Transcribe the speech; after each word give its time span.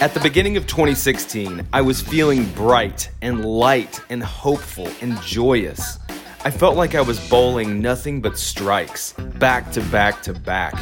At 0.00 0.14
the 0.14 0.20
beginning 0.20 0.56
of 0.56 0.66
2016, 0.66 1.68
I 1.74 1.82
was 1.82 2.00
feeling 2.00 2.46
bright 2.52 3.10
and 3.20 3.44
light 3.44 4.00
and 4.08 4.22
hopeful 4.22 4.88
and 5.02 5.20
joyous. 5.20 5.98
I 6.42 6.50
felt 6.50 6.74
like 6.74 6.94
I 6.94 7.02
was 7.02 7.20
bowling 7.28 7.82
nothing 7.82 8.22
but 8.22 8.38
strikes, 8.38 9.12
back 9.12 9.70
to 9.72 9.82
back 9.82 10.22
to 10.22 10.32
back, 10.32 10.72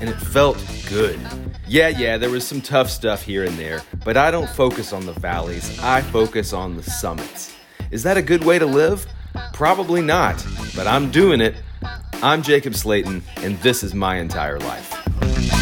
and 0.00 0.08
it 0.08 0.16
felt 0.16 0.56
good. 0.88 1.20
Yeah, 1.68 1.88
yeah, 1.88 2.16
there 2.16 2.30
was 2.30 2.46
some 2.46 2.62
tough 2.62 2.88
stuff 2.88 3.20
here 3.20 3.44
and 3.44 3.58
there, 3.58 3.82
but 4.06 4.16
I 4.16 4.30
don't 4.30 4.48
focus 4.48 4.94
on 4.94 5.04
the 5.04 5.12
valleys, 5.12 5.78
I 5.80 6.00
focus 6.00 6.54
on 6.54 6.74
the 6.74 6.82
summits. 6.82 7.54
Is 7.90 8.02
that 8.04 8.16
a 8.16 8.22
good 8.22 8.42
way 8.42 8.58
to 8.58 8.64
live? 8.64 9.06
Probably 9.52 10.00
not, 10.00 10.42
but 10.74 10.86
I'm 10.86 11.10
doing 11.10 11.42
it. 11.42 11.56
I'm 12.22 12.42
Jacob 12.42 12.74
Slayton, 12.74 13.22
and 13.36 13.58
this 13.58 13.82
is 13.82 13.92
my 13.94 14.16
entire 14.16 14.58
life. 14.60 15.61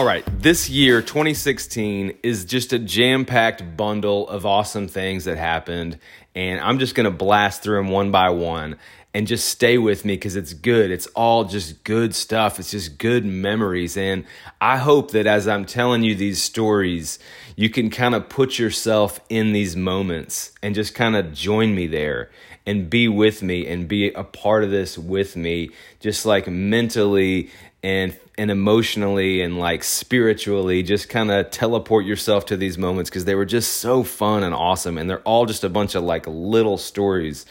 All 0.00 0.06
right, 0.06 0.24
this 0.40 0.70
year, 0.70 1.02
2016, 1.02 2.20
is 2.22 2.46
just 2.46 2.72
a 2.72 2.78
jam 2.78 3.26
packed 3.26 3.76
bundle 3.76 4.26
of 4.30 4.46
awesome 4.46 4.88
things 4.88 5.26
that 5.26 5.36
happened. 5.36 5.98
And 6.34 6.58
I'm 6.58 6.78
just 6.78 6.94
going 6.94 7.04
to 7.04 7.10
blast 7.10 7.62
through 7.62 7.76
them 7.76 7.90
one 7.90 8.10
by 8.10 8.30
one 8.30 8.78
and 9.12 9.26
just 9.26 9.46
stay 9.46 9.76
with 9.76 10.06
me 10.06 10.14
because 10.14 10.36
it's 10.36 10.54
good. 10.54 10.90
It's 10.90 11.06
all 11.08 11.44
just 11.44 11.84
good 11.84 12.14
stuff. 12.14 12.58
It's 12.58 12.70
just 12.70 12.96
good 12.96 13.26
memories. 13.26 13.98
And 13.98 14.24
I 14.58 14.78
hope 14.78 15.10
that 15.10 15.26
as 15.26 15.46
I'm 15.46 15.66
telling 15.66 16.02
you 16.02 16.14
these 16.14 16.42
stories, 16.42 17.18
you 17.54 17.68
can 17.68 17.90
kind 17.90 18.14
of 18.14 18.30
put 18.30 18.58
yourself 18.58 19.20
in 19.28 19.52
these 19.52 19.76
moments 19.76 20.52
and 20.62 20.74
just 20.74 20.94
kind 20.94 21.14
of 21.14 21.34
join 21.34 21.74
me 21.74 21.86
there 21.86 22.30
and 22.64 22.88
be 22.88 23.06
with 23.06 23.42
me 23.42 23.66
and 23.66 23.86
be 23.86 24.10
a 24.12 24.24
part 24.24 24.64
of 24.64 24.70
this 24.70 24.96
with 24.96 25.36
me, 25.36 25.72
just 26.00 26.24
like 26.24 26.48
mentally 26.48 27.50
and 27.82 28.16
and 28.40 28.50
emotionally 28.50 29.42
and 29.42 29.58
like 29.58 29.84
spiritually 29.84 30.82
just 30.82 31.10
kind 31.10 31.30
of 31.30 31.50
teleport 31.50 32.06
yourself 32.06 32.46
to 32.46 32.56
these 32.56 32.78
moments 32.78 33.10
because 33.10 33.26
they 33.26 33.34
were 33.34 33.44
just 33.44 33.74
so 33.74 34.02
fun 34.02 34.42
and 34.42 34.54
awesome 34.54 34.96
and 34.96 35.10
they're 35.10 35.20
all 35.20 35.44
just 35.44 35.62
a 35.62 35.68
bunch 35.68 35.94
of 35.94 36.02
like 36.02 36.26
little 36.26 36.78
stories 36.78 37.44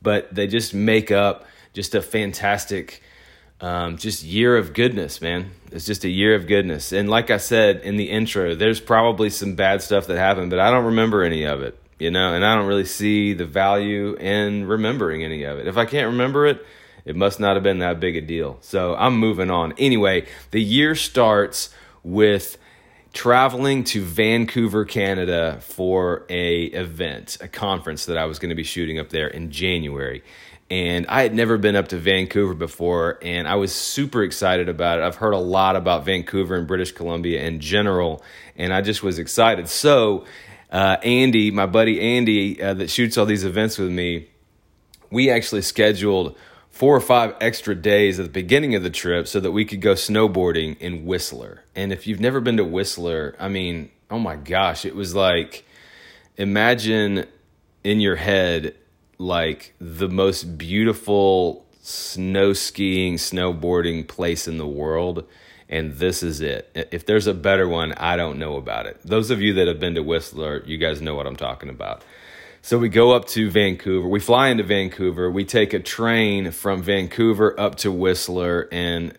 but 0.00 0.34
they 0.34 0.46
just 0.46 0.72
make 0.72 1.10
up 1.10 1.44
just 1.74 1.94
a 1.94 2.00
fantastic 2.00 3.02
um, 3.60 3.98
just 3.98 4.24
year 4.24 4.56
of 4.56 4.72
goodness 4.72 5.20
man. 5.20 5.50
It's 5.70 5.84
just 5.84 6.02
a 6.02 6.08
year 6.08 6.34
of 6.34 6.46
goodness. 6.46 6.92
And 6.92 7.10
like 7.10 7.30
i 7.30 7.36
said 7.36 7.82
in 7.82 7.98
the 7.98 8.08
intro 8.08 8.54
there's 8.54 8.80
probably 8.80 9.28
some 9.28 9.54
bad 9.54 9.82
stuff 9.82 10.06
that 10.06 10.16
happened 10.16 10.48
but 10.48 10.60
i 10.60 10.70
don't 10.70 10.86
remember 10.86 11.22
any 11.22 11.44
of 11.44 11.60
it 11.60 11.78
you 11.98 12.10
know 12.10 12.32
and 12.32 12.42
i 12.42 12.54
don't 12.54 12.66
really 12.66 12.86
see 12.86 13.34
the 13.34 13.44
value 13.44 14.14
in 14.14 14.64
remembering 14.64 15.22
any 15.24 15.42
of 15.42 15.58
it. 15.58 15.66
If 15.66 15.76
i 15.76 15.84
can't 15.84 16.06
remember 16.06 16.46
it 16.46 16.64
it 17.04 17.16
must 17.16 17.40
not 17.40 17.56
have 17.56 17.62
been 17.62 17.78
that 17.80 18.00
big 18.00 18.16
a 18.16 18.20
deal. 18.20 18.58
So 18.60 18.94
I'm 18.94 19.16
moving 19.16 19.50
on. 19.50 19.72
Anyway, 19.78 20.26
the 20.50 20.62
year 20.62 20.94
starts 20.94 21.70
with 22.02 22.58
traveling 23.12 23.84
to 23.84 24.02
Vancouver, 24.02 24.84
Canada 24.84 25.58
for 25.60 26.24
a 26.28 26.64
event, 26.64 27.38
a 27.40 27.48
conference 27.48 28.06
that 28.06 28.16
I 28.16 28.24
was 28.24 28.38
going 28.38 28.48
to 28.50 28.54
be 28.54 28.64
shooting 28.64 28.98
up 28.98 29.10
there 29.10 29.28
in 29.28 29.50
January. 29.50 30.22
And 30.70 31.06
I 31.08 31.22
had 31.22 31.34
never 31.34 31.58
been 31.58 31.76
up 31.76 31.88
to 31.88 31.98
Vancouver 31.98 32.54
before, 32.54 33.18
and 33.20 33.46
I 33.46 33.56
was 33.56 33.74
super 33.74 34.22
excited 34.22 34.70
about 34.70 34.98
it. 34.98 35.02
I've 35.02 35.16
heard 35.16 35.34
a 35.34 35.38
lot 35.38 35.76
about 35.76 36.06
Vancouver 36.06 36.54
and 36.54 36.66
British 36.66 36.92
Columbia 36.92 37.42
in 37.42 37.60
general, 37.60 38.22
and 38.56 38.72
I 38.72 38.80
just 38.80 39.02
was 39.02 39.18
excited. 39.18 39.68
So, 39.68 40.24
uh, 40.70 40.96
Andy, 41.02 41.50
my 41.50 41.66
buddy 41.66 42.00
Andy, 42.00 42.62
uh, 42.62 42.72
that 42.72 42.88
shoots 42.88 43.18
all 43.18 43.26
these 43.26 43.44
events 43.44 43.76
with 43.76 43.90
me, 43.90 44.30
we 45.10 45.28
actually 45.28 45.60
scheduled 45.60 46.38
four 46.82 46.96
or 46.96 47.00
five 47.00 47.32
extra 47.40 47.76
days 47.76 48.18
at 48.18 48.24
the 48.24 48.28
beginning 48.28 48.74
of 48.74 48.82
the 48.82 48.90
trip 48.90 49.28
so 49.28 49.38
that 49.38 49.52
we 49.52 49.64
could 49.64 49.80
go 49.80 49.92
snowboarding 49.92 50.76
in 50.80 51.06
Whistler. 51.06 51.62
And 51.76 51.92
if 51.92 52.08
you've 52.08 52.18
never 52.18 52.40
been 52.40 52.56
to 52.56 52.64
Whistler, 52.64 53.36
I 53.38 53.46
mean, 53.46 53.92
oh 54.10 54.18
my 54.18 54.34
gosh, 54.34 54.84
it 54.84 54.96
was 54.96 55.14
like 55.14 55.64
imagine 56.36 57.28
in 57.84 58.00
your 58.00 58.16
head 58.16 58.74
like 59.16 59.74
the 59.80 60.08
most 60.08 60.58
beautiful 60.58 61.64
snow 61.82 62.52
skiing, 62.52 63.14
snowboarding 63.14 64.08
place 64.08 64.48
in 64.48 64.58
the 64.58 64.66
world. 64.66 65.24
And 65.68 65.92
this 65.92 66.24
is 66.24 66.40
it. 66.40 66.68
If 66.90 67.06
there's 67.06 67.28
a 67.28 67.34
better 67.34 67.68
one, 67.68 67.92
I 67.92 68.16
don't 68.16 68.40
know 68.40 68.56
about 68.56 68.86
it. 68.86 69.00
Those 69.04 69.30
of 69.30 69.40
you 69.40 69.54
that 69.54 69.68
have 69.68 69.78
been 69.78 69.94
to 69.94 70.02
Whistler, 70.02 70.64
you 70.66 70.78
guys 70.78 71.00
know 71.00 71.14
what 71.14 71.28
I'm 71.28 71.36
talking 71.36 71.68
about. 71.68 72.02
So 72.64 72.78
we 72.78 72.88
go 72.88 73.10
up 73.10 73.26
to 73.30 73.50
Vancouver. 73.50 74.06
We 74.06 74.20
fly 74.20 74.48
into 74.48 74.62
Vancouver. 74.62 75.28
We 75.28 75.44
take 75.44 75.72
a 75.72 75.80
train 75.80 76.52
from 76.52 76.80
Vancouver 76.80 77.58
up 77.58 77.74
to 77.78 77.90
Whistler, 77.90 78.68
and 78.70 79.18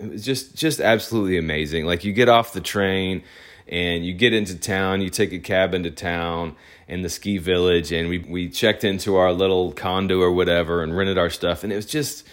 it's 0.00 0.24
just 0.24 0.56
just 0.56 0.80
absolutely 0.80 1.38
amazing. 1.38 1.86
Like 1.86 2.02
you 2.02 2.12
get 2.12 2.28
off 2.28 2.52
the 2.52 2.60
train 2.60 3.22
and 3.68 4.04
you 4.04 4.12
get 4.12 4.32
into 4.32 4.58
town. 4.58 5.00
You 5.00 5.10
take 5.10 5.32
a 5.32 5.38
cab 5.38 5.74
into 5.74 5.92
town 5.92 6.56
in 6.88 7.02
the 7.02 7.08
ski 7.08 7.38
village, 7.38 7.92
and 7.92 8.08
we 8.08 8.18
we 8.18 8.48
checked 8.48 8.82
into 8.82 9.14
our 9.14 9.32
little 9.32 9.70
condo 9.70 10.20
or 10.20 10.32
whatever 10.32 10.82
and 10.82 10.96
rented 10.96 11.18
our 11.18 11.30
stuff, 11.30 11.62
and 11.62 11.72
it 11.72 11.76
was 11.76 11.86
just 11.86 12.26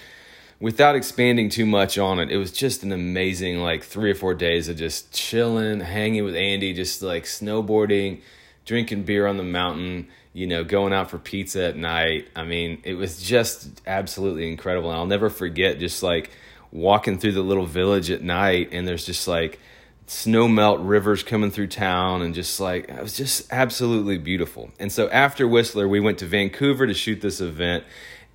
without 0.59 0.95
expanding 0.95 1.49
too 1.49 1.67
much 1.67 1.99
on 1.99 2.19
it, 2.19 2.31
it 2.31 2.37
was 2.37 2.51
just 2.51 2.81
an 2.81 2.91
amazing 2.91 3.59
like 3.59 3.83
three 3.83 4.09
or 4.09 4.15
four 4.15 4.33
days 4.33 4.67
of 4.67 4.77
just 4.77 5.11
chilling, 5.13 5.79
hanging 5.79 6.23
with 6.23 6.35
Andy, 6.35 6.73
just 6.73 7.03
like 7.03 7.25
snowboarding, 7.25 8.21
drinking 8.65 9.03
beer 9.03 9.27
on 9.27 9.37
the 9.37 9.43
mountain, 9.43 10.07
you 10.33 10.47
know, 10.47 10.63
going 10.63 10.93
out 10.93 11.09
for 11.09 11.17
pizza 11.17 11.63
at 11.65 11.75
night. 11.75 12.27
I 12.35 12.43
mean, 12.43 12.81
it 12.83 12.93
was 12.93 13.21
just 13.21 13.81
absolutely 13.87 14.49
incredible. 14.51 14.89
And 14.89 14.99
I'll 14.99 15.05
never 15.05 15.29
forget 15.29 15.79
just 15.79 16.03
like 16.03 16.29
walking 16.71 17.17
through 17.17 17.31
the 17.31 17.41
little 17.41 17.65
village 17.65 18.11
at 18.11 18.21
night 18.21 18.69
and 18.71 18.87
there's 18.87 19.05
just 19.05 19.27
like 19.27 19.59
snow 20.05 20.47
melt 20.47 20.79
rivers 20.81 21.23
coming 21.23 21.49
through 21.49 21.67
town 21.67 22.21
and 22.21 22.33
just 22.35 22.59
like 22.59 22.89
it 22.89 23.01
was 23.01 23.13
just 23.13 23.51
absolutely 23.51 24.17
beautiful. 24.17 24.69
And 24.79 24.91
so 24.91 25.09
after 25.09 25.47
Whistler, 25.47 25.87
we 25.87 25.99
went 25.99 26.19
to 26.19 26.25
Vancouver 26.25 26.85
to 26.85 26.93
shoot 26.93 27.21
this 27.21 27.41
event. 27.41 27.83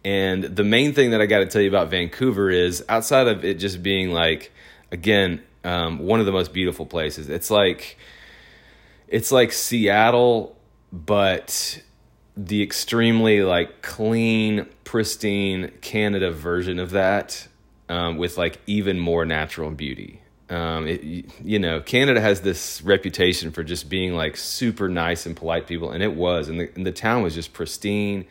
And 0.04 0.44
the 0.44 0.64
main 0.64 0.92
thing 0.92 1.12
that 1.12 1.20
I 1.20 1.26
got 1.26 1.38
to 1.38 1.46
tell 1.46 1.62
you 1.62 1.68
about 1.68 1.90
Vancouver 1.90 2.50
is 2.50 2.84
outside 2.88 3.28
of 3.28 3.44
it 3.44 3.54
just 3.54 3.82
being 3.82 4.10
like, 4.10 4.52
again, 4.92 5.42
um, 5.62 6.00
one 6.00 6.20
of 6.20 6.26
the 6.26 6.32
most 6.32 6.52
beautiful 6.52 6.84
places. 6.84 7.30
It's 7.30 7.50
like, 7.50 7.96
it's 9.08 9.32
like 9.32 9.52
Seattle 9.52 10.54
but 10.94 11.82
the 12.36 12.62
extremely 12.62 13.42
like 13.42 13.82
clean, 13.82 14.66
pristine 14.84 15.70
Canada 15.80 16.30
version 16.30 16.78
of 16.78 16.90
that 16.90 17.46
um, 17.88 18.16
with 18.16 18.36
like 18.36 18.58
even 18.66 18.98
more 18.98 19.24
natural 19.24 19.70
beauty. 19.70 20.20
Um, 20.50 20.86
it, 20.86 21.02
you 21.42 21.58
know, 21.58 21.80
Canada 21.80 22.20
has 22.20 22.42
this 22.42 22.82
reputation 22.82 23.50
for 23.50 23.64
just 23.64 23.88
being 23.88 24.14
like 24.14 24.36
super 24.36 24.88
nice 24.88 25.26
and 25.26 25.36
polite 25.36 25.66
people, 25.66 25.90
and 25.90 26.02
it 26.02 26.14
was, 26.14 26.48
and 26.48 26.60
the, 26.60 26.70
and 26.74 26.84
the 26.84 26.92
town 26.92 27.22
was 27.22 27.34
just 27.34 27.52
pristine, 27.52 28.26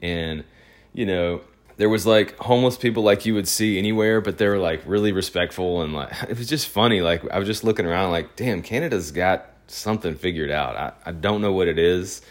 and 0.00 0.44
you 0.92 1.04
know, 1.04 1.42
there 1.76 1.88
was 1.88 2.06
like 2.06 2.36
homeless 2.38 2.76
people 2.76 3.02
like 3.02 3.26
you 3.26 3.34
would 3.34 3.48
see 3.48 3.78
anywhere, 3.78 4.20
but 4.20 4.38
they 4.38 4.46
were 4.46 4.58
like 4.58 4.82
really 4.86 5.12
respectful 5.12 5.82
and 5.82 5.92
like 5.92 6.12
it 6.28 6.36
was 6.38 6.48
just 6.48 6.68
funny. 6.68 7.00
Like 7.00 7.28
I 7.30 7.38
was 7.38 7.46
just 7.46 7.64
looking 7.64 7.86
around, 7.86 8.10
like, 8.10 8.36
damn, 8.36 8.62
Canada's 8.62 9.12
got 9.12 9.46
something 9.66 10.14
figured 10.14 10.50
out. 10.50 10.76
I, 10.76 10.92
I 11.06 11.12
don't 11.12 11.40
know 11.40 11.52
what 11.52 11.68
it 11.68 11.78
is, 11.78 12.22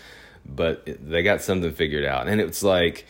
but 0.45 0.87
they 1.07 1.23
got 1.23 1.41
something 1.41 1.71
figured 1.71 2.05
out. 2.05 2.27
And 2.27 2.41
it's 2.41 2.63
like 2.63 3.05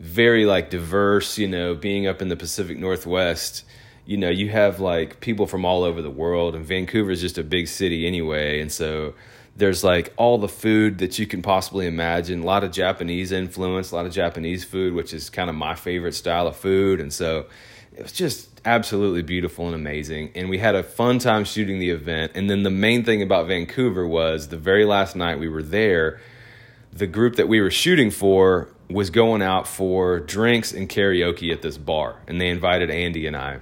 very 0.00 0.46
like 0.46 0.70
diverse, 0.70 1.38
you 1.38 1.48
know, 1.48 1.74
being 1.74 2.06
up 2.06 2.20
in 2.20 2.28
the 2.28 2.36
Pacific 2.36 2.78
Northwest, 2.78 3.64
you 4.04 4.16
know, 4.16 4.30
you 4.30 4.48
have 4.50 4.80
like 4.80 5.20
people 5.20 5.46
from 5.46 5.64
all 5.64 5.84
over 5.84 6.02
the 6.02 6.10
world 6.10 6.54
and 6.54 6.66
Vancouver 6.66 7.10
is 7.10 7.20
just 7.20 7.38
a 7.38 7.44
big 7.44 7.68
city 7.68 8.06
anyway. 8.06 8.60
And 8.60 8.70
so 8.70 9.14
there's 9.56 9.84
like 9.84 10.12
all 10.16 10.38
the 10.38 10.48
food 10.48 10.98
that 10.98 11.18
you 11.18 11.26
can 11.26 11.42
possibly 11.42 11.86
imagine, 11.86 12.42
a 12.42 12.46
lot 12.46 12.64
of 12.64 12.72
Japanese 12.72 13.32
influence, 13.32 13.90
a 13.90 13.96
lot 13.96 14.06
of 14.06 14.12
Japanese 14.12 14.64
food, 14.64 14.94
which 14.94 15.12
is 15.12 15.30
kind 15.30 15.50
of 15.50 15.56
my 15.56 15.74
favorite 15.74 16.14
style 16.14 16.46
of 16.46 16.56
food. 16.56 17.00
And 17.00 17.12
so 17.12 17.46
it 17.94 18.02
was 18.02 18.12
just 18.12 18.48
absolutely 18.64 19.22
beautiful 19.22 19.66
and 19.66 19.74
amazing. 19.74 20.30
And 20.34 20.48
we 20.48 20.58
had 20.58 20.74
a 20.74 20.82
fun 20.82 21.18
time 21.18 21.44
shooting 21.44 21.78
the 21.78 21.90
event. 21.90 22.32
And 22.34 22.48
then 22.48 22.62
the 22.62 22.70
main 22.70 23.04
thing 23.04 23.22
about 23.22 23.46
Vancouver 23.46 24.06
was 24.06 24.48
the 24.48 24.56
very 24.56 24.84
last 24.84 25.14
night 25.14 25.38
we 25.38 25.48
were 25.48 25.62
there, 25.62 26.20
the 26.92 27.06
group 27.06 27.36
that 27.36 27.48
we 27.48 27.60
were 27.60 27.70
shooting 27.70 28.10
for 28.10 28.68
was 28.90 29.10
going 29.10 29.42
out 29.42 29.66
for 29.66 30.20
drinks 30.20 30.72
and 30.72 30.88
karaoke 30.88 31.52
at 31.52 31.62
this 31.62 31.78
bar. 31.78 32.20
And 32.28 32.40
they 32.40 32.48
invited 32.48 32.90
Andy 32.90 33.26
and 33.26 33.36
I. 33.36 33.60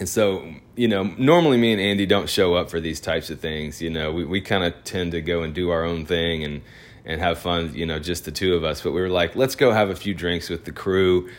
And 0.00 0.08
so, 0.08 0.52
you 0.74 0.88
know, 0.88 1.04
normally 1.04 1.56
me 1.58 1.72
and 1.72 1.80
Andy 1.80 2.06
don't 2.06 2.28
show 2.28 2.54
up 2.54 2.70
for 2.70 2.80
these 2.80 3.00
types 3.00 3.30
of 3.30 3.38
things. 3.38 3.80
You 3.80 3.90
know, 3.90 4.10
we, 4.10 4.24
we 4.24 4.40
kind 4.40 4.64
of 4.64 4.82
tend 4.82 5.12
to 5.12 5.20
go 5.20 5.42
and 5.42 5.54
do 5.54 5.70
our 5.70 5.84
own 5.84 6.04
thing 6.06 6.42
and, 6.42 6.62
and 7.04 7.20
have 7.20 7.38
fun, 7.38 7.72
you 7.74 7.86
know, 7.86 8.00
just 8.00 8.24
the 8.24 8.32
two 8.32 8.54
of 8.54 8.64
us. 8.64 8.80
But 8.80 8.92
we 8.92 9.00
were 9.00 9.08
like, 9.08 9.36
let's 9.36 9.54
go 9.54 9.70
have 9.70 9.90
a 9.90 9.94
few 9.94 10.14
drinks 10.14 10.48
with 10.48 10.64
the 10.64 10.72
crew 10.72 11.30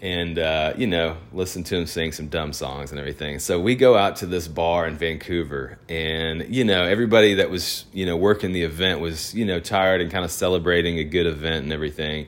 and 0.00 0.38
uh, 0.38 0.74
you 0.76 0.86
know 0.86 1.16
listen 1.32 1.64
to 1.64 1.76
him 1.76 1.86
sing 1.86 2.12
some 2.12 2.28
dumb 2.28 2.52
songs 2.52 2.90
and 2.90 3.00
everything. 3.00 3.38
So 3.38 3.60
we 3.60 3.74
go 3.74 3.96
out 3.96 4.16
to 4.16 4.26
this 4.26 4.46
bar 4.46 4.86
in 4.86 4.96
vancouver 4.96 5.78
and 5.88 6.54
you 6.54 6.64
know 6.64 6.84
everybody 6.84 7.34
that 7.34 7.50
was 7.50 7.84
you 7.92 8.06
know 8.06 8.16
working 8.16 8.52
the 8.52 8.62
event 8.62 9.00
was 9.00 9.34
you 9.34 9.44
know 9.44 9.60
tired 9.60 10.00
and 10.00 10.10
kind 10.10 10.24
of 10.24 10.30
celebrating 10.30 10.98
a 10.98 11.04
good 11.04 11.26
event 11.26 11.64
and 11.64 11.72
everything. 11.72 12.26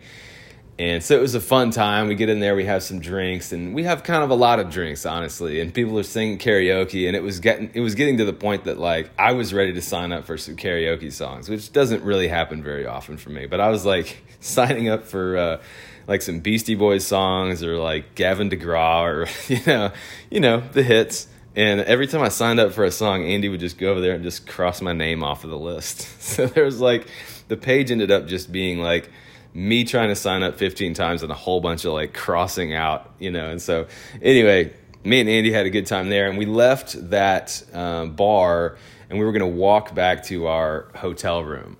And 0.78 1.04
so 1.04 1.14
it 1.14 1.20
was 1.20 1.34
a 1.34 1.42
fun 1.42 1.72
time. 1.72 2.08
We 2.08 2.14
get 2.14 2.30
in 2.30 2.40
there 2.40 2.56
we 2.56 2.64
have 2.64 2.82
some 2.82 3.00
drinks 3.00 3.52
and 3.52 3.74
we 3.74 3.84
have 3.84 4.02
kind 4.02 4.24
of 4.24 4.30
a 4.30 4.34
lot 4.34 4.58
of 4.58 4.70
drinks 4.70 5.06
honestly. 5.06 5.60
And 5.60 5.72
people 5.72 5.96
are 5.98 6.02
singing 6.02 6.38
karaoke 6.38 7.06
and 7.06 7.14
it 7.14 7.22
was 7.22 7.38
getting 7.38 7.70
it 7.74 7.80
was 7.80 7.94
getting 7.94 8.16
to 8.16 8.24
the 8.24 8.32
point 8.32 8.64
that 8.64 8.78
like 8.78 9.10
i 9.16 9.32
was 9.32 9.54
ready 9.54 9.74
to 9.74 9.82
sign 9.82 10.10
up 10.10 10.24
for 10.24 10.36
some 10.36 10.56
karaoke 10.56 11.12
songs 11.12 11.48
which 11.48 11.72
doesn't 11.72 12.02
really 12.02 12.28
happen 12.28 12.64
very 12.64 12.84
often 12.84 13.16
for 13.16 13.30
me. 13.30 13.46
But 13.46 13.60
i 13.60 13.68
was 13.68 13.86
like 13.86 14.24
signing 14.40 14.88
up 14.88 15.04
for 15.04 15.36
uh, 15.36 15.62
like 16.10 16.22
some 16.22 16.40
Beastie 16.40 16.74
Boys 16.74 17.06
songs 17.06 17.62
or 17.62 17.78
like 17.78 18.16
Gavin 18.16 18.50
DeGraw 18.50 19.02
or 19.04 19.28
you 19.48 19.60
know, 19.64 19.92
you 20.28 20.40
know 20.40 20.60
the 20.72 20.82
hits. 20.82 21.28
And 21.54 21.80
every 21.82 22.08
time 22.08 22.20
I 22.20 22.30
signed 22.30 22.58
up 22.58 22.72
for 22.72 22.84
a 22.84 22.90
song, 22.90 23.24
Andy 23.24 23.48
would 23.48 23.60
just 23.60 23.78
go 23.78 23.92
over 23.92 24.00
there 24.00 24.14
and 24.14 24.24
just 24.24 24.46
cross 24.46 24.82
my 24.82 24.92
name 24.92 25.22
off 25.22 25.44
of 25.44 25.50
the 25.50 25.58
list. 25.58 26.08
So 26.20 26.46
there 26.46 26.64
was 26.64 26.80
like 26.80 27.06
the 27.48 27.56
page 27.56 27.90
ended 27.90 28.10
up 28.10 28.26
just 28.26 28.52
being 28.52 28.80
like 28.80 29.10
me 29.52 29.84
trying 29.84 30.08
to 30.08 30.16
sign 30.16 30.42
up 30.42 30.58
15 30.58 30.94
times 30.94 31.22
and 31.22 31.30
a 31.30 31.34
whole 31.34 31.60
bunch 31.60 31.84
of 31.84 31.92
like 31.92 32.12
crossing 32.12 32.74
out, 32.74 33.12
you 33.18 33.30
know. 33.30 33.48
And 33.48 33.62
so 33.62 33.86
anyway, 34.20 34.72
me 35.04 35.20
and 35.20 35.28
Andy 35.28 35.52
had 35.52 35.66
a 35.66 35.70
good 35.70 35.86
time 35.86 36.08
there, 36.08 36.28
and 36.28 36.38
we 36.38 36.46
left 36.46 37.10
that 37.10 37.62
um, 37.72 38.14
bar 38.14 38.76
and 39.08 39.18
we 39.18 39.24
were 39.24 39.32
going 39.32 39.40
to 39.40 39.58
walk 39.58 39.94
back 39.94 40.24
to 40.24 40.46
our 40.46 40.88
hotel 40.94 41.42
room, 41.42 41.76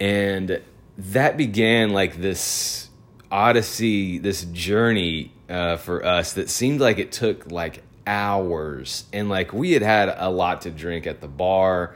and 0.00 0.60
that 0.98 1.36
began 1.38 1.90
like 1.90 2.20
this 2.20 2.90
odyssey, 3.32 4.18
this 4.18 4.44
journey 4.44 5.32
uh, 5.48 5.76
for 5.76 6.04
us 6.04 6.34
that 6.34 6.50
seemed 6.50 6.80
like 6.80 6.98
it 6.98 7.10
took 7.10 7.50
like 7.50 7.82
hours, 8.06 9.04
and 9.12 9.28
like 9.28 9.52
we 9.52 9.72
had 9.72 9.82
had 9.82 10.14
a 10.16 10.30
lot 10.30 10.62
to 10.62 10.70
drink 10.70 11.06
at 11.06 11.20
the 11.20 11.28
bar. 11.28 11.94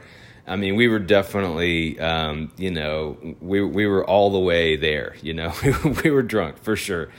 I 0.49 0.55
mean, 0.55 0.77
we 0.77 0.87
were 0.87 0.99
definitely, 0.99 1.99
um, 1.99 2.51
you 2.57 2.71
know, 2.71 3.17
we 3.41 3.61
we 3.61 3.85
were 3.85 4.05
all 4.05 4.31
the 4.31 4.39
way 4.39 4.75
there. 4.75 5.15
You 5.21 5.33
know, 5.33 5.53
we 6.03 6.09
were 6.09 6.23
drunk 6.23 6.57
for 6.63 6.75
sure, 6.75 7.09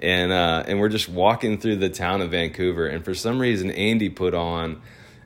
and 0.00 0.32
uh, 0.32 0.64
and 0.66 0.80
we're 0.80 0.88
just 0.88 1.08
walking 1.08 1.58
through 1.58 1.76
the 1.76 1.90
town 1.90 2.22
of 2.22 2.30
Vancouver, 2.30 2.86
and 2.86 3.04
for 3.04 3.14
some 3.14 3.38
reason, 3.38 3.70
Andy 3.70 4.08
put 4.08 4.34
on 4.34 4.80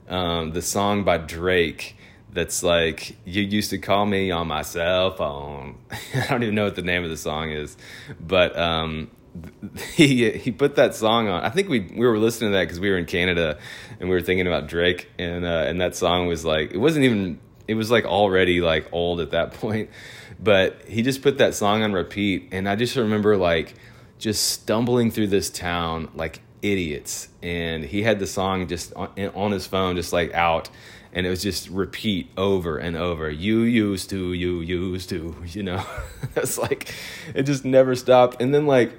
um, 0.08 0.53
the 0.53 0.62
song 0.62 1.05
by 1.05 1.19
Drake 1.19 1.96
that's 2.32 2.62
like 2.62 3.17
you 3.25 3.43
used 3.43 3.71
to 3.71 3.79
call 3.79 4.06
me 4.06 4.31
on 4.31 4.47
my 4.47 4.62
cell 4.62 5.12
phone. 5.12 5.79
I 6.15 6.27
don't 6.29 6.43
even 6.43 6.55
know 6.55 6.65
what 6.65 6.77
the 6.77 6.82
name 6.82 7.05
of 7.05 7.11
the 7.11 7.17
song 7.17 7.50
is, 7.50 7.77
but 8.21 8.56
um, 8.59 9.11
he 9.94 10.31
he 10.31 10.50
put 10.50 10.77
that 10.77 10.94
song 10.94 11.29
on. 11.29 11.43
I 11.43 11.50
think 11.50 11.69
we 11.69 11.81
we 11.81 12.06
were 12.06 12.19
listening 12.19 12.53
to 12.53 12.59
that 12.59 12.65
because 12.65 12.81
we 12.81 12.91
were 12.91 12.99
in 12.99 13.06
Canada 13.06 13.59
and 13.99 14.09
we 14.09 14.15
were 14.15 14.23
thinking 14.23 14.47
about 14.47 14.69
Drake, 14.69 15.09
and 15.19 15.44
uh, 15.44 15.65
and 15.67 15.81
that 15.81 15.97
song 15.97 16.27
was 16.27 16.44
like 16.44 16.73
it 16.73 16.79
wasn't 16.79 17.05
even 17.05 17.41
it 17.69 17.75
was 17.75 17.91
like 17.91 18.05
already 18.05 18.61
like 18.61 18.88
old 18.93 19.21
at 19.21 19.31
that 19.32 19.55
point, 19.55 19.91
but 20.38 20.82
he 20.87 21.03
just 21.03 21.23
put 21.23 21.38
that 21.38 21.55
song 21.55 21.82
on 21.82 21.93
repeat, 21.93 22.49
and 22.53 22.69
I 22.69 22.77
just 22.77 22.97
remember 22.97 23.37
like 23.37 23.75
just 24.19 24.50
stumbling 24.50 25.11
through 25.11 25.29
this 25.29 25.50
town 25.50 26.11
like 26.15 26.43
idiots, 26.62 27.29
and 27.43 27.85
he 27.85 28.03
had 28.03 28.19
the 28.19 28.27
song 28.27 28.69
just 28.69 28.93
on, 28.94 29.09
on 29.35 29.53
his 29.53 29.67
phone 29.67 29.97
just 29.97 30.12
like 30.12 30.32
out 30.35 30.71
and 31.12 31.26
it 31.26 31.30
was 31.30 31.42
just 31.42 31.68
repeat 31.68 32.30
over 32.36 32.78
and 32.78 32.96
over. 32.96 33.30
You 33.30 33.60
used 33.60 34.10
to 34.10 34.32
you 34.32 34.60
used 34.60 35.08
to 35.10 35.34
you 35.46 35.62
know? 35.62 35.84
It's 36.36 36.58
like 36.58 36.94
it 37.34 37.42
just 37.44 37.64
never 37.64 37.94
stopped. 37.94 38.40
And 38.40 38.54
then 38.54 38.66
like 38.66 38.92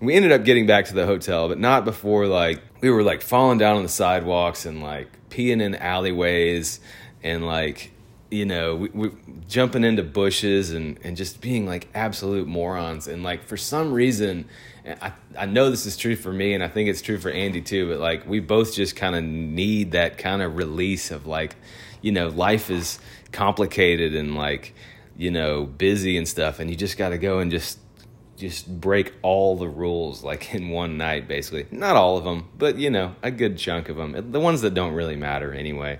we 0.00 0.14
ended 0.14 0.32
up 0.32 0.44
getting 0.44 0.66
back 0.66 0.84
to 0.86 0.94
the 0.94 1.06
hotel 1.06 1.48
but 1.48 1.58
not 1.58 1.84
before 1.84 2.26
like 2.26 2.62
we 2.80 2.90
were 2.90 3.02
like 3.02 3.20
falling 3.20 3.58
down 3.58 3.76
on 3.76 3.82
the 3.82 3.88
sidewalks 3.88 4.64
and 4.64 4.80
like 4.80 5.08
peeing 5.28 5.60
in 5.60 5.74
alleyways 5.74 6.78
and 7.22 7.44
like 7.44 7.90
you 8.30 8.44
know 8.44 8.76
we, 8.76 8.88
we 8.90 9.10
jumping 9.48 9.82
into 9.82 10.02
bushes 10.02 10.72
and 10.72 10.98
and 11.02 11.16
just 11.16 11.40
being 11.40 11.66
like 11.66 11.88
absolute 11.94 12.46
morons. 12.46 13.08
And 13.08 13.22
like 13.22 13.44
for 13.44 13.56
some 13.56 13.92
reason 13.92 14.48
I, 14.86 15.12
I 15.38 15.46
know 15.46 15.70
this 15.70 15.86
is 15.86 15.96
true 15.96 16.16
for 16.16 16.32
me 16.32 16.54
and 16.54 16.62
I 16.62 16.68
think 16.68 16.88
it's 16.88 17.02
true 17.02 17.18
for 17.18 17.30
Andy 17.30 17.60
too, 17.60 17.88
but 17.88 17.98
like 17.98 18.26
we 18.26 18.40
both 18.40 18.74
just 18.74 18.96
kind 18.96 19.14
of 19.14 19.24
need 19.24 19.92
that 19.92 20.18
kind 20.18 20.42
of 20.42 20.56
release 20.56 21.10
of 21.10 21.26
like, 21.26 21.56
you 22.02 22.12
know, 22.12 22.28
life 22.28 22.70
is 22.70 22.98
complicated 23.32 24.14
and 24.14 24.34
like, 24.34 24.74
you 25.16 25.30
know, 25.30 25.64
busy 25.64 26.16
and 26.16 26.26
stuff 26.26 26.58
and 26.58 26.70
you 26.70 26.76
just 26.76 26.98
got 26.98 27.10
to 27.10 27.18
go 27.18 27.38
and 27.38 27.50
just 27.50 27.78
just 28.36 28.80
break 28.80 29.14
all 29.22 29.56
the 29.56 29.68
rules 29.68 30.22
like 30.22 30.54
in 30.54 30.70
one 30.70 30.98
night 30.98 31.28
basically. 31.28 31.66
Not 31.70 31.96
all 31.96 32.18
of 32.18 32.24
them, 32.24 32.48
but 32.56 32.76
you 32.76 32.90
know, 32.90 33.14
a 33.22 33.30
good 33.30 33.58
chunk 33.58 33.88
of 33.88 33.96
them. 33.96 34.32
The 34.32 34.40
ones 34.40 34.60
that 34.62 34.74
don't 34.74 34.92
really 34.92 35.16
matter 35.16 35.52
anyway 35.52 35.98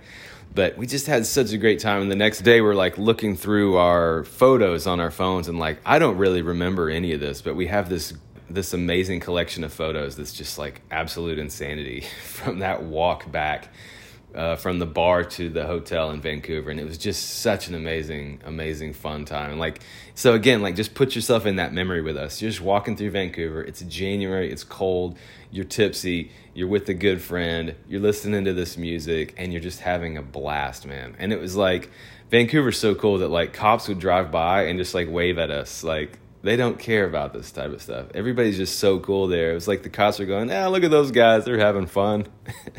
but 0.55 0.77
we 0.79 0.87
just 0.87 1.07
had 1.07 1.27
such 1.27 1.53
a 1.53 1.59
great 1.59 1.79
time 1.79 2.03
and 2.03 2.11
the 2.11 2.17
next 2.17 2.41
day 2.41 2.61
we're 2.61 2.75
like 2.75 2.97
looking 2.97 3.37
through 3.37 3.77
our 3.77 4.25
photos 4.25 4.87
on 4.87 4.99
our 4.99 5.11
phones 5.11 5.47
and 5.47 5.59
like 5.59 5.79
i 5.85 5.99
don't 5.99 6.17
really 6.17 6.43
remember 6.43 6.89
any 6.89 7.13
of 7.13 7.21
this 7.21 7.43
but 7.43 7.55
we 7.55 7.67
have 7.67 7.89
this 7.89 8.13
this 8.51 8.73
amazing 8.73 9.21
collection 9.21 9.65
of 9.65 9.73
photos 9.73 10.17
that's 10.17 10.33
just 10.33 10.59
like 10.59 10.81
absolute 10.91 11.39
insanity 11.39 12.05
from 12.25 12.61
that 12.61 12.83
walk 12.83 13.31
back 13.31 13.69
uh, 14.35 14.57
from 14.57 14.79
the 14.79 14.87
bar 14.87 15.25
to 15.25 15.49
the 15.49 15.67
hotel 15.67 16.11
in 16.11 16.21
Vancouver, 16.21 16.71
and 16.71 16.79
it 16.79 16.85
was 16.85 16.99
just 16.99 17.41
such 17.41 17.69
an 17.69 17.75
amazing, 17.75 18.41
amazing 18.45 18.93
fun 18.93 19.25
time. 19.25 19.51
And 19.51 19.61
like, 19.61 19.81
so 20.15 20.35
again, 20.35 20.61
like 20.61 20.77
just 20.77 20.95
put 20.95 21.15
yourself 21.15 21.47
in 21.47 21.57
that 21.57 21.73
memory 21.73 22.03
with 22.03 22.17
us. 22.17 22.43
You're 22.43 22.51
just 22.51 22.63
walking 22.63 22.97
through 22.97 23.11
Vancouver. 23.11 23.63
It's 23.63 23.81
January. 23.81 24.51
It's 24.51 24.65
cold. 24.65 25.17
You're 25.51 25.65
tipsy. 25.65 26.31
You're 26.53 26.69
with 26.69 26.89
a 26.89 26.95
good 26.95 27.23
friend. 27.23 27.75
You're 27.89 28.01
listening 28.01 28.45
to 28.45 28.53
this 28.53 28.77
music, 28.77 29.35
and 29.39 29.53
you're 29.53 29.63
just 29.63 29.81
having 29.81 30.19
a 30.19 30.23
blast, 30.23 30.87
man. 30.87 31.17
And 31.19 31.33
it 31.33 31.41
was 31.41 31.57
like 31.57 31.91
Vancouver's 32.31 32.79
so 32.79 32.95
cool 32.95 33.19
that 33.19 33.29
like 33.29 33.55
cops 33.55 33.89
would 33.89 33.99
drive 33.99 34.31
by 34.31 34.65
and 34.67 34.79
just 34.79 34.95
like 34.95 35.09
wave 35.11 35.39
at 35.39 35.51
us, 35.51 35.83
like 35.83 36.19
they 36.43 36.57
don't 36.57 36.79
care 36.79 37.05
about 37.05 37.33
this 37.33 37.51
type 37.51 37.73
of 37.73 37.83
stuff. 37.83 38.07
Everybody's 38.15 38.57
just 38.57 38.79
so 38.79 39.01
cool 39.01 39.27
there. 39.27 39.51
It 39.51 39.55
was 39.55 39.67
like 39.69 39.83
the 39.83 39.91
cops 39.91 40.19
were 40.19 40.25
going, 40.25 40.53
ah, 40.53 40.69
look 40.69 40.85
at 40.85 40.91
those 40.91 41.11
guys. 41.11 41.45
They're 41.45 41.59
having 41.59 41.87
fun. 41.87 42.27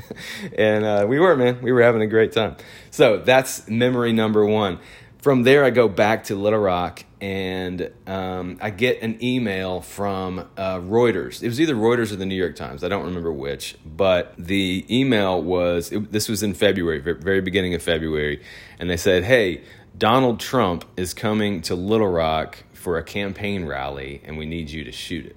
and 0.57 0.85
uh, 0.85 1.05
we 1.07 1.19
were, 1.19 1.35
man. 1.35 1.61
We 1.61 1.71
were 1.71 1.81
having 1.81 2.01
a 2.01 2.07
great 2.07 2.31
time. 2.31 2.55
So 2.91 3.17
that's 3.17 3.67
memory 3.67 4.13
number 4.13 4.45
one. 4.45 4.79
From 5.19 5.43
there, 5.43 5.65
I 5.65 5.69
go 5.69 5.89
back 5.89 6.25
to 6.25 6.35
Little 6.35 6.59
Rock 6.59 7.03
and 7.19 7.91
um, 8.07 8.57
I 8.61 8.69
get 8.69 9.01
an 9.01 9.21
email 9.21 9.81
from 9.81 10.47
uh, 10.55 10.77
Reuters. 10.79 11.43
It 11.43 11.47
was 11.47 11.59
either 11.59 11.75
Reuters 11.75 12.13
or 12.13 12.15
the 12.15 12.25
New 12.25 12.35
York 12.35 12.55
Times. 12.55 12.85
I 12.85 12.87
don't 12.87 13.03
remember 13.03 13.33
which. 13.33 13.75
But 13.85 14.33
the 14.37 14.85
email 14.89 15.41
was 15.43 15.91
it, 15.91 16.13
this 16.13 16.29
was 16.29 16.41
in 16.41 16.53
February, 16.53 16.99
very 16.99 17.41
beginning 17.41 17.73
of 17.73 17.83
February. 17.83 18.41
And 18.79 18.89
they 18.89 18.95
said, 18.95 19.25
hey, 19.25 19.63
Donald 19.99 20.39
Trump 20.39 20.85
is 20.95 21.13
coming 21.13 21.61
to 21.61 21.75
Little 21.75 22.07
Rock 22.07 22.63
for 22.73 22.97
a 22.97 23.03
campaign 23.03 23.65
rally 23.65 24.21
and 24.23 24.37
we 24.37 24.45
need 24.45 24.69
you 24.69 24.85
to 24.85 24.93
shoot 24.93 25.25
it. 25.25 25.35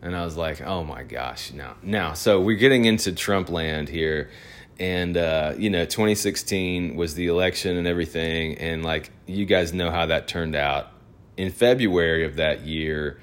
And 0.00 0.16
I 0.16 0.24
was 0.24 0.34
like, 0.34 0.62
oh 0.62 0.82
my 0.82 1.02
gosh, 1.02 1.52
no. 1.52 1.74
Now, 1.82 2.14
so 2.14 2.40
we're 2.40 2.56
getting 2.56 2.86
into 2.86 3.12
Trump 3.12 3.50
land 3.50 3.90
here. 3.90 4.30
And, 4.80 5.14
uh, 5.16 5.54
you 5.58 5.68
know, 5.68 5.84
2016 5.84 6.96
was 6.96 7.16
the 7.16 7.26
election 7.26 7.76
and 7.76 7.86
everything. 7.86 8.56
And, 8.58 8.82
like, 8.82 9.10
you 9.26 9.44
guys 9.44 9.74
know 9.74 9.90
how 9.90 10.06
that 10.06 10.26
turned 10.26 10.54
out. 10.56 10.90
In 11.36 11.50
February 11.50 12.24
of 12.24 12.36
that 12.36 12.64
year, 12.64 13.20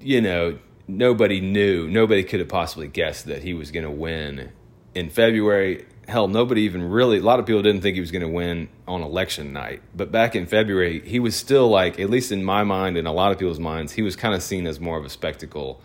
you 0.00 0.20
know, 0.20 0.58
nobody 0.86 1.40
knew, 1.40 1.88
nobody 1.88 2.24
could 2.24 2.40
have 2.40 2.48
possibly 2.48 2.88
guessed 2.88 3.26
that 3.26 3.42
he 3.42 3.54
was 3.54 3.70
going 3.70 3.84
to 3.84 3.90
win. 3.90 4.52
In 4.94 5.08
February, 5.10 5.86
hell, 6.08 6.26
nobody 6.26 6.62
even 6.62 6.88
really, 6.90 7.18
a 7.18 7.22
lot 7.22 7.38
of 7.38 7.46
people 7.46 7.62
didn't 7.62 7.82
think 7.82 7.94
he 7.94 8.00
was 8.00 8.10
going 8.10 8.22
to 8.22 8.28
win 8.28 8.68
on 8.86 9.02
election 9.02 9.52
night. 9.52 9.82
But 9.94 10.10
back 10.10 10.34
in 10.34 10.46
February, 10.46 11.00
he 11.06 11.20
was 11.20 11.36
still 11.36 11.68
like, 11.68 12.00
at 12.00 12.08
least 12.08 12.32
in 12.32 12.42
my 12.42 12.64
mind 12.64 12.96
and 12.96 13.06
a 13.06 13.12
lot 13.12 13.30
of 13.30 13.38
people's 13.38 13.60
minds, 13.60 13.92
he 13.92 14.02
was 14.02 14.16
kind 14.16 14.34
of 14.34 14.42
seen 14.42 14.66
as 14.66 14.80
more 14.80 14.98
of 14.98 15.04
a 15.04 15.10
spectacle 15.10 15.82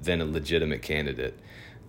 than 0.00 0.20
a 0.20 0.24
legitimate 0.24 0.82
candidate. 0.82 1.38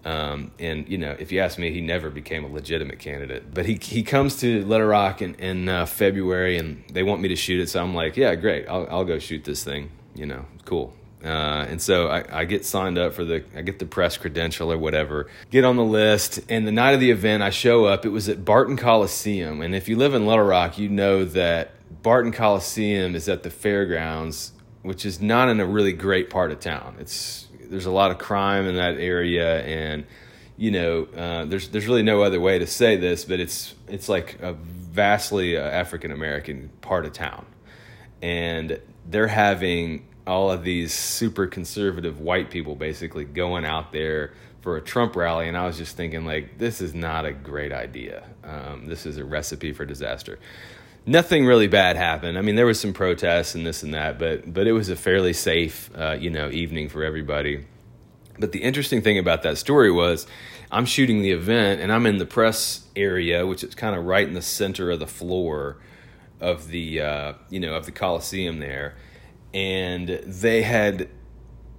Um, 0.03 0.51
and 0.59 0.87
you 0.87 0.99
know, 0.99 1.15
if 1.17 1.31
you 1.31 1.39
ask 1.39 1.57
me, 1.57 1.71
he 1.71 1.81
never 1.81 2.09
became 2.09 2.43
a 2.43 2.47
legitimate 2.47 2.99
candidate. 2.99 3.53
But 3.53 3.65
he 3.65 3.79
he 3.81 4.03
comes 4.03 4.39
to 4.41 4.63
Little 4.63 4.85
Rock 4.85 5.23
in, 5.23 5.33
in 5.35 5.67
uh, 5.67 5.87
February, 5.87 6.59
and 6.59 6.83
they 6.91 7.01
want 7.01 7.21
me 7.21 7.29
to 7.29 7.35
shoot 7.35 7.59
it. 7.59 7.69
So 7.69 7.81
I'm 7.81 7.95
like, 7.95 8.15
yeah, 8.15 8.35
great, 8.35 8.69
I'll 8.69 8.87
I'll 8.91 9.05
go 9.05 9.17
shoot 9.17 9.43
this 9.45 9.63
thing. 9.63 9.89
You 10.13 10.27
know, 10.27 10.45
cool. 10.63 10.93
Uh, 11.25 11.65
and 11.67 11.81
so 11.81 12.07
I, 12.07 12.41
I, 12.41 12.45
get 12.45 12.65
signed 12.65 12.99
up 12.99 13.13
for 13.13 13.25
the, 13.25 13.43
I 13.55 13.63
get 13.63 13.79
the 13.79 13.85
press 13.87 14.15
credential 14.15 14.71
or 14.71 14.77
whatever, 14.77 15.27
get 15.49 15.65
on 15.65 15.75
the 15.75 15.83
list. 15.83 16.39
And 16.49 16.67
the 16.67 16.71
night 16.71 16.91
of 16.91 16.99
the 16.99 17.09
event, 17.09 17.41
I 17.41 17.49
show 17.49 17.85
up. 17.85 18.05
It 18.05 18.09
was 18.09 18.29
at 18.29 18.45
Barton 18.45 18.77
Coliseum. 18.77 19.61
And 19.61 19.73
if 19.73 19.89
you 19.89 19.97
live 19.97 20.13
in 20.13 20.27
Little 20.27 20.45
Rock, 20.45 20.77
you 20.77 20.87
know 20.87 21.25
that 21.25 21.71
Barton 22.03 22.31
Coliseum 22.31 23.15
is 23.15 23.27
at 23.27 23.41
the 23.41 23.49
fairgrounds, 23.49 24.51
which 24.83 25.03
is 25.03 25.19
not 25.19 25.49
in 25.49 25.59
a 25.59 25.65
really 25.65 25.93
great 25.93 26.29
part 26.29 26.51
of 26.51 26.59
town. 26.59 26.97
It's, 26.99 27.47
there's 27.59 27.87
a 27.87 27.91
lot 27.91 28.11
of 28.11 28.19
crime 28.19 28.67
in 28.67 28.75
that 28.75 28.99
area. 28.99 29.63
And, 29.63 30.05
you 30.57 30.69
know, 30.69 31.07
uh, 31.17 31.45
there's, 31.45 31.69
there's 31.69 31.87
really 31.87 32.03
no 32.03 32.21
other 32.21 32.39
way 32.39 32.59
to 32.59 32.67
say 32.67 32.97
this, 32.97 33.25
but 33.25 33.39
it's, 33.39 33.73
it's 33.87 34.07
like 34.07 34.39
a 34.43 34.53
vastly 34.53 35.57
uh, 35.57 35.61
African 35.61 36.11
American 36.11 36.69
part 36.81 37.07
of 37.07 37.13
town. 37.13 37.47
And 38.21 38.79
they're 39.07 39.27
having 39.27 40.05
all 40.27 40.51
of 40.51 40.63
these 40.63 40.93
super 40.93 41.47
conservative 41.47 42.19
white 42.19 42.49
people 42.49 42.75
basically 42.75 43.25
going 43.25 43.65
out 43.65 43.91
there 43.91 44.33
for 44.61 44.77
a 44.77 44.81
Trump 44.81 45.15
rally, 45.15 45.47
and 45.47 45.55
I 45.55 45.67
was 45.67 45.77
just 45.77 45.95
thinking 45.95 46.25
like, 46.25 46.57
this 46.57 46.81
is 46.81 46.95
not 46.95 47.25
a 47.25 47.31
great 47.31 47.71
idea. 47.71 48.23
Um, 48.43 48.87
this 48.87 49.05
is 49.05 49.17
a 49.17 49.23
recipe 49.23 49.71
for 49.73 49.85
disaster. 49.85 50.39
Nothing 51.05 51.45
really 51.45 51.67
bad 51.67 51.97
happened. 51.97 52.35
I 52.35 52.41
mean, 52.41 52.55
there 52.55 52.65
was 52.65 52.79
some 52.79 52.91
protests 52.91 53.53
and 53.53 53.63
this 53.63 53.83
and 53.83 53.93
that, 53.93 54.17
but 54.17 54.51
but 54.51 54.65
it 54.65 54.71
was 54.71 54.89
a 54.89 54.95
fairly 54.95 55.33
safe, 55.33 55.91
uh, 55.95 56.17
you 56.19 56.31
know, 56.31 56.49
evening 56.49 56.89
for 56.89 57.03
everybody. 57.03 57.65
But 58.39 58.51
the 58.51 58.63
interesting 58.63 59.03
thing 59.03 59.19
about 59.19 59.43
that 59.43 59.59
story 59.59 59.91
was, 59.91 60.25
I'm 60.71 60.85
shooting 60.85 61.21
the 61.21 61.31
event 61.31 61.79
and 61.79 61.91
I'm 61.91 62.07
in 62.07 62.17
the 62.17 62.25
press 62.25 62.87
area, 62.95 63.45
which 63.45 63.63
is 63.63 63.75
kind 63.75 63.95
of 63.95 64.03
right 64.05 64.27
in 64.27 64.33
the 64.33 64.41
center 64.41 64.89
of 64.89 64.99
the 64.99 65.07
floor 65.07 65.77
of 66.41 66.69
the 66.69 67.01
uh, 67.01 67.33
you 67.51 67.59
know 67.59 67.75
of 67.75 67.85
the 67.85 67.91
Coliseum 67.91 68.59
there, 68.59 68.95
and 69.55 70.09
they 70.25 70.63
had 70.63 71.07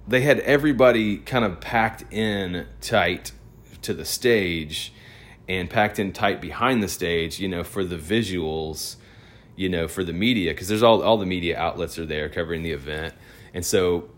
they 0.07 0.21
had 0.21 0.39
everybody 0.39 1.17
kind 1.17 1.45
of 1.45 1.61
packed 1.61 2.11
in 2.11 2.65
tight 2.81 3.31
to 3.83 3.93
the 3.93 4.03
stage 4.03 4.91
and 5.47 5.69
packed 5.69 5.99
in 5.99 6.11
tight 6.11 6.41
behind 6.41 6.81
the 6.81 6.87
stage, 6.87 7.39
you 7.39 7.47
know, 7.47 7.63
for 7.63 7.83
the 7.83 7.97
visuals, 7.97 8.95
you 9.55 9.69
know, 9.69 9.87
for 9.87 10.03
the 10.03 10.11
media 10.11 10.53
because 10.53 10.67
there's 10.67 10.81
all 10.81 11.03
all 11.03 11.17
the 11.17 11.25
media 11.25 11.57
outlets 11.57 11.99
are 11.99 12.05
there 12.05 12.27
covering 12.29 12.63
the 12.63 12.71
event. 12.71 13.13
And 13.53 13.63
so 13.63 14.09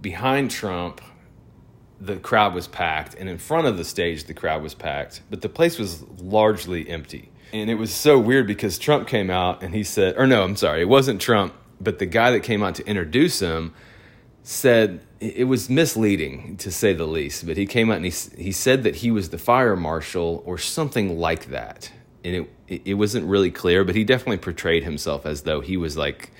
behind 0.00 0.50
Trump 0.50 1.00
the 2.00 2.16
crowd 2.16 2.54
was 2.54 2.68
packed 2.68 3.14
and 3.16 3.28
in 3.28 3.36
front 3.36 3.66
of 3.66 3.76
the 3.76 3.84
stage 3.84 4.24
the 4.24 4.34
crowd 4.34 4.62
was 4.62 4.74
packed, 4.74 5.20
but 5.28 5.42
the 5.42 5.48
place 5.48 5.78
was 5.78 6.02
largely 6.20 6.88
empty. 6.88 7.30
And 7.52 7.68
it 7.68 7.74
was 7.74 7.92
so 7.92 8.18
weird 8.18 8.46
because 8.46 8.78
Trump 8.78 9.08
came 9.08 9.30
out 9.30 9.62
and 9.62 9.74
he 9.74 9.82
said, 9.82 10.16
or 10.16 10.26
no, 10.26 10.42
I'm 10.42 10.56
sorry, 10.56 10.82
it 10.82 10.88
wasn't 10.88 11.20
Trump, 11.20 11.54
but 11.80 11.98
the 11.98 12.06
guy 12.06 12.30
that 12.32 12.42
came 12.42 12.62
out 12.62 12.74
to 12.76 12.86
introduce 12.86 13.40
him 13.40 13.74
said 14.42 15.00
it 15.20 15.46
was 15.46 15.68
misleading 15.68 16.56
to 16.58 16.70
say 16.70 16.92
the 16.92 17.06
least, 17.06 17.46
but 17.46 17.56
he 17.56 17.66
came 17.66 17.90
out 17.90 17.96
and 17.96 18.06
he, 18.06 18.42
he 18.42 18.52
said 18.52 18.82
that 18.84 18.96
he 18.96 19.10
was 19.10 19.30
the 19.30 19.38
fire 19.38 19.76
marshal 19.76 20.42
or 20.46 20.58
something 20.58 21.18
like 21.18 21.46
that. 21.46 21.92
And 22.24 22.46
it, 22.68 22.82
it 22.84 22.94
wasn't 22.94 23.26
really 23.26 23.50
clear, 23.50 23.84
but 23.84 23.94
he 23.94 24.04
definitely 24.04 24.38
portrayed 24.38 24.84
himself 24.84 25.26
as 25.26 25.42
though 25.42 25.60
he 25.60 25.76
was 25.76 25.96
like 25.96 26.30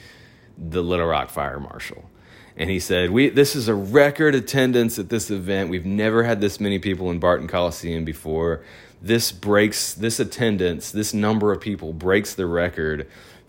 the 0.56 0.82
Little 0.82 1.06
Rock 1.06 1.30
fire 1.30 1.60
marshal. 1.60 2.08
And 2.56 2.68
he 2.68 2.80
said, 2.80 3.10
"We 3.10 3.28
this 3.28 3.54
is 3.54 3.68
a 3.68 3.74
record 3.74 4.34
attendance 4.34 4.98
at 4.98 5.08
this 5.08 5.30
event. 5.30 5.70
We've 5.70 5.86
never 5.86 6.24
had 6.24 6.40
this 6.40 6.58
many 6.58 6.80
people 6.80 7.10
in 7.10 7.20
Barton 7.20 7.46
Coliseum 7.46 8.04
before. 8.04 8.64
This 9.00 9.30
breaks 9.30 9.94
this 9.94 10.18
attendance, 10.18 10.90
this 10.90 11.14
number 11.14 11.52
of 11.52 11.60
people 11.60 11.92
breaks 11.92 12.34
the 12.34 12.46
record 12.46 13.08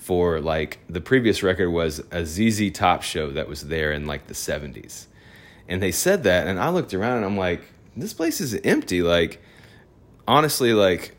for 0.10 0.42
like 0.42 0.80
the 0.90 1.00
previous 1.00 1.44
record 1.44 1.70
was 1.70 2.02
a 2.10 2.26
ZZ 2.26 2.72
Top 2.72 3.04
show 3.04 3.30
that 3.30 3.48
was 3.48 3.68
there 3.68 3.92
in 3.92 4.08
like 4.08 4.26
the 4.26 4.34
70s. 4.34 5.06
And 5.68 5.84
they 5.84 5.92
said 5.92 6.24
that 6.24 6.48
and 6.48 6.60
I 6.60 6.70
looked 6.70 6.96
around 6.96 7.18
and 7.18 7.26
I'm 7.28 7.38
like, 7.38 7.62
this 7.96 8.12
place 8.12 8.42
is 8.42 8.56
empty. 8.64 9.04
Like 9.04 9.40
honestly 10.28 10.74
like 10.74 11.16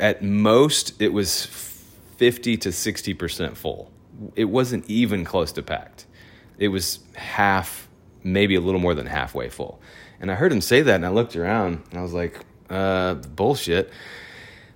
at 0.00 0.24
most 0.24 1.00
it 1.00 1.12
was 1.12 1.46
50 2.16 2.56
to 2.56 2.70
60% 2.70 3.56
full. 3.56 3.92
It 4.34 4.46
wasn't 4.46 4.90
even 4.90 5.24
close 5.24 5.52
to 5.52 5.62
packed. 5.62 6.06
It 6.58 6.66
was 6.66 6.98
half, 7.14 7.88
maybe 8.24 8.56
a 8.56 8.60
little 8.60 8.80
more 8.80 8.96
than 8.96 9.06
halfway 9.06 9.50
full. 9.50 9.80
And 10.18 10.32
I 10.32 10.34
heard 10.34 10.50
him 10.50 10.62
say 10.62 10.82
that 10.82 10.96
and 10.96 11.06
I 11.06 11.10
looked 11.10 11.36
around 11.36 11.84
and 11.90 12.00
I 12.00 12.02
was 12.02 12.12
like, 12.12 12.40
uh, 12.70 13.14
bullshit. 13.14 13.88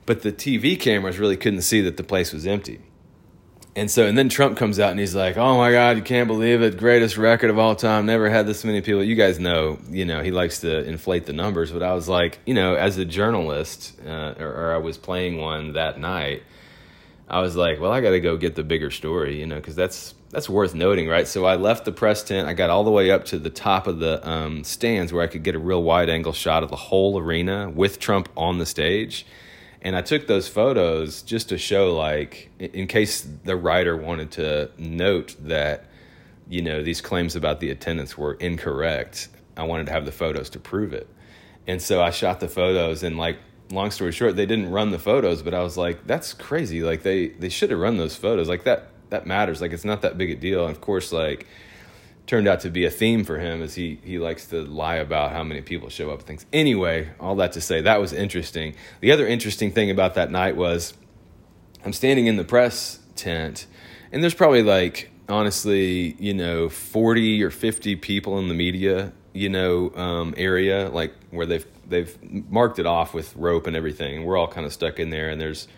But 0.06 0.22
the 0.22 0.30
TV 0.30 0.78
cameras 0.78 1.18
really 1.18 1.36
couldn't 1.36 1.62
see 1.62 1.80
that 1.80 1.96
the 1.96 2.04
place 2.04 2.32
was 2.32 2.46
empty. 2.46 2.80
And 3.76 3.90
so, 3.90 4.06
and 4.06 4.16
then 4.16 4.28
Trump 4.28 4.56
comes 4.56 4.78
out 4.78 4.92
and 4.92 5.00
he's 5.00 5.16
like, 5.16 5.36
"Oh 5.36 5.56
my 5.56 5.72
God, 5.72 5.96
you 5.96 6.02
can't 6.02 6.28
believe 6.28 6.62
it! 6.62 6.76
Greatest 6.76 7.16
record 7.16 7.50
of 7.50 7.58
all 7.58 7.74
time. 7.74 8.06
Never 8.06 8.30
had 8.30 8.46
this 8.46 8.64
many 8.64 8.80
people." 8.80 9.02
You 9.02 9.16
guys 9.16 9.40
know, 9.40 9.78
you 9.90 10.04
know, 10.04 10.22
he 10.22 10.30
likes 10.30 10.60
to 10.60 10.84
inflate 10.84 11.26
the 11.26 11.32
numbers. 11.32 11.72
But 11.72 11.82
I 11.82 11.92
was 11.92 12.08
like, 12.08 12.38
you 12.46 12.54
know, 12.54 12.74
as 12.76 12.98
a 12.98 13.04
journalist, 13.04 14.00
uh, 14.06 14.34
or, 14.38 14.46
or 14.46 14.74
I 14.74 14.78
was 14.78 14.96
playing 14.96 15.38
one 15.38 15.72
that 15.72 15.98
night, 15.98 16.44
I 17.28 17.40
was 17.40 17.56
like, 17.56 17.80
well, 17.80 17.90
I 17.90 18.00
got 18.00 18.10
to 18.10 18.20
go 18.20 18.36
get 18.36 18.54
the 18.54 18.62
bigger 18.62 18.92
story, 18.92 19.40
you 19.40 19.46
know, 19.46 19.56
because 19.56 19.74
that's 19.74 20.14
that's 20.30 20.48
worth 20.48 20.74
noting, 20.74 21.08
right? 21.08 21.26
So 21.26 21.44
I 21.44 21.56
left 21.56 21.84
the 21.84 21.92
press 21.92 22.22
tent. 22.22 22.46
I 22.46 22.54
got 22.54 22.70
all 22.70 22.84
the 22.84 22.92
way 22.92 23.10
up 23.10 23.24
to 23.26 23.40
the 23.40 23.50
top 23.50 23.88
of 23.88 23.98
the 23.98 24.26
um, 24.28 24.62
stands 24.62 25.12
where 25.12 25.22
I 25.22 25.26
could 25.26 25.42
get 25.42 25.56
a 25.56 25.58
real 25.58 25.82
wide 25.82 26.08
angle 26.08 26.32
shot 26.32 26.62
of 26.62 26.70
the 26.70 26.76
whole 26.76 27.18
arena 27.18 27.70
with 27.70 27.98
Trump 27.98 28.28
on 28.36 28.58
the 28.58 28.66
stage 28.66 29.26
and 29.84 29.94
I 29.94 30.00
took 30.00 30.26
those 30.26 30.48
photos 30.48 31.22
just 31.22 31.50
to 31.50 31.58
show, 31.58 31.94
like, 31.94 32.50
in 32.58 32.86
case 32.86 33.20
the 33.20 33.54
writer 33.54 33.96
wanted 33.96 34.32
to 34.32 34.70
note 34.78 35.36
that, 35.40 35.84
you 36.48 36.62
know, 36.62 36.82
these 36.82 37.00
claims 37.02 37.36
about 37.36 37.60
the 37.60 37.70
attendance 37.70 38.16
were 38.16 38.32
incorrect. 38.34 39.28
I 39.56 39.64
wanted 39.64 39.86
to 39.86 39.92
have 39.92 40.06
the 40.06 40.12
photos 40.12 40.50
to 40.50 40.58
prove 40.58 40.94
it. 40.94 41.06
And 41.66 41.80
so 41.80 42.02
I 42.02 42.10
shot 42.10 42.40
the 42.40 42.48
photos, 42.48 43.02
and, 43.02 43.18
like, 43.18 43.38
long 43.70 43.90
story 43.90 44.12
short, 44.12 44.36
they 44.36 44.46
didn't 44.46 44.70
run 44.70 44.90
the 44.90 44.98
photos, 44.98 45.42
but 45.42 45.54
I 45.54 45.62
was 45.62 45.76
like, 45.76 46.06
that's 46.06 46.32
crazy. 46.32 46.82
Like, 46.82 47.02
they, 47.02 47.28
they 47.28 47.48
should 47.50 47.70
have 47.70 47.78
run 47.78 47.96
those 47.96 48.16
photos. 48.16 48.48
Like, 48.48 48.64
that, 48.64 48.88
that 49.10 49.26
matters. 49.26 49.60
Like, 49.60 49.72
it's 49.72 49.84
not 49.84 50.02
that 50.02 50.16
big 50.16 50.30
a 50.30 50.36
deal. 50.36 50.66
And 50.66 50.74
of 50.74 50.80
course, 50.80 51.12
like, 51.12 51.46
turned 52.26 52.48
out 52.48 52.60
to 52.60 52.70
be 52.70 52.84
a 52.84 52.90
theme 52.90 53.24
for 53.24 53.38
him 53.38 53.62
as 53.62 53.74
he 53.74 53.98
he 54.02 54.18
likes 54.18 54.46
to 54.46 54.62
lie 54.62 54.96
about 54.96 55.32
how 55.32 55.44
many 55.44 55.60
people 55.60 55.88
show 55.88 56.10
up 56.10 56.22
things. 56.22 56.46
Anyway, 56.52 57.10
all 57.20 57.36
that 57.36 57.52
to 57.52 57.60
say 57.60 57.80
that 57.82 58.00
was 58.00 58.12
interesting. 58.12 58.74
The 59.00 59.12
other 59.12 59.26
interesting 59.26 59.72
thing 59.72 59.90
about 59.90 60.14
that 60.14 60.30
night 60.30 60.56
was 60.56 60.94
I'm 61.84 61.92
standing 61.92 62.26
in 62.26 62.36
the 62.36 62.44
press 62.44 62.98
tent 63.14 63.66
and 64.12 64.22
there's 64.22 64.34
probably 64.34 64.62
like 64.62 65.10
honestly, 65.28 66.16
you 66.18 66.34
know, 66.34 66.68
40 66.68 67.42
or 67.42 67.50
50 67.50 67.96
people 67.96 68.38
in 68.38 68.48
the 68.48 68.54
media, 68.54 69.12
you 69.32 69.48
know, 69.48 69.94
um, 69.94 70.34
area 70.36 70.88
like 70.88 71.14
where 71.30 71.46
they've 71.46 71.66
they've 71.86 72.16
marked 72.50 72.78
it 72.78 72.86
off 72.86 73.12
with 73.12 73.36
rope 73.36 73.66
and 73.66 73.76
everything 73.76 74.16
and 74.16 74.24
we're 74.24 74.38
all 74.38 74.48
kind 74.48 74.66
of 74.66 74.72
stuck 74.72 74.98
in 74.98 75.10
there 75.10 75.28
and 75.28 75.40
there's 75.40 75.68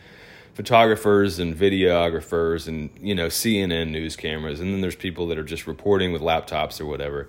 photographers 0.56 1.38
and 1.38 1.54
videographers 1.54 2.66
and 2.66 2.88
you 2.98 3.14
know 3.14 3.26
CNN 3.26 3.90
news 3.90 4.16
cameras 4.16 4.58
and 4.58 4.72
then 4.72 4.80
there's 4.80 4.96
people 4.96 5.26
that 5.26 5.36
are 5.36 5.44
just 5.44 5.66
reporting 5.66 6.12
with 6.12 6.22
laptops 6.22 6.80
or 6.80 6.86
whatever. 6.86 7.28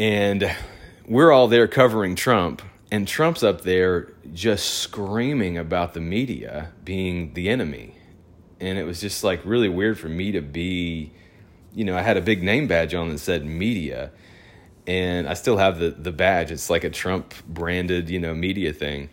And 0.00 0.52
we're 1.06 1.30
all 1.30 1.46
there 1.46 1.68
covering 1.68 2.16
Trump 2.16 2.60
and 2.90 3.06
Trump's 3.06 3.44
up 3.44 3.60
there 3.60 4.12
just 4.32 4.80
screaming 4.80 5.56
about 5.56 5.94
the 5.94 6.00
media 6.00 6.72
being 6.84 7.34
the 7.34 7.48
enemy. 7.48 7.94
And 8.58 8.78
it 8.78 8.84
was 8.84 9.00
just 9.00 9.22
like 9.22 9.40
really 9.44 9.68
weird 9.68 9.96
for 9.96 10.08
me 10.08 10.32
to 10.32 10.40
be 10.40 11.12
you 11.72 11.84
know, 11.84 11.96
I 11.96 12.02
had 12.02 12.16
a 12.16 12.20
big 12.20 12.42
name 12.42 12.66
badge 12.66 12.94
on 12.94 13.10
that 13.10 13.18
said 13.18 13.46
media 13.46 14.10
and 14.88 15.28
I 15.28 15.34
still 15.34 15.58
have 15.58 15.78
the 15.78 15.90
the 15.90 16.10
badge. 16.10 16.50
It's 16.50 16.68
like 16.68 16.82
a 16.82 16.90
Trump 16.90 17.32
branded, 17.46 18.10
you 18.10 18.18
know, 18.18 18.34
media 18.34 18.72
thing 18.72 19.08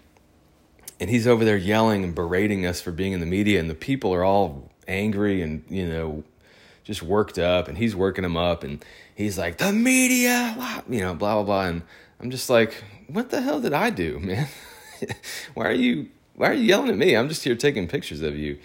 and 0.99 1.09
he's 1.09 1.27
over 1.27 1.45
there 1.45 1.57
yelling 1.57 2.03
and 2.03 2.13
berating 2.13 2.65
us 2.65 2.81
for 2.81 2.91
being 2.91 3.13
in 3.13 3.19
the 3.19 3.25
media 3.25 3.59
and 3.59 3.69
the 3.69 3.75
people 3.75 4.13
are 4.13 4.23
all 4.23 4.69
angry 4.87 5.41
and 5.41 5.63
you 5.69 5.87
know 5.87 6.23
just 6.83 7.03
worked 7.03 7.37
up 7.37 7.67
and 7.67 7.77
he's 7.77 7.95
working 7.95 8.23
them 8.23 8.35
up 8.35 8.63
and 8.63 8.83
he's 9.15 9.37
like 9.37 9.57
the 9.57 9.71
media 9.71 10.83
you 10.89 10.99
know 10.99 11.13
blah 11.13 11.35
blah 11.35 11.43
blah 11.43 11.65
and 11.65 11.83
i'm 12.19 12.31
just 12.31 12.49
like 12.49 12.83
what 13.07 13.29
the 13.29 13.41
hell 13.41 13.61
did 13.61 13.73
i 13.73 13.89
do 13.89 14.19
man? 14.19 14.47
Why 15.53 15.67
are 15.67 15.73
you 15.73 16.09
why 16.35 16.49
are 16.49 16.53
you 16.53 16.63
yelling 16.63 16.89
at 16.89 16.97
me? 16.97 17.15
I'm 17.15 17.27
just 17.27 17.43
here 17.43 17.55
taking 17.55 17.87
pictures 17.87 18.21
of 18.21 18.37
you. 18.37 18.59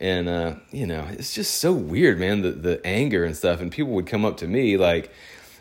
And 0.00 0.28
uh, 0.28 0.56
you 0.70 0.86
know 0.86 1.06
it's 1.10 1.34
just 1.34 1.60
so 1.60 1.72
weird 1.72 2.18
man 2.18 2.42
the 2.42 2.50
the 2.50 2.84
anger 2.84 3.24
and 3.24 3.36
stuff 3.36 3.60
and 3.60 3.70
people 3.70 3.92
would 3.92 4.06
come 4.06 4.24
up 4.24 4.36
to 4.38 4.48
me 4.48 4.76
like 4.76 5.12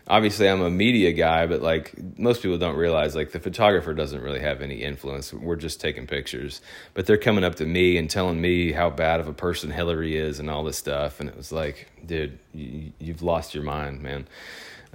obviously 0.08 0.50
I'm 0.50 0.62
a 0.62 0.70
media 0.70 1.12
guy, 1.14 1.46
but 1.46 1.62
like 1.62 1.94
most 2.18 2.42
people 2.42 2.58
don't 2.58 2.76
realize 2.76 3.16
like 3.16 3.32
the 3.32 3.40
photographer 3.40 3.94
doesn't 3.94 4.22
really 4.22 4.40
have 4.40 4.62
any 4.62 4.84
influence. 4.84 5.34
We're 5.34 5.56
just 5.56 5.80
taking 5.80 6.08
pictures. 6.08 6.62
But 6.94 7.06
they're 7.06 7.18
coming 7.18 7.44
up 7.44 7.56
to 7.56 7.66
me 7.66 7.98
and 7.98 8.10
telling 8.10 8.42
me 8.42 8.72
how 8.72 8.90
bad 8.90 9.20
of 9.20 9.28
a 9.28 9.34
person 9.34 9.72
Hillary 9.72 10.18
is 10.18 10.40
and 10.40 10.50
all 10.50 10.64
this 10.64 10.78
stuff. 10.78 11.20
And 11.20 11.30
it 11.30 11.38
was 11.38 11.52
like, 11.52 11.90
dude, 12.06 12.38
you, 12.54 12.92
have 13.08 13.22
lost 13.22 13.54
your 13.54 13.64
mind, 13.64 14.02
man. 14.02 14.28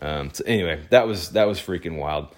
Um, 0.00 0.31
so 0.33 0.45
anyway, 0.47 0.83
that 0.91 1.07
was 1.07 1.31
that 1.31 1.49
was 1.49 1.59
freaking 1.61 1.99
wild. 1.99 2.29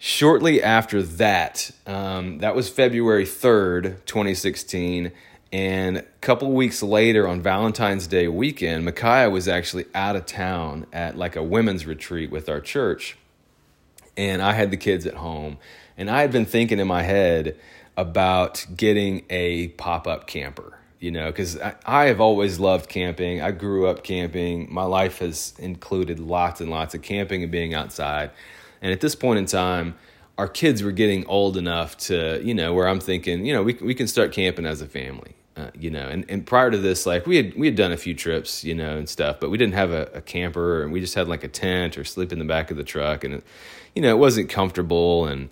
Shortly 0.00 0.62
after 0.62 1.02
that, 1.02 1.72
um, 1.84 2.38
that 2.38 2.54
was 2.54 2.68
February 2.68 3.26
third, 3.26 4.06
twenty 4.06 4.34
sixteen. 4.34 5.12
And 5.52 5.98
a 5.98 6.02
couple 6.20 6.52
weeks 6.52 6.82
later, 6.82 7.26
on 7.26 7.40
Valentine's 7.40 8.06
Day 8.06 8.28
weekend, 8.28 8.84
Micaiah 8.84 9.30
was 9.30 9.48
actually 9.48 9.86
out 9.94 10.14
of 10.14 10.26
town 10.26 10.86
at 10.92 11.16
like 11.16 11.36
a 11.36 11.42
women's 11.42 11.86
retreat 11.86 12.30
with 12.30 12.48
our 12.48 12.60
church. 12.60 13.16
And 14.16 14.42
I 14.42 14.52
had 14.52 14.70
the 14.70 14.76
kids 14.76 15.06
at 15.06 15.14
home. 15.14 15.58
And 15.96 16.10
I 16.10 16.20
had 16.20 16.32
been 16.32 16.44
thinking 16.44 16.78
in 16.78 16.86
my 16.86 17.02
head 17.02 17.56
about 17.96 18.66
getting 18.76 19.24
a 19.30 19.68
pop 19.68 20.06
up 20.06 20.26
camper, 20.26 20.78
you 21.00 21.10
know, 21.10 21.26
because 21.26 21.58
I, 21.58 21.74
I, 21.84 22.04
have 22.04 22.20
always 22.20 22.60
loved 22.60 22.88
camping. 22.88 23.40
I 23.40 23.50
grew 23.50 23.88
up 23.88 24.04
camping. 24.04 24.72
My 24.72 24.84
life 24.84 25.18
has 25.18 25.54
included 25.58 26.20
lots 26.20 26.60
and 26.60 26.70
lots 26.70 26.94
of 26.94 27.02
camping 27.02 27.42
and 27.42 27.50
being 27.50 27.74
outside. 27.74 28.30
And 28.80 28.92
at 28.92 29.00
this 29.00 29.16
point 29.16 29.40
in 29.40 29.46
time, 29.46 29.96
our 30.36 30.46
kids 30.46 30.84
were 30.84 30.92
getting 30.92 31.26
old 31.26 31.56
enough 31.56 31.96
to, 31.96 32.40
you 32.44 32.54
know, 32.54 32.72
where 32.72 32.86
I'm 32.86 33.00
thinking, 33.00 33.44
you 33.44 33.52
know, 33.52 33.64
we, 33.64 33.74
we 33.74 33.94
can 33.94 34.06
start 34.06 34.30
camping 34.32 34.66
as 34.66 34.80
a 34.80 34.86
family. 34.86 35.34
Uh, 35.58 35.70
you 35.76 35.90
know, 35.90 36.06
and, 36.06 36.24
and 36.28 36.46
prior 36.46 36.70
to 36.70 36.78
this, 36.78 37.04
like 37.04 37.26
we 37.26 37.36
had 37.36 37.52
we 37.56 37.66
had 37.66 37.74
done 37.74 37.90
a 37.90 37.96
few 37.96 38.14
trips, 38.14 38.62
you 38.62 38.76
know, 38.76 38.96
and 38.96 39.08
stuff, 39.08 39.40
but 39.40 39.50
we 39.50 39.58
didn't 39.58 39.74
have 39.74 39.90
a, 39.90 40.02
a 40.14 40.20
camper, 40.20 40.84
and 40.84 40.92
we 40.92 41.00
just 41.00 41.16
had 41.16 41.26
like 41.26 41.42
a 41.42 41.48
tent 41.48 41.98
or 41.98 42.04
sleep 42.04 42.32
in 42.32 42.38
the 42.38 42.44
back 42.44 42.70
of 42.70 42.76
the 42.76 42.84
truck, 42.84 43.24
and 43.24 43.34
it, 43.34 43.44
you 43.92 44.00
know, 44.02 44.10
it 44.10 44.18
wasn't 44.18 44.48
comfortable, 44.48 45.26
and 45.26 45.48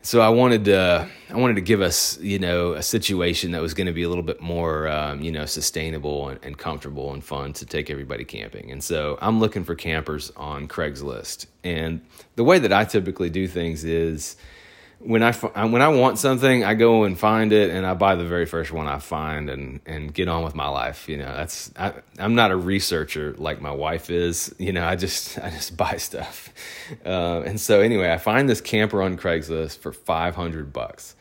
so 0.00 0.22
I 0.22 0.30
wanted 0.30 0.64
to 0.66 1.06
I 1.28 1.36
wanted 1.36 1.56
to 1.56 1.60
give 1.60 1.82
us 1.82 2.18
you 2.20 2.38
know 2.38 2.72
a 2.72 2.82
situation 2.82 3.50
that 3.50 3.60
was 3.60 3.74
going 3.74 3.88
to 3.88 3.92
be 3.92 4.04
a 4.04 4.08
little 4.08 4.24
bit 4.24 4.40
more 4.40 4.88
um, 4.88 5.20
you 5.20 5.32
know 5.32 5.44
sustainable 5.44 6.28
and, 6.28 6.38
and, 6.42 6.56
comfortable 6.56 7.12
and 7.12 7.22
fun 7.22 7.52
to 7.54 7.66
take 7.66 7.90
everybody 7.90 8.24
camping. 8.24 8.70
And 8.70 8.82
so 8.82 9.18
I'm 9.20 9.38
looking 9.38 9.64
for 9.64 9.74
campers 9.74 10.32
on 10.36 10.66
Craigslist. 10.66 11.46
And 11.62 12.00
the 12.36 12.44
way 12.44 12.58
that 12.60 12.72
I 12.72 12.84
typically 12.84 13.28
do 13.28 13.46
things 13.48 13.84
is 13.84 14.36
when 14.98 15.22
I 15.22 15.32
when 15.32 15.82
I 15.82 15.88
want 15.88 16.18
something, 16.18 16.64
I 16.64 16.74
go 16.74 17.04
and 17.04 17.18
find 17.18 17.52
it, 17.52 17.70
and 17.70 17.86
I 17.86 17.94
buy 17.94 18.14
the 18.14 18.24
very 18.24 18.46
first 18.46 18.72
one 18.72 18.86
I 18.86 18.98
find, 18.98 19.50
and 19.50 19.80
and 19.84 20.12
get 20.12 20.28
on 20.28 20.42
with 20.42 20.54
my 20.54 20.68
life. 20.68 21.08
You 21.08 21.18
know, 21.18 21.34
that's 21.36 21.70
I, 21.76 21.92
I'm 22.18 22.34
not 22.34 22.50
a 22.50 22.56
researcher 22.56 23.34
like 23.36 23.60
my 23.60 23.70
wife 23.70 24.08
is. 24.08 24.54
You 24.58 24.72
know, 24.72 24.84
I 24.84 24.96
just 24.96 25.38
I 25.42 25.50
just 25.50 25.76
buy 25.76 25.96
stuff. 25.98 26.52
Uh, 27.04 27.42
and 27.46 27.60
so 27.60 27.80
anyway, 27.80 28.10
I 28.10 28.18
find 28.18 28.48
this 28.48 28.60
camper 28.60 29.02
on 29.02 29.16
Craigslist 29.16 29.78
for 29.78 29.92
500 29.92 30.72
bucks, 30.72 31.14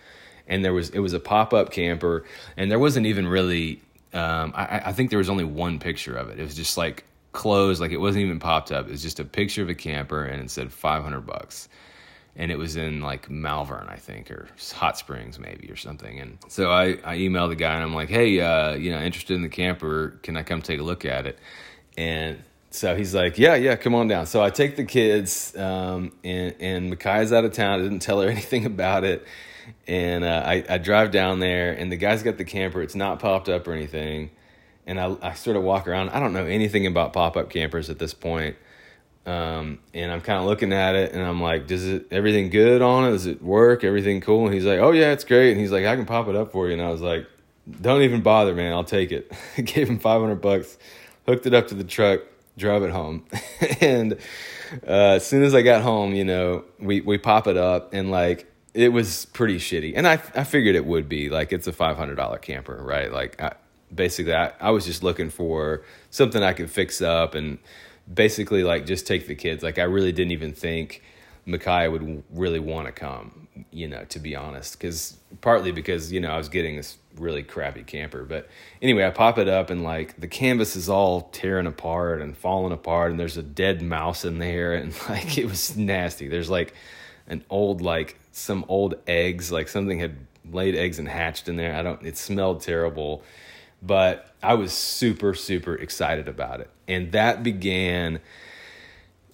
and 0.48 0.64
there 0.64 0.74
was 0.74 0.90
it 0.92 1.00
was 1.00 1.14
a 1.14 1.20
pop 1.20 1.54
up 1.54 1.72
camper, 1.72 2.24
and 2.58 2.72
there 2.72 2.80
wasn't 2.80 3.06
even 3.06 3.28
really. 3.28 3.82
Um, 4.14 4.54
I, 4.56 4.82
I 4.86 4.92
think 4.94 5.10
there 5.10 5.20
was 5.20 5.30
only 5.30 5.44
one 5.44 5.78
picture 5.78 6.16
of 6.16 6.30
it. 6.30 6.40
It 6.40 6.44
was 6.44 6.56
just 6.56 6.78
like 6.78 7.04
closed, 7.34 7.82
like 7.82 7.92
it 7.92 7.98
wasn't 7.98 8.24
even 8.24 8.40
popped 8.40 8.72
up. 8.72 8.88
It 8.88 8.92
was 8.92 9.02
just 9.02 9.20
a 9.20 9.26
picture 9.26 9.62
of 9.62 9.68
a 9.68 9.76
camper, 9.76 10.24
and 10.24 10.42
it 10.42 10.50
said 10.50 10.72
500 10.72 11.22
bucks 11.26 11.68
and 12.36 12.52
it 12.52 12.58
was 12.58 12.76
in 12.76 13.02
like 13.02 13.30
Malvern, 13.30 13.88
I 13.90 13.96
think, 13.96 14.30
or 14.30 14.48
Hot 14.74 14.98
Springs 14.98 15.40
maybe 15.40 15.70
or 15.72 15.76
something. 15.76 16.20
And 16.20 16.38
so 16.48 16.70
I, 16.72 16.98
I 17.04 17.18
emailed 17.18 17.50
the 17.50 17.56
guy 17.56 17.76
and 17.76 17.84
I'm 17.84 17.96
like, 17.96 18.10
hey, 18.10 18.40
uh, 18.40 18.74
you 18.74 18.92
know, 18.92 19.00
interested 19.00 19.36
in 19.36 19.42
the 19.42 19.50
camper? 19.50 20.20
Can 20.22 20.36
I 20.36 20.44
come 20.44 20.62
take 20.62 20.80
a 20.80 20.84
look 20.84 21.06
at 21.06 21.26
it? 21.26 21.40
And 21.98 22.44
so 22.76 22.96
he's 22.96 23.16
like, 23.16 23.38
yeah, 23.38 23.56
yeah, 23.56 23.78
come 23.78 23.96
on 23.96 24.08
down. 24.08 24.26
So 24.26 24.44
I 24.44 24.50
take 24.50 24.76
the 24.76 24.84
kids, 24.84 25.56
um, 25.56 26.12
and 26.24 26.56
and 26.60 26.90
Micaiah's 26.90 27.32
out 27.32 27.46
of 27.46 27.54
town. 27.54 27.80
I 27.80 27.84
didn't 27.84 28.00
tell 28.00 28.22
her 28.22 28.30
anything 28.30 28.66
about 28.66 29.04
it, 29.06 29.26
and 29.88 30.24
uh, 30.24 30.44
I, 30.46 30.64
I 30.68 30.78
drive 30.78 31.12
down 31.12 31.40
there, 31.40 31.72
and 31.72 31.92
the 31.92 31.96
guy's 31.96 32.22
got 32.22 32.38
the 32.38 32.44
camper. 32.44 32.82
It's 32.82 32.96
not 32.96 33.20
popped 33.20 33.48
up 33.48 33.68
or 33.68 33.74
anything, 33.74 34.32
and 34.86 35.00
I, 35.00 35.16
I 35.22 35.34
sort 35.34 35.56
of 35.56 35.64
walk 35.64 35.88
around. 35.88 36.10
I 36.10 36.20
don't 36.20 36.34
know 36.34 36.46
anything 36.46 36.86
about 36.86 37.14
pop 37.14 37.38
up 37.38 37.50
campers 37.50 37.90
at 37.90 37.98
this 37.98 38.14
point. 38.14 38.58
Um, 39.26 39.80
and 39.94 40.12
I'm 40.12 40.22
kind 40.22 40.40
of 40.40 40.46
looking 40.46 40.72
at 40.72 40.94
it 40.96 41.14
and 41.14 41.24
I'm 41.24 41.42
like, 41.42 41.66
does 41.66 41.86
it, 41.88 42.08
everything 42.12 42.50
good 42.50 42.82
on 42.84 43.06
it? 43.06 43.12
Does 43.12 43.26
it 43.26 43.42
work? 43.42 43.84
Everything 43.84 44.22
cool? 44.22 44.46
And 44.46 44.54
he's 44.54 44.66
like, 44.66 44.80
oh 44.80 44.92
yeah, 44.92 45.12
it's 45.12 45.24
great. 45.24 45.52
And 45.52 45.60
he's 45.60 45.72
like, 45.72 45.86
I 45.86 45.96
can 45.96 46.06
pop 46.06 46.28
it 46.28 46.36
up 46.36 46.52
for 46.52 46.68
you. 46.68 46.74
And 46.74 46.82
I 46.82 46.90
was 46.90 47.02
like, 47.02 47.26
don't 47.82 48.04
even 48.04 48.22
bother, 48.22 48.54
man. 48.54 48.72
I'll 48.72 48.84
take 48.84 49.12
it. 49.12 49.32
Gave 49.56 49.90
him 49.90 49.98
500 49.98 50.36
bucks, 50.36 50.78
hooked 51.26 51.48
it 51.48 51.56
up 51.56 51.68
to 51.70 51.76
the 51.76 51.84
truck, 51.84 52.22
drove 52.56 52.84
it 52.84 52.92
home. 52.92 53.26
and, 53.82 54.14
uh, 54.88 55.16
as 55.18 55.26
soon 55.26 55.42
as 55.42 55.56
I 55.56 55.64
got 55.64 55.82
home, 55.82 56.14
you 56.14 56.24
know, 56.24 56.64
we, 56.80 57.02
we 57.02 57.18
pop 57.18 57.48
it 57.48 57.58
up 57.58 57.94
and 57.94 58.12
like, 58.12 58.52
it 58.76 58.90
was 58.90 59.26
pretty 59.28 59.58
shitty. 59.58 59.94
And 59.96 60.08
I, 60.08 60.14
I 60.36 60.44
figured 60.44 60.76
it 60.76 60.86
would 60.86 61.10
be 61.10 61.30
like, 61.30 61.52
it's 61.52 61.66
a 61.66 61.72
$500 61.72 62.42
camper, 62.42 62.78
right? 62.84 63.12
Like, 63.12 63.42
I, 63.42 63.54
basically 63.94 64.36
I, 64.36 64.52
I 64.60 64.70
was 64.72 64.86
just 64.86 65.02
looking 65.02 65.30
for 65.32 65.84
something 66.12 66.44
I 66.44 66.54
could 66.54 66.70
fix 66.70 67.02
up 67.02 67.34
and, 67.34 67.58
basically 68.12 68.64
like 68.64 68.86
just 68.86 69.08
take 69.08 69.28
the 69.28 69.36
kids. 69.36 69.64
Like 69.64 69.80
I 69.80 69.84
really 69.84 70.12
didn't 70.12 70.32
even 70.32 70.54
think 70.54 71.04
Micaiah 71.46 71.92
would 71.92 72.24
really 72.32 72.60
want 72.60 72.88
to 72.88 72.92
come, 72.92 73.48
you 73.72 73.88
know, 73.88 74.04
to 74.06 74.20
be 74.20 74.36
honest, 74.36 74.74
because 74.74 75.18
partly 75.42 75.72
because 75.72 76.12
you 76.12 76.20
know 76.20 76.32
I 76.32 76.38
was 76.38 76.50
getting 76.50 76.76
this 76.76 76.98
really 77.18 77.44
crappy 77.44 77.84
camper. 77.84 78.24
But 78.24 78.50
anyway, 78.82 79.06
I 79.06 79.12
pop 79.12 79.38
it 79.38 79.48
up 79.48 79.70
and 79.70 79.84
like 79.84 80.20
the 80.20 80.28
canvas 80.28 80.76
is 80.76 80.90
all 80.90 81.22
tearing 81.32 81.68
apart 81.68 82.22
and 82.22 82.36
falling 82.36 82.74
apart, 82.74 83.12
and 83.12 83.20
there's 83.20 83.38
a 83.38 83.44
dead 83.44 83.82
mouse 83.82 84.26
in 84.26 84.40
there, 84.40 84.74
and 84.74 84.94
like 85.10 85.38
it 85.38 85.46
was 85.46 85.78
nasty. 85.78 86.28
There's 86.28 86.50
like 86.50 86.74
an 87.28 87.44
old 87.50 87.82
like 87.82 88.20
some 88.32 88.66
old 88.68 88.96
eggs, 89.08 89.52
like 89.52 89.68
something 89.68 90.00
had 90.00 90.18
laid 90.52 90.76
eggs 90.76 91.00
and 91.00 91.08
hatched 91.08 91.48
in 91.48 91.56
there. 91.56 91.76
I 91.76 91.82
don't. 91.82 92.06
It 92.06 92.18
smelled 92.18 92.62
terrible, 92.62 93.24
but 93.86 94.34
I 94.42 94.54
was 94.56 94.74
super 94.74 95.34
super 95.34 95.76
excited 95.76 96.28
about 96.28 96.60
it. 96.62 96.70
And 96.88 97.12
that 97.12 97.44
began 97.44 98.20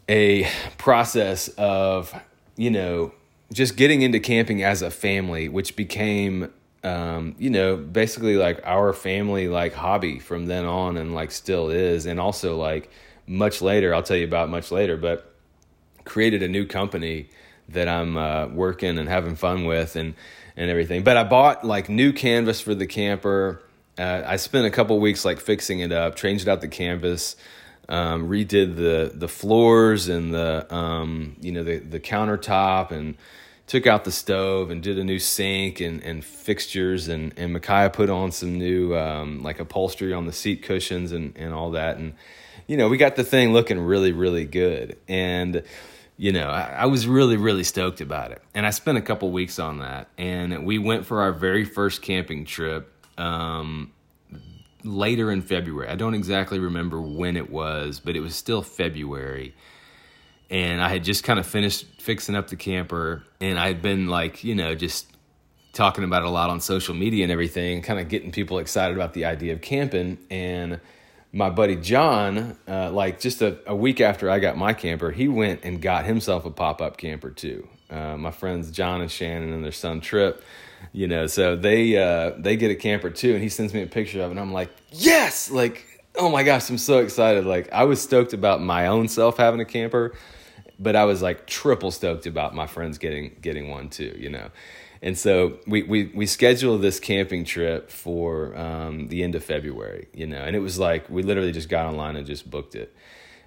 a 0.09 0.47
process 0.77 1.47
of 1.49 2.13
you 2.55 2.69
know 2.69 3.13
just 3.53 3.75
getting 3.75 4.01
into 4.01 4.19
camping 4.19 4.63
as 4.63 4.81
a 4.81 4.89
family 4.89 5.49
which 5.49 5.75
became 5.75 6.51
um, 6.83 7.35
you 7.37 7.49
know 7.49 7.75
basically 7.77 8.35
like 8.35 8.59
our 8.63 8.93
family 8.93 9.47
like 9.47 9.73
hobby 9.73 10.19
from 10.19 10.47
then 10.47 10.65
on 10.65 10.97
and 10.97 11.13
like 11.13 11.31
still 11.31 11.69
is. 11.69 12.05
And 12.05 12.19
also 12.19 12.57
like 12.57 12.89
much 13.27 13.61
later 13.61 13.93
i'll 13.93 14.03
tell 14.03 14.17
you 14.17 14.25
about 14.25 14.49
much 14.49 14.71
later 14.71 14.97
but 14.97 15.33
created 16.03 16.41
a 16.41 16.47
new 16.47 16.65
company 16.65 17.29
that 17.69 17.87
i'm 17.87 18.17
uh, 18.17 18.47
working 18.47 18.97
and 18.97 19.07
having 19.07 19.35
fun 19.35 19.63
with 19.63 19.95
and 19.95 20.15
and 20.57 20.69
everything. 20.69 21.03
But 21.03 21.17
i 21.17 21.23
bought 21.23 21.63
like 21.63 21.87
new 21.87 22.11
canvas 22.11 22.59
for 22.59 22.75
the 22.75 22.87
camper 22.87 23.61
uh, 24.01 24.23
I 24.25 24.37
spent 24.37 24.65
a 24.65 24.71
couple 24.71 24.99
weeks 24.99 25.23
like 25.23 25.39
fixing 25.39 25.79
it 25.79 25.91
up, 25.91 26.15
changed 26.15 26.49
out 26.49 26.61
the 26.61 26.67
canvas, 26.67 27.35
um, 27.87 28.29
redid 28.29 28.75
the 28.75 29.11
the 29.13 29.27
floors 29.27 30.07
and 30.07 30.33
the 30.33 30.73
um, 30.73 31.35
you 31.41 31.51
know 31.51 31.63
the 31.63 31.77
the 31.77 31.99
countertop 31.99 32.91
and 32.91 33.15
took 33.67 33.85
out 33.85 34.03
the 34.03 34.11
stove 34.11 34.71
and 34.71 34.81
did 34.81 34.97
a 34.97 35.03
new 35.03 35.19
sink 35.19 35.79
and, 35.79 36.03
and 36.03 36.25
fixtures 36.25 37.07
and, 37.07 37.31
and 37.37 37.53
Micaiah 37.53 37.89
put 37.89 38.09
on 38.09 38.31
some 38.31 38.57
new 38.57 38.95
um, 38.97 39.43
like 39.43 39.59
upholstery 39.59 40.13
on 40.13 40.25
the 40.25 40.33
seat 40.33 40.61
cushions 40.61 41.13
and, 41.13 41.37
and 41.37 41.53
all 41.53 41.71
that. 41.71 41.97
And 41.97 42.13
you 42.67 42.77
know 42.77 42.89
we 42.89 42.97
got 42.97 43.15
the 43.15 43.23
thing 43.23 43.53
looking 43.53 43.79
really 43.79 44.13
really 44.13 44.45
good. 44.45 44.97
And 45.07 45.63
you 46.17 46.31
know 46.31 46.49
I, 46.49 46.79
I 46.79 46.85
was 46.87 47.07
really 47.07 47.37
really 47.37 47.63
stoked 47.63 48.01
about 48.01 48.31
it. 48.31 48.41
And 48.55 48.65
I 48.65 48.71
spent 48.71 48.97
a 48.97 49.01
couple 49.01 49.31
weeks 49.31 49.59
on 49.59 49.79
that. 49.79 50.07
And 50.17 50.65
we 50.65 50.77
went 50.77 51.05
for 51.05 51.21
our 51.21 51.33
very 51.33 51.65
first 51.65 52.01
camping 52.01 52.45
trip 52.45 53.00
um, 53.17 53.91
later 54.83 55.31
in 55.31 55.41
February. 55.41 55.89
I 55.89 55.95
don't 55.95 56.13
exactly 56.13 56.59
remember 56.59 57.01
when 57.01 57.37
it 57.37 57.49
was, 57.49 57.99
but 57.99 58.15
it 58.15 58.19
was 58.19 58.35
still 58.35 58.61
February. 58.61 59.55
And 60.49 60.81
I 60.81 60.89
had 60.89 61.03
just 61.03 61.23
kind 61.23 61.39
of 61.39 61.45
finished 61.45 61.85
fixing 62.01 62.35
up 62.35 62.49
the 62.49 62.57
camper, 62.57 63.23
and 63.39 63.57
I 63.57 63.67
had 63.67 63.81
been 63.81 64.07
like, 64.07 64.43
you 64.43 64.55
know, 64.55 64.75
just 64.75 65.07
talking 65.73 66.03
about 66.03 66.23
it 66.23 66.25
a 66.25 66.29
lot 66.29 66.49
on 66.49 66.59
social 66.59 66.93
media 66.93 67.23
and 67.23 67.31
everything, 67.31 67.81
kind 67.81 67.99
of 67.99 68.09
getting 68.09 68.31
people 68.31 68.59
excited 68.59 68.95
about 68.95 69.13
the 69.13 69.25
idea 69.25 69.53
of 69.53 69.61
camping. 69.61 70.17
And 70.29 70.81
my 71.31 71.49
buddy 71.49 71.77
John, 71.77 72.57
uh, 72.67 72.91
like 72.91 73.19
just 73.19 73.41
a, 73.41 73.57
a, 73.65 73.75
week 73.75 74.01
after 74.01 74.29
I 74.29 74.39
got 74.39 74.57
my 74.57 74.73
camper, 74.73 75.11
he 75.11 75.29
went 75.29 75.63
and 75.63 75.81
got 75.81 76.05
himself 76.05 76.45
a 76.45 76.51
pop 76.51 76.81
up 76.81 76.97
camper 76.97 77.29
too. 77.29 77.67
Uh, 77.89 78.17
my 78.17 78.31
friends 78.31 78.71
John 78.71 79.01
and 79.01 79.09
Shannon 79.09 79.53
and 79.53 79.63
their 79.63 79.71
son 79.71 80.01
Trip 80.01 80.43
you 80.91 81.07
know 81.07 81.27
so 81.27 81.55
they 81.55 81.97
uh 81.97 82.31
they 82.37 82.55
get 82.55 82.71
a 82.71 82.75
camper 82.75 83.09
too 83.09 83.33
and 83.33 83.43
he 83.43 83.49
sends 83.49 83.73
me 83.73 83.81
a 83.81 83.87
picture 83.87 84.21
of 84.21 84.27
it 84.27 84.31
and 84.31 84.39
i'm 84.39 84.53
like 84.53 84.69
yes! 84.91 85.49
Like 85.49 85.85
oh 86.15 86.29
my 86.29 86.43
gosh 86.43 86.69
i'm 86.69 86.77
so 86.77 86.99
excited. 86.99 87.45
Like 87.45 87.71
i 87.71 87.83
was 87.83 88.01
stoked 88.01 88.33
about 88.33 88.61
my 88.61 88.87
own 88.87 89.07
self 89.07 89.37
having 89.37 89.59
a 89.59 89.65
camper 89.65 90.13
but 90.79 90.95
i 90.95 91.05
was 91.05 91.21
like 91.21 91.47
triple 91.47 91.91
stoked 91.91 92.25
about 92.25 92.53
my 92.55 92.67
friends 92.67 92.97
getting 92.97 93.35
getting 93.41 93.69
one 93.69 93.89
too 93.89 94.15
you 94.17 94.29
know? 94.29 94.49
And 95.03 95.17
so 95.17 95.57
we 95.65 95.81
we 95.83 96.11
we 96.13 96.27
scheduled 96.27 96.83
this 96.83 96.99
camping 96.99 97.43
trip 97.43 97.89
for 97.89 98.55
um, 98.55 99.07
the 99.07 99.23
end 99.23 99.33
of 99.33 99.43
February, 99.43 100.07
you 100.13 100.27
know, 100.27 100.37
and 100.37 100.55
it 100.55 100.59
was 100.59 100.77
like 100.77 101.09
we 101.09 101.23
literally 101.23 101.51
just 101.51 101.69
got 101.69 101.87
online 101.87 102.15
and 102.15 102.27
just 102.27 102.49
booked 102.49 102.75
it. 102.75 102.95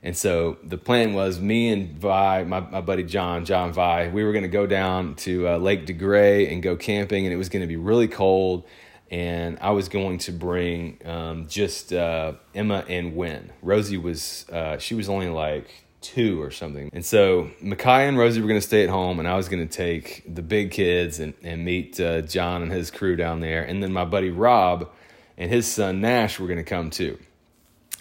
And 0.04 0.14
so 0.14 0.58
the 0.62 0.76
plan 0.76 1.14
was 1.14 1.40
me 1.40 1.70
and 1.72 1.98
Vi, 1.98 2.44
my, 2.44 2.60
my 2.60 2.82
buddy 2.82 3.04
John, 3.04 3.46
John 3.46 3.72
Vi, 3.72 4.10
we 4.10 4.22
were 4.22 4.32
going 4.32 4.42
to 4.42 4.48
go 4.48 4.66
down 4.66 5.14
to 5.16 5.48
uh, 5.48 5.56
Lake 5.56 5.86
DeGray 5.86 6.52
and 6.52 6.62
go 6.62 6.76
camping, 6.76 7.24
and 7.24 7.32
it 7.32 7.38
was 7.38 7.48
going 7.48 7.62
to 7.62 7.66
be 7.66 7.78
really 7.78 8.06
cold. 8.06 8.64
And 9.10 9.58
I 9.62 9.70
was 9.70 9.88
going 9.88 10.18
to 10.18 10.32
bring 10.32 11.00
um, 11.06 11.48
just 11.48 11.90
uh, 11.90 12.34
Emma 12.54 12.84
and 12.86 13.16
Win. 13.16 13.50
Rosie 13.62 13.96
was, 13.96 14.44
uh, 14.52 14.76
she 14.76 14.94
was 14.94 15.08
only 15.08 15.30
like 15.30 15.70
two 16.02 16.42
or 16.42 16.50
something. 16.50 16.90
And 16.92 17.04
so 17.04 17.50
Micaiah 17.62 18.06
and 18.06 18.18
Rosie 18.18 18.42
were 18.42 18.48
going 18.48 18.60
to 18.60 18.66
stay 18.66 18.84
at 18.84 18.90
home, 18.90 19.18
and 19.18 19.26
I 19.26 19.36
was 19.36 19.48
going 19.48 19.66
to 19.66 19.74
take 19.74 20.22
the 20.32 20.42
big 20.42 20.70
kids 20.70 21.18
and, 21.18 21.32
and 21.42 21.64
meet 21.64 21.98
uh, 21.98 22.20
John 22.20 22.60
and 22.60 22.70
his 22.70 22.90
crew 22.90 23.16
down 23.16 23.40
there. 23.40 23.62
And 23.62 23.82
then 23.82 23.92
my 23.92 24.04
buddy 24.04 24.28
Rob 24.28 24.90
and 25.38 25.50
his 25.50 25.66
son 25.66 26.02
Nash 26.02 26.38
were 26.38 26.46
going 26.46 26.58
to 26.58 26.62
come 26.62 26.90
too. 26.90 27.18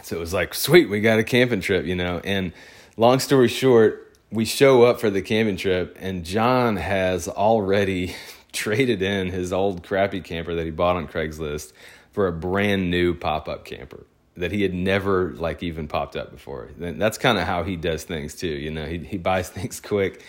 So 0.03 0.17
it 0.17 0.19
was 0.19 0.33
like, 0.33 0.53
sweet, 0.53 0.89
we 0.89 0.99
got 0.99 1.19
a 1.19 1.23
camping 1.23 1.61
trip, 1.61 1.85
you 1.85 1.95
know. 1.95 2.19
And 2.23 2.51
long 2.97 3.19
story 3.19 3.47
short, 3.47 4.15
we 4.31 4.45
show 4.45 4.83
up 4.83 4.99
for 4.99 5.09
the 5.09 5.21
camping 5.21 5.57
trip, 5.57 5.97
and 5.99 6.25
John 6.25 6.75
has 6.77 7.27
already 7.27 8.15
traded 8.51 9.01
in 9.01 9.29
his 9.29 9.53
old 9.53 9.83
crappy 9.83 10.21
camper 10.21 10.53
that 10.55 10.65
he 10.65 10.71
bought 10.71 10.95
on 10.95 11.07
Craigslist 11.07 11.73
for 12.11 12.27
a 12.27 12.31
brand 12.31 12.91
new 12.91 13.13
pop 13.13 13.47
up 13.47 13.65
camper 13.65 14.05
that 14.35 14.51
he 14.51 14.63
had 14.63 14.73
never 14.73 15.33
like 15.33 15.61
even 15.61 15.87
popped 15.87 16.15
up 16.15 16.31
before. 16.31 16.69
That's 16.77 17.17
kind 17.17 17.37
of 17.37 17.45
how 17.45 17.63
he 17.63 17.75
does 17.75 18.03
things 18.03 18.35
too. 18.35 18.47
You 18.47 18.71
know, 18.71 18.85
he 18.85 18.99
he 18.99 19.17
buys 19.17 19.49
things 19.51 19.79
quick, 19.79 20.23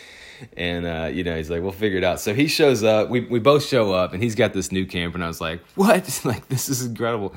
and 0.56 0.86
uh, 0.86 1.10
you 1.12 1.24
know 1.24 1.36
he's 1.36 1.50
like, 1.50 1.62
"We'll 1.62 1.72
figure 1.72 1.98
it 1.98 2.04
out." 2.04 2.20
So 2.20 2.34
he 2.34 2.46
shows 2.46 2.82
up. 2.82 3.08
We 3.08 3.20
we 3.20 3.38
both 3.38 3.64
show 3.64 3.92
up, 3.92 4.12
and 4.12 4.22
he's 4.22 4.34
got 4.34 4.52
this 4.52 4.70
new 4.72 4.86
camper, 4.86 5.16
and 5.16 5.24
I 5.24 5.28
was 5.28 5.40
like, 5.40 5.60
"What? 5.74 6.20
like 6.24 6.48
this 6.48 6.68
is 6.68 6.84
incredible." 6.84 7.34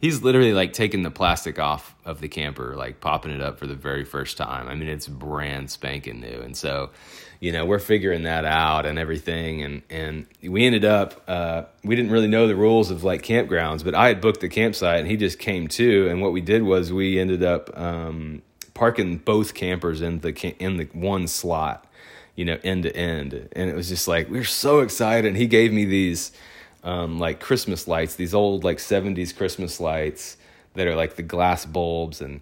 He's 0.00 0.22
literally 0.22 0.52
like 0.52 0.72
taking 0.72 1.02
the 1.02 1.10
plastic 1.10 1.58
off 1.58 1.94
of 2.04 2.20
the 2.20 2.28
camper, 2.28 2.74
like 2.76 3.00
popping 3.00 3.32
it 3.32 3.40
up 3.40 3.58
for 3.58 3.66
the 3.66 3.74
very 3.74 4.04
first 4.04 4.36
time. 4.36 4.68
I 4.68 4.74
mean, 4.74 4.88
it's 4.88 5.08
brand 5.08 5.70
spanking 5.70 6.20
new, 6.20 6.40
and 6.42 6.56
so 6.56 6.90
you 7.40 7.52
know 7.52 7.64
we're 7.64 7.78
figuring 7.78 8.24
that 8.24 8.44
out 8.44 8.86
and 8.86 8.98
everything. 8.98 9.62
And 9.62 9.82
and 9.90 10.26
we 10.42 10.64
ended 10.64 10.84
up 10.84 11.22
uh, 11.28 11.64
we 11.82 11.96
didn't 11.96 12.10
really 12.10 12.28
know 12.28 12.46
the 12.46 12.56
rules 12.56 12.90
of 12.90 13.04
like 13.04 13.22
campgrounds 13.22 13.84
but 13.84 13.94
i 13.94 14.08
had 14.08 14.20
booked 14.20 14.40
the 14.40 14.48
campsite 14.48 15.00
and 15.00 15.08
he 15.08 15.16
just 15.16 15.38
came 15.38 15.68
too 15.68 16.08
and 16.08 16.20
what 16.22 16.32
we 16.32 16.40
did 16.40 16.62
was 16.62 16.92
we 16.92 17.18
ended 17.18 17.42
up 17.42 17.70
um, 17.78 18.42
parking 18.72 19.18
both 19.18 19.54
campers 19.54 20.00
in 20.00 20.20
the 20.20 20.54
in 20.58 20.76
the 20.76 20.84
one 20.92 21.26
slot 21.26 21.86
you 22.34 22.44
know 22.44 22.58
end 22.62 22.84
to 22.84 22.96
end. 22.96 23.48
And 23.52 23.70
it 23.70 23.74
was 23.74 23.88
just 23.88 24.08
like 24.08 24.28
we're 24.28 24.44
so 24.44 24.80
excited. 24.80 25.26
And 25.26 25.36
he 25.36 25.46
gave 25.46 25.72
me 25.72 25.84
these 25.84 26.32
um, 26.84 27.18
like 27.18 27.40
christmas 27.40 27.88
lights 27.88 28.14
these 28.14 28.34
old 28.34 28.62
like 28.62 28.78
70s 28.78 29.34
christmas 29.34 29.80
lights 29.80 30.36
that 30.74 30.86
are 30.86 30.94
like 30.94 31.16
the 31.16 31.22
glass 31.22 31.66
bulbs 31.66 32.20
and 32.20 32.40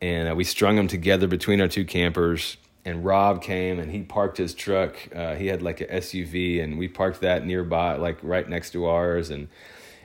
and 0.00 0.28
uh, 0.28 0.34
we 0.34 0.44
strung 0.44 0.76
them 0.76 0.86
together 0.86 1.26
between 1.26 1.60
our 1.60 1.66
two 1.66 1.84
campers 1.84 2.56
and 2.88 3.04
Rob 3.04 3.42
came 3.42 3.78
and 3.78 3.90
he 3.90 4.02
parked 4.02 4.38
his 4.38 4.54
truck. 4.54 4.96
Uh, 5.14 5.34
he 5.34 5.46
had 5.46 5.62
like 5.62 5.80
an 5.80 5.88
SUV, 5.88 6.62
and 6.62 6.78
we 6.78 6.88
parked 6.88 7.20
that 7.20 7.44
nearby, 7.44 7.96
like 7.96 8.18
right 8.22 8.48
next 8.48 8.70
to 8.70 8.86
ours. 8.86 9.28
And 9.30 9.48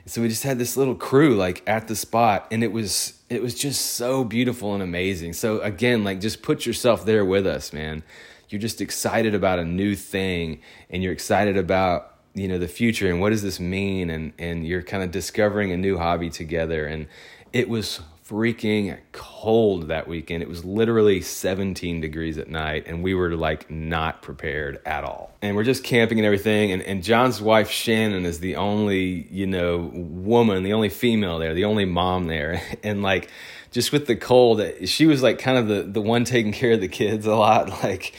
so 0.04 0.20
we 0.20 0.28
just 0.28 0.42
had 0.42 0.58
this 0.58 0.76
little 0.76 0.94
crew 0.94 1.34
like 1.34 1.62
at 1.66 1.88
the 1.88 1.96
spot, 1.96 2.46
and 2.50 2.62
it 2.62 2.72
was 2.72 3.14
it 3.30 3.42
was 3.42 3.54
just 3.54 3.92
so 3.92 4.22
beautiful 4.22 4.74
and 4.74 4.82
amazing. 4.82 5.32
So 5.32 5.60
again, 5.60 6.04
like 6.04 6.20
just 6.20 6.42
put 6.42 6.66
yourself 6.66 7.06
there 7.06 7.24
with 7.24 7.46
us, 7.46 7.72
man. 7.72 8.02
You're 8.50 8.60
just 8.60 8.82
excited 8.82 9.34
about 9.34 9.58
a 9.58 9.64
new 9.64 9.94
thing, 9.94 10.60
and 10.90 11.02
you're 11.02 11.12
excited 11.12 11.56
about 11.56 12.13
you 12.34 12.48
know 12.48 12.58
the 12.58 12.68
future 12.68 13.08
and 13.08 13.20
what 13.20 13.30
does 13.30 13.42
this 13.42 13.60
mean, 13.60 14.10
and 14.10 14.32
and 14.38 14.66
you're 14.66 14.82
kind 14.82 15.02
of 15.02 15.10
discovering 15.10 15.72
a 15.72 15.76
new 15.76 15.98
hobby 15.98 16.30
together, 16.30 16.86
and 16.86 17.06
it 17.52 17.68
was 17.68 18.00
freaking 18.28 18.98
cold 19.12 19.88
that 19.88 20.08
weekend. 20.08 20.42
It 20.42 20.48
was 20.48 20.64
literally 20.64 21.20
17 21.20 22.00
degrees 22.00 22.38
at 22.38 22.48
night, 22.48 22.84
and 22.86 23.02
we 23.02 23.14
were 23.14 23.36
like 23.36 23.70
not 23.70 24.22
prepared 24.22 24.80
at 24.86 25.04
all. 25.04 25.32
And 25.42 25.54
we're 25.56 25.64
just 25.64 25.84
camping 25.84 26.18
and 26.18 26.24
everything. 26.24 26.72
And, 26.72 26.82
and 26.82 27.02
John's 27.02 27.42
wife, 27.42 27.70
Shannon, 27.70 28.24
is 28.24 28.40
the 28.40 28.56
only, 28.56 29.28
you 29.30 29.46
know, 29.46 29.90
woman, 29.92 30.62
the 30.62 30.72
only 30.72 30.88
female 30.88 31.38
there, 31.38 31.52
the 31.54 31.66
only 31.66 31.84
mom 31.84 32.26
there. 32.26 32.62
And 32.82 33.02
like, 33.02 33.30
just 33.70 33.92
with 33.92 34.06
the 34.06 34.16
cold, 34.16 34.62
she 34.84 35.06
was 35.06 35.22
like 35.22 35.38
kind 35.38 35.56
of 35.56 35.68
the, 35.68 35.82
the 35.82 36.00
one 36.00 36.24
taking 36.24 36.52
care 36.52 36.72
of 36.72 36.80
the 36.80 36.88
kids 36.88 37.26
a 37.26 37.34
lot. 37.34 37.70
Like, 37.84 38.14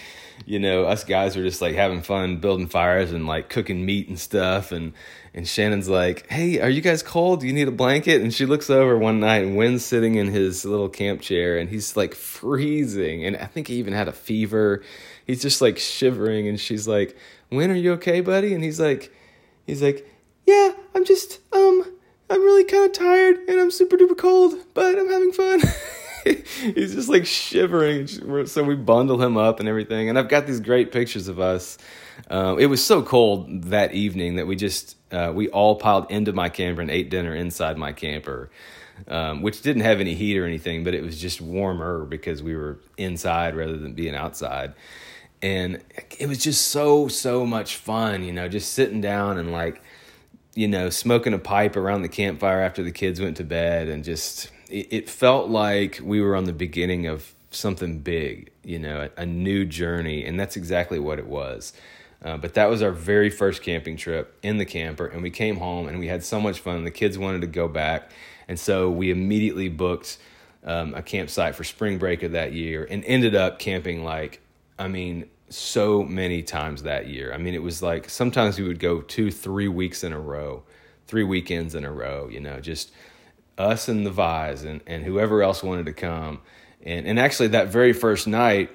you 0.46 0.60
know, 0.60 0.86
us 0.86 1.04
guys 1.04 1.36
were 1.36 1.44
just 1.44 1.62
like 1.62 1.76
having 1.76 2.02
fun 2.02 2.38
building 2.38 2.68
fires 2.68 3.12
and 3.12 3.26
like 3.26 3.50
cooking 3.50 3.86
meat 3.86 4.08
and 4.08 4.20
stuff. 4.20 4.72
And, 4.72 4.94
and 5.34 5.48
Shannon's 5.48 5.90
like, 5.90 6.30
Hey, 6.30 6.60
are 6.60 6.70
you 6.70 6.82
guys 6.82 7.02
cold? 7.02 7.42
Do 7.42 7.48
you 7.48 7.54
need 7.54 7.68
a 7.68 7.72
blanket? 7.72 8.22
And 8.22 8.34
she 8.34 8.46
looks 8.46 8.70
over 8.70 8.98
one 8.98 9.20
night 9.20 9.44
and 9.44 9.56
Wynn's 9.56 9.86
sitting 9.86 10.16
in 10.16 10.28
his 10.28 10.66
little 10.66 10.90
camp 10.90 11.22
chair 11.22 11.58
and 11.58 11.70
he's 11.70 11.96
like 11.96 12.14
freezing. 12.14 13.26
And 13.26 13.38
I 13.38 13.46
think 13.46 13.68
he 13.68 13.76
even 13.76 13.94
had 13.94 14.08
a 14.08 14.14
fever. 14.14 14.84
He's 15.26 15.42
just 15.42 15.62
like 15.62 15.78
shivering. 15.78 16.48
And 16.48 16.60
she's 16.60 16.88
like, 16.88 17.18
Wynn, 17.50 17.72
are 17.72 17.76
you 17.76 17.94
okay, 17.94 18.22
buddy? 18.22 18.54
And 18.54 18.64
he's 18.64 18.80
like, 18.80 19.14
he's 19.66 19.82
like, 19.82 20.10
Yeah, 20.46 20.74
I'm 20.94 21.06
just, 21.06 21.40
um, 21.54 21.84
I'm 22.30 22.42
really 22.42 22.64
kind 22.64 22.86
of 22.86 22.94
tired 22.94 23.38
and 23.48 23.60
I'm 23.60 23.72
super 23.72 23.98
duper 23.98 24.18
cold, 24.18 24.56
but 24.74 24.98
I'm 24.98 25.10
having 25.10 25.32
fun. 25.32 25.62
he's 26.74 26.96
just 26.96 27.10
like 27.10 27.26
shivering. 27.26 28.08
So 28.48 28.64
we 28.64 28.76
bundle 28.76 29.22
him 29.22 29.38
up 29.38 29.60
and 29.60 29.70
everything. 29.70 30.10
And 30.10 30.18
I've 30.18 30.30
got 30.30 30.48
these 30.48 30.60
great 30.60 30.92
pictures 30.92 31.28
of 31.28 31.40
us. 31.40 31.78
Uh, 32.30 32.56
it 32.60 32.66
was 32.68 32.84
so 32.84 33.04
cold 33.04 33.66
that 33.66 33.94
evening 33.94 34.36
that 34.38 34.48
we 34.48 34.56
just 34.56 34.98
uh, 35.12 35.32
we 35.34 35.50
all 35.50 35.76
piled 35.76 36.10
into 36.10 36.34
my 36.34 36.50
camper 36.50 36.82
and 36.82 36.90
ate 36.90 37.10
dinner 37.10 37.36
inside 37.36 37.78
my 37.78 37.94
camper, 37.94 38.50
um, 39.08 39.42
which 39.42 39.62
didn't 39.62 39.84
have 39.84 40.00
any 40.00 40.16
heat 40.16 40.38
or 40.38 40.46
anything, 40.46 40.84
but 40.84 40.94
it 40.94 41.04
was 41.04 41.20
just 41.20 41.42
warmer 41.42 42.06
because 42.06 42.42
we 42.42 42.56
were 42.56 42.80
inside 42.98 43.56
rather 43.56 43.78
than 43.78 43.94
being 43.94 44.16
outside. 44.16 44.74
And 45.42 45.84
it 46.18 46.28
was 46.28 46.40
just 46.40 46.70
so 46.70 47.08
so 47.08 47.46
much 47.46 47.76
fun, 47.76 48.24
you 48.24 48.34
know, 48.34 48.48
just 48.48 48.74
sitting 48.74 49.02
down 49.02 49.38
and 49.38 49.52
like, 49.52 49.84
you 50.56 50.68
know, 50.68 50.90
smoking 50.90 51.34
a 51.34 51.40
pipe 51.40 51.76
around 51.76 52.02
the 52.02 52.10
campfire 52.10 52.62
after 52.62 52.82
the 52.82 52.92
kids 52.92 53.22
went 53.22 53.38
to 53.38 53.44
bed, 53.44 53.90
and 53.90 54.04
just 54.04 54.50
it, 54.70 54.88
it 54.92 55.10
felt 55.10 55.50
like 55.50 56.00
we 56.04 56.22
were 56.22 56.36
on 56.36 56.46
the 56.46 56.54
beginning 56.54 57.08
of 57.08 57.34
something 57.52 58.00
big, 58.00 58.52
you 58.64 58.80
know, 58.80 59.10
a, 59.18 59.22
a 59.22 59.26
new 59.26 59.66
journey, 59.66 60.26
and 60.26 60.40
that's 60.40 60.56
exactly 60.56 61.00
what 61.00 61.20
it 61.20 61.28
was. 61.28 61.74
Uh, 62.24 62.38
but 62.38 62.54
that 62.56 62.70
was 62.70 62.82
our 62.82 62.92
very 62.92 63.30
first 63.30 63.62
camping 63.62 63.98
trip 63.98 64.38
in 64.42 64.58
the 64.58 64.66
camper, 64.66 65.06
and 65.06 65.22
we 65.22 65.30
came 65.30 65.58
home 65.58 65.88
and 65.88 66.00
we 66.00 66.08
had 66.08 66.24
so 66.24 66.40
much 66.40 66.60
fun. 66.60 66.84
The 66.84 66.92
kids 66.92 67.18
wanted 67.18 67.42
to 67.42 67.48
go 67.48 67.68
back, 67.68 68.12
and 68.48 68.60
so 68.60 68.90
we 68.90 69.12
immediately 69.12 69.70
booked 69.70 70.18
um, 70.64 70.94
a 70.96 71.02
campsite 71.02 71.56
for 71.56 71.64
spring 71.64 71.98
break 71.98 72.24
of 72.24 72.32
that 72.32 72.54
year, 72.54 72.88
and 72.90 73.04
ended 73.06 73.36
up 73.36 73.60
camping 73.60 74.04
like, 74.04 74.42
I 74.80 74.88
mean, 74.88 75.30
so 75.50 76.04
many 76.04 76.42
times 76.42 76.84
that 76.84 77.08
year. 77.08 77.32
I 77.34 77.38
mean, 77.38 77.54
it 77.54 77.62
was 77.62 77.82
like 77.84 78.10
sometimes 78.10 78.58
we 78.58 78.68
would 78.68 78.80
go 78.80 79.02
two, 79.02 79.30
three 79.32 79.68
weeks 79.68 80.04
in 80.04 80.12
a 80.12 80.20
row, 80.20 80.64
three 81.08 81.24
weekends 81.24 81.76
in 81.76 81.86
a 81.86 81.92
row. 81.92 82.28
You 82.28 82.40
know, 82.40 82.60
just 82.60 82.92
us 83.58 83.88
and 83.88 84.06
the 84.06 84.12
Vise 84.12 84.64
and 84.64 84.82
and 84.88 85.04
whoever 85.04 85.42
else 85.42 85.64
wanted 85.64 85.86
to 85.88 85.94
come. 85.94 86.42
And 86.84 87.08
and 87.08 87.20
actually, 87.20 87.50
that 87.50 87.70
very 87.70 87.94
first 87.94 88.28
night 88.28 88.70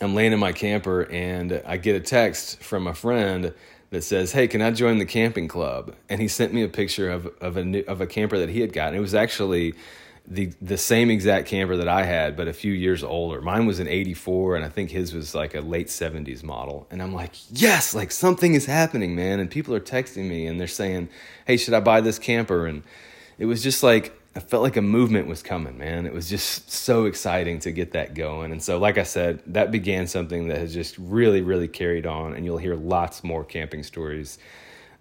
I'm 0.00 0.14
laying 0.14 0.32
in 0.32 0.40
my 0.40 0.52
camper 0.52 1.02
and 1.10 1.62
I 1.66 1.76
get 1.76 1.94
a 1.94 2.00
text 2.00 2.62
from 2.62 2.86
a 2.86 2.94
friend 2.94 3.52
that 3.90 4.02
says, 4.02 4.32
"Hey, 4.32 4.48
can 4.48 4.62
I 4.62 4.70
join 4.70 4.98
the 4.98 5.04
camping 5.04 5.48
club?" 5.48 5.94
And 6.08 6.20
he 6.20 6.28
sent 6.28 6.52
me 6.52 6.62
a 6.62 6.68
picture 6.68 7.10
of 7.10 7.26
of 7.40 7.56
a 7.56 7.64
new, 7.64 7.84
of 7.86 8.00
a 8.00 8.06
camper 8.06 8.38
that 8.38 8.48
he 8.48 8.60
had 8.60 8.72
gotten. 8.72 8.98
It 8.98 9.02
was 9.02 9.14
actually 9.14 9.74
the 10.26 10.52
the 10.62 10.78
same 10.78 11.10
exact 11.10 11.46
camper 11.46 11.76
that 11.76 11.88
I 11.88 12.04
had, 12.04 12.36
but 12.36 12.48
a 12.48 12.52
few 12.52 12.72
years 12.72 13.04
older. 13.04 13.40
Mine 13.40 13.66
was 13.66 13.80
an 13.80 13.88
'84, 13.88 14.56
and 14.56 14.64
I 14.64 14.68
think 14.68 14.90
his 14.90 15.12
was 15.12 15.34
like 15.34 15.54
a 15.54 15.60
late 15.60 15.88
'70s 15.88 16.42
model. 16.42 16.86
And 16.90 17.02
I'm 17.02 17.12
like, 17.12 17.32
yes, 17.50 17.94
like 17.94 18.10
something 18.10 18.54
is 18.54 18.66
happening, 18.66 19.14
man. 19.14 19.40
And 19.40 19.50
people 19.50 19.74
are 19.74 19.80
texting 19.80 20.28
me 20.28 20.46
and 20.46 20.58
they're 20.58 20.68
saying, 20.68 21.08
"Hey, 21.46 21.56
should 21.56 21.74
I 21.74 21.80
buy 21.80 22.00
this 22.00 22.18
camper?" 22.18 22.66
And 22.66 22.82
it 23.38 23.46
was 23.46 23.62
just 23.62 23.82
like 23.82 24.18
I 24.34 24.40
felt 24.40 24.62
like 24.62 24.76
a 24.76 24.82
movement 24.82 25.28
was 25.28 25.42
coming, 25.42 25.76
man. 25.76 26.06
It 26.06 26.14
was 26.14 26.28
just 26.28 26.70
so 26.70 27.04
exciting 27.04 27.58
to 27.60 27.70
get 27.70 27.92
that 27.92 28.14
going. 28.14 28.50
And 28.50 28.62
so, 28.62 28.78
like 28.78 28.96
I 28.96 29.02
said, 29.02 29.42
that 29.48 29.70
began 29.70 30.06
something 30.06 30.48
that 30.48 30.56
has 30.56 30.72
just 30.72 30.96
really, 30.96 31.42
really 31.42 31.68
carried 31.68 32.06
on. 32.06 32.34
And 32.34 32.44
you'll 32.46 32.56
hear 32.56 32.74
lots 32.74 33.22
more 33.22 33.44
camping 33.44 33.82
stories, 33.82 34.38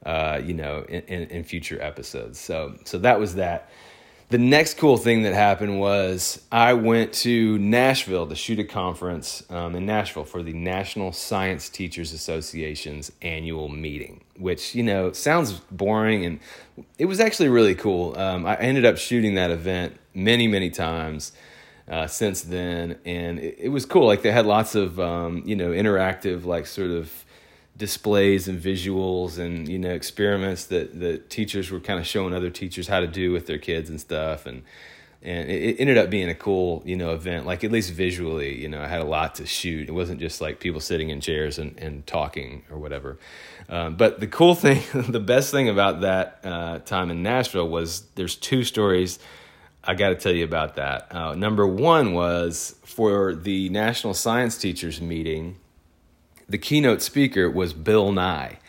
uh, 0.05 0.41
you 0.43 0.53
know, 0.53 0.85
in, 0.89 1.01
in, 1.03 1.21
in 1.29 1.43
future 1.45 1.81
episodes. 1.81 2.39
So, 2.39 2.77
so 2.83 2.97
that 2.99 3.19
was 3.19 3.35
that 3.35 3.69
the 4.31 4.37
next 4.37 4.77
cool 4.77 4.95
thing 4.95 5.23
that 5.23 5.33
happened 5.33 5.77
was 5.77 6.41
I 6.53 6.73
went 6.73 7.11
to 7.15 7.59
Nashville 7.59 8.27
to 8.27 8.35
shoot 8.35 8.59
a 8.59 8.63
conference 8.63 9.43
um, 9.49 9.75
in 9.75 9.85
Nashville 9.85 10.23
for 10.23 10.41
the 10.41 10.53
National 10.53 11.11
Science 11.11 11.67
Teachers 11.67 12.13
Association's 12.13 13.11
annual 13.21 13.67
meeting, 13.67 14.21
which, 14.41 14.75
you 14.75 14.83
know, 14.83 15.11
sounds 15.11 15.53
boring 15.53 16.25
and 16.25 16.39
it 16.97 17.05
was 17.05 17.19
actually 17.19 17.49
really 17.49 17.75
cool. 17.75 18.17
Um, 18.17 18.45
I 18.45 18.55
ended 18.55 18.85
up 18.85 18.97
shooting 18.97 19.35
that 19.35 19.51
event 19.51 19.97
many, 20.13 20.47
many 20.47 20.69
times. 20.69 21.31
Uh, 21.87 22.07
since 22.07 22.43
then, 22.43 22.97
and 23.03 23.37
it, 23.39 23.55
it, 23.59 23.69
was 23.69 23.85
cool. 23.85 24.05
Like 24.05 24.21
they 24.21 24.31
had 24.31 24.45
lots 24.45 24.75
of 24.75 24.97
um, 24.97 25.43
you 25.45 25.57
know 25.57 25.71
interactive, 25.71 26.45
like 26.45 26.65
sort 26.65 26.91
of 26.91 27.25
displays 27.75 28.47
and 28.47 28.61
visuals 28.61 29.39
and 29.39 29.67
you 29.67 29.79
know 29.79 29.89
experiments 29.89 30.65
that 30.65 30.99
that 30.99 31.29
teachers 31.29 31.71
were 31.71 31.79
kind 31.79 31.99
of 31.99 32.05
showing 32.05 32.33
other 32.33 32.49
teachers 32.49 32.87
how 32.87 32.99
to 32.99 33.07
do 33.07 33.31
with 33.31 33.47
their 33.47 33.57
kids 33.57 33.89
and 33.89 33.99
stuff 33.99 34.45
and 34.45 34.61
and 35.23 35.49
it, 35.49 35.79
ended 35.79 35.97
up 35.97 36.09
being 36.09 36.29
a 36.29 36.35
cool 36.35 36.81
you 36.85 36.95
know 36.95 37.13
event 37.13 37.45
like 37.45 37.63
at 37.63 37.71
least 37.71 37.91
visually 37.91 38.59
you 38.59 38.67
know 38.67 38.81
i 38.81 38.87
had 38.87 39.01
a 39.01 39.05
lot 39.05 39.35
to 39.35 39.45
shoot 39.45 39.87
it 39.87 39.91
wasn't 39.91 40.19
just 40.19 40.41
like 40.41 40.59
people 40.59 40.79
sitting 40.79 41.09
in 41.09 41.21
chairs 41.21 41.57
and, 41.57 41.77
and 41.77 42.05
talking 42.07 42.63
or 42.71 42.77
whatever 42.77 43.17
um, 43.69 43.95
but 43.95 44.19
the 44.19 44.27
cool 44.27 44.55
thing 44.63 44.81
the 44.93 45.19
best 45.19 45.51
thing 45.51 45.69
about 45.69 46.01
that 46.01 46.39
uh, 46.43 46.79
time 46.79 47.09
in 47.09 47.23
nashville 47.23 47.67
was 47.67 48.01
there's 48.15 48.35
two 48.35 48.63
stories 48.63 49.19
i 49.83 49.93
got 49.93 50.09
to 50.09 50.15
tell 50.15 50.33
you 50.33 50.43
about 50.43 50.75
that 50.75 51.13
uh, 51.15 51.35
number 51.35 51.65
one 51.67 52.13
was 52.13 52.75
for 52.83 53.33
the 53.33 53.69
national 53.69 54.13
science 54.13 54.57
teachers 54.57 55.01
meeting 55.01 55.57
the 56.51 56.57
keynote 56.57 57.01
speaker 57.01 57.49
was 57.49 57.71
Bill 57.71 58.11
Nye, 58.11 58.59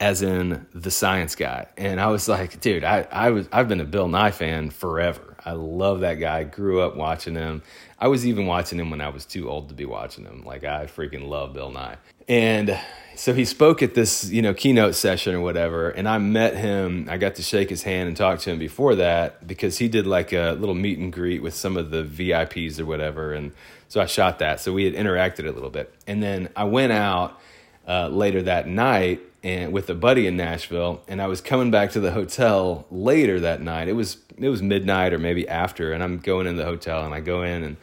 as 0.00 0.22
in 0.22 0.66
the 0.74 0.90
science 0.90 1.34
guy. 1.34 1.66
And 1.76 2.00
I 2.00 2.06
was 2.06 2.26
like, 2.26 2.58
dude, 2.60 2.84
I, 2.84 3.06
I 3.12 3.30
was 3.30 3.46
I've 3.52 3.68
been 3.68 3.80
a 3.80 3.84
Bill 3.84 4.08
Nye 4.08 4.30
fan 4.30 4.70
forever. 4.70 5.27
I 5.48 5.52
love 5.52 6.00
that 6.00 6.16
guy. 6.16 6.44
Grew 6.44 6.82
up 6.82 6.94
watching 6.94 7.34
him. 7.34 7.62
I 7.98 8.08
was 8.08 8.26
even 8.26 8.46
watching 8.46 8.78
him 8.78 8.90
when 8.90 9.00
I 9.00 9.08
was 9.08 9.24
too 9.24 9.48
old 9.48 9.70
to 9.70 9.74
be 9.74 9.86
watching 9.86 10.26
him. 10.26 10.44
Like 10.44 10.62
I 10.62 10.84
freaking 10.84 11.26
love 11.26 11.54
Bill 11.54 11.70
Nye. 11.70 11.96
And 12.28 12.78
so 13.16 13.32
he 13.32 13.46
spoke 13.46 13.82
at 13.82 13.94
this, 13.94 14.30
you 14.30 14.42
know, 14.42 14.52
keynote 14.52 14.94
session 14.94 15.34
or 15.34 15.40
whatever, 15.40 15.88
and 15.88 16.06
I 16.06 16.18
met 16.18 16.54
him. 16.54 17.08
I 17.08 17.16
got 17.16 17.36
to 17.36 17.42
shake 17.42 17.70
his 17.70 17.82
hand 17.82 18.08
and 18.08 18.16
talk 18.16 18.40
to 18.40 18.50
him 18.50 18.58
before 18.58 18.96
that 18.96 19.46
because 19.46 19.78
he 19.78 19.88
did 19.88 20.06
like 20.06 20.34
a 20.34 20.52
little 20.52 20.74
meet 20.74 20.98
and 20.98 21.10
greet 21.10 21.42
with 21.42 21.54
some 21.54 21.78
of 21.78 21.90
the 21.90 22.04
VIPs 22.04 22.78
or 22.78 22.84
whatever, 22.84 23.32
and 23.32 23.52
so 23.88 24.02
I 24.02 24.06
shot 24.06 24.40
that. 24.40 24.60
So 24.60 24.74
we 24.74 24.84
had 24.84 24.92
interacted 24.92 25.48
a 25.48 25.52
little 25.52 25.70
bit, 25.70 25.92
and 26.06 26.22
then 26.22 26.50
I 26.54 26.64
went 26.64 26.92
out 26.92 27.40
uh, 27.88 28.08
later 28.08 28.42
that 28.42 28.68
night 28.68 29.22
and 29.42 29.72
with 29.72 29.88
a 29.88 29.94
buddy 29.94 30.26
in 30.26 30.36
Nashville, 30.36 31.00
and 31.08 31.22
I 31.22 31.26
was 31.26 31.40
coming 31.40 31.70
back 31.70 31.92
to 31.92 32.00
the 32.00 32.12
hotel 32.12 32.86
later 32.90 33.40
that 33.40 33.62
night. 33.62 33.88
It 33.88 33.94
was 33.94 34.18
it 34.40 34.48
was 34.48 34.62
midnight 34.62 35.12
or 35.12 35.18
maybe 35.18 35.48
after, 35.48 35.92
and 35.92 36.02
I'm 36.02 36.18
going 36.18 36.46
in 36.46 36.56
the 36.56 36.64
hotel, 36.64 37.04
and 37.04 37.14
I 37.14 37.20
go 37.20 37.42
in 37.42 37.62
and 37.62 37.76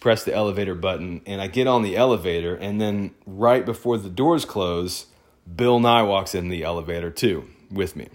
press 0.00 0.24
the 0.24 0.34
elevator 0.34 0.74
button, 0.74 1.20
and 1.26 1.40
I 1.40 1.46
get 1.46 1.66
on 1.66 1.82
the 1.82 1.96
elevator, 1.96 2.54
and 2.54 2.80
then 2.80 3.12
right 3.26 3.64
before 3.64 3.98
the 3.98 4.08
doors 4.08 4.44
close, 4.44 5.06
Bill 5.54 5.80
Nye 5.80 6.02
walks 6.02 6.34
in 6.34 6.48
the 6.48 6.64
elevator 6.64 7.10
too 7.10 7.48
with 7.70 7.96
me. 7.96 8.08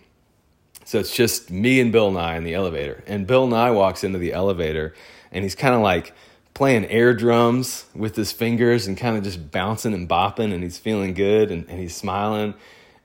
So 0.85 0.99
it's 0.99 1.15
just 1.15 1.49
me 1.49 1.79
and 1.79 1.91
Bill 1.91 2.11
Nye 2.11 2.37
in 2.37 2.43
the 2.43 2.53
elevator. 2.53 3.03
And 3.07 3.25
Bill 3.25 3.47
Nye 3.47 3.71
walks 3.71 4.03
into 4.03 4.19
the 4.19 4.33
elevator 4.33 4.93
and 5.31 5.43
he's 5.43 5.55
kind 5.55 5.73
of 5.73 5.81
like 5.81 6.13
playing 6.53 6.85
air 6.85 7.13
drums 7.13 7.85
with 7.95 8.15
his 8.15 8.31
fingers 8.31 8.87
and 8.87 8.95
kind 8.95 9.17
of 9.17 9.23
just 9.23 9.51
bouncing 9.51 9.93
and 9.93 10.07
bopping 10.07 10.53
and 10.53 10.63
he's 10.63 10.77
feeling 10.77 11.13
good 11.13 11.51
and, 11.51 11.67
and 11.67 11.79
he's 11.79 11.95
smiling. 11.95 12.53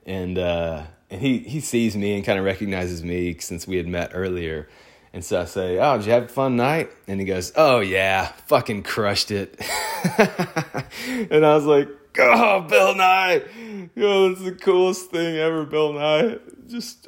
And, 0.05 0.37
uh, 0.37 0.83
and 1.11 1.21
he, 1.21 1.39
he 1.39 1.59
sees 1.59 1.95
me 1.95 2.15
and 2.15 2.25
kind 2.25 2.39
of 2.39 2.45
recognizes 2.45 3.03
me 3.03 3.37
since 3.37 3.67
we 3.67 3.75
had 3.77 3.87
met 3.87 4.11
earlier. 4.13 4.69
And 5.13 5.23
so 5.25 5.41
I 5.41 5.45
say, 5.45 5.77
Oh, 5.77 5.97
did 5.97 6.05
you 6.05 6.13
have 6.13 6.23
a 6.23 6.27
fun 6.29 6.55
night? 6.55 6.89
And 7.05 7.19
he 7.19 7.25
goes, 7.25 7.51
Oh, 7.55 7.81
yeah, 7.81 8.27
fucking 8.47 8.83
crushed 8.83 9.29
it. 9.29 9.59
and 10.17 11.45
I 11.45 11.53
was 11.53 11.65
like, 11.65 11.89
Oh, 12.17 12.61
Bill 12.61 12.95
Nye. 12.95 13.43
Oh, 13.45 13.89
Yo, 13.93 14.29
that's 14.29 14.43
the 14.43 14.53
coolest 14.53 15.11
thing 15.11 15.35
ever, 15.35 15.65
Bill 15.65 15.93
Nye. 15.93 16.37
Just, 16.67 17.07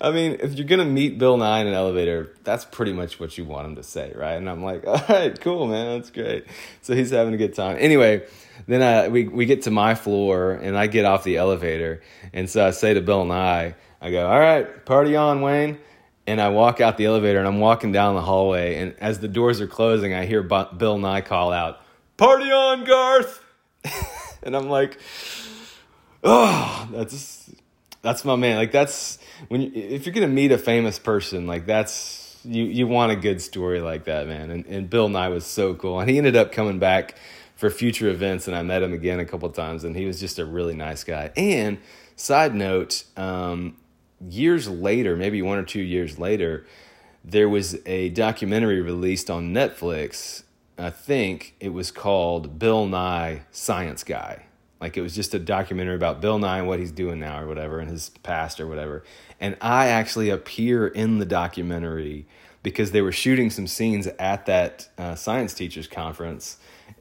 I 0.00 0.10
mean, 0.10 0.38
if 0.40 0.54
you're 0.54 0.66
to 0.66 0.84
meet 0.84 1.18
Bill 1.18 1.36
Nye 1.36 1.60
in 1.60 1.66
an 1.66 1.74
elevator, 1.74 2.34
that's 2.44 2.64
pretty 2.64 2.92
much 2.92 3.18
what 3.18 3.36
you 3.36 3.44
want 3.44 3.66
him 3.66 3.76
to 3.76 3.82
say, 3.82 4.12
right? 4.14 4.34
And 4.34 4.48
I'm 4.48 4.62
like, 4.62 4.86
All 4.86 5.00
right, 5.08 5.38
cool, 5.40 5.66
man. 5.66 5.98
That's 5.98 6.10
great. 6.10 6.46
So 6.82 6.94
he's 6.94 7.10
having 7.10 7.34
a 7.34 7.36
good 7.36 7.54
time. 7.54 7.76
Anyway, 7.78 8.26
then 8.66 8.82
I, 8.82 9.08
we, 9.08 9.28
we 9.28 9.46
get 9.46 9.62
to 9.62 9.70
my 9.70 9.94
floor 9.94 10.52
and 10.52 10.76
I 10.76 10.86
get 10.86 11.04
off 11.04 11.24
the 11.24 11.36
elevator. 11.36 12.02
And 12.32 12.48
so 12.48 12.66
I 12.66 12.70
say 12.70 12.94
to 12.94 13.00
Bill 13.00 13.24
Nye, 13.24 13.74
I 14.00 14.10
go, 14.10 14.28
All 14.28 14.38
right, 14.38 14.84
party 14.84 15.16
on, 15.16 15.40
Wayne 15.40 15.78
and 16.26 16.40
I 16.40 16.48
walk 16.48 16.80
out 16.80 16.96
the 16.96 17.06
elevator 17.06 17.38
and 17.38 17.46
I'm 17.46 17.60
walking 17.60 17.92
down 17.92 18.14
the 18.14 18.22
hallway 18.22 18.76
and 18.76 18.94
as 18.98 19.20
the 19.20 19.28
doors 19.28 19.60
are 19.60 19.66
closing 19.66 20.12
I 20.12 20.26
hear 20.26 20.42
Bill 20.42 20.98
Nye 20.98 21.20
call 21.20 21.52
out, 21.52 21.80
"Party 22.16 22.50
on, 22.50 22.84
Garth!" 22.84 23.44
and 24.42 24.56
I'm 24.56 24.68
like, 24.68 24.98
"Oh, 26.24 26.88
that's 26.92 27.50
that's 28.06 28.24
my 28.24 28.36
man. 28.36 28.56
Like 28.56 28.72
that's 28.72 29.18
when 29.48 29.60
you, 29.60 29.70
if 29.74 30.06
you're 30.06 30.14
gonna 30.14 30.28
meet 30.28 30.52
a 30.52 30.58
famous 30.58 30.98
person, 30.98 31.46
like 31.46 31.66
that's 31.66 32.38
you 32.44 32.64
you 32.64 32.86
want 32.86 33.12
a 33.12 33.16
good 33.16 33.42
story 33.42 33.80
like 33.80 34.04
that, 34.04 34.26
man." 34.26 34.50
And 34.50 34.66
and 34.66 34.88
Bill 34.88 35.08
Nye 35.08 35.28
was 35.28 35.44
so 35.44 35.74
cool, 35.74 36.00
and 36.00 36.08
he 36.08 36.16
ended 36.16 36.36
up 36.36 36.52
coming 36.52 36.78
back 36.78 37.16
for 37.56 37.68
future 37.70 38.08
events, 38.08 38.46
and 38.46 38.56
I 38.56 38.62
met 38.62 38.82
him 38.82 38.92
again 38.92 39.18
a 39.18 39.24
couple 39.24 39.48
times, 39.50 39.82
and 39.82 39.96
he 39.96 40.06
was 40.06 40.20
just 40.20 40.38
a 40.38 40.44
really 40.44 40.74
nice 40.74 41.04
guy. 41.04 41.32
And 41.36 41.78
side 42.14 42.54
note. 42.54 43.04
Um, 43.16 43.76
years 44.30 44.68
later, 44.68 45.16
maybe 45.16 45.42
one 45.42 45.58
or 45.58 45.62
two 45.62 45.82
years 45.82 46.18
later, 46.18 46.66
there 47.24 47.48
was 47.48 47.76
a 47.86 48.08
documentary 48.10 48.80
released 48.80 49.30
on 49.30 49.52
Netflix. 49.52 50.44
I 50.78 50.90
think 50.90 51.54
it 51.60 51.70
was 51.70 51.90
called 51.90 52.58
Bill 52.58 52.86
Nye 52.86 53.42
Science 53.50 54.04
Guy. 54.04 54.45
Like 54.80 54.96
it 54.96 55.02
was 55.02 55.14
just 55.14 55.34
a 55.34 55.38
documentary 55.38 55.94
about 55.94 56.20
Bill 56.20 56.38
Nye 56.38 56.58
and 56.58 56.68
what 56.68 56.78
he's 56.78 56.92
doing 56.92 57.18
now 57.18 57.40
or 57.40 57.46
whatever 57.46 57.78
and 57.78 57.90
his 57.90 58.10
past 58.22 58.60
or 58.60 58.66
whatever. 58.66 59.04
And 59.40 59.56
I 59.60 59.88
actually 59.88 60.30
appear 60.30 60.86
in 60.86 61.18
the 61.18 61.24
documentary 61.24 62.26
because 62.62 62.90
they 62.90 63.00
were 63.00 63.12
shooting 63.12 63.50
some 63.50 63.66
scenes 63.66 64.06
at 64.18 64.46
that 64.46 64.88
uh, 64.98 65.14
science 65.14 65.54
teachers 65.54 65.86
conference 65.86 66.58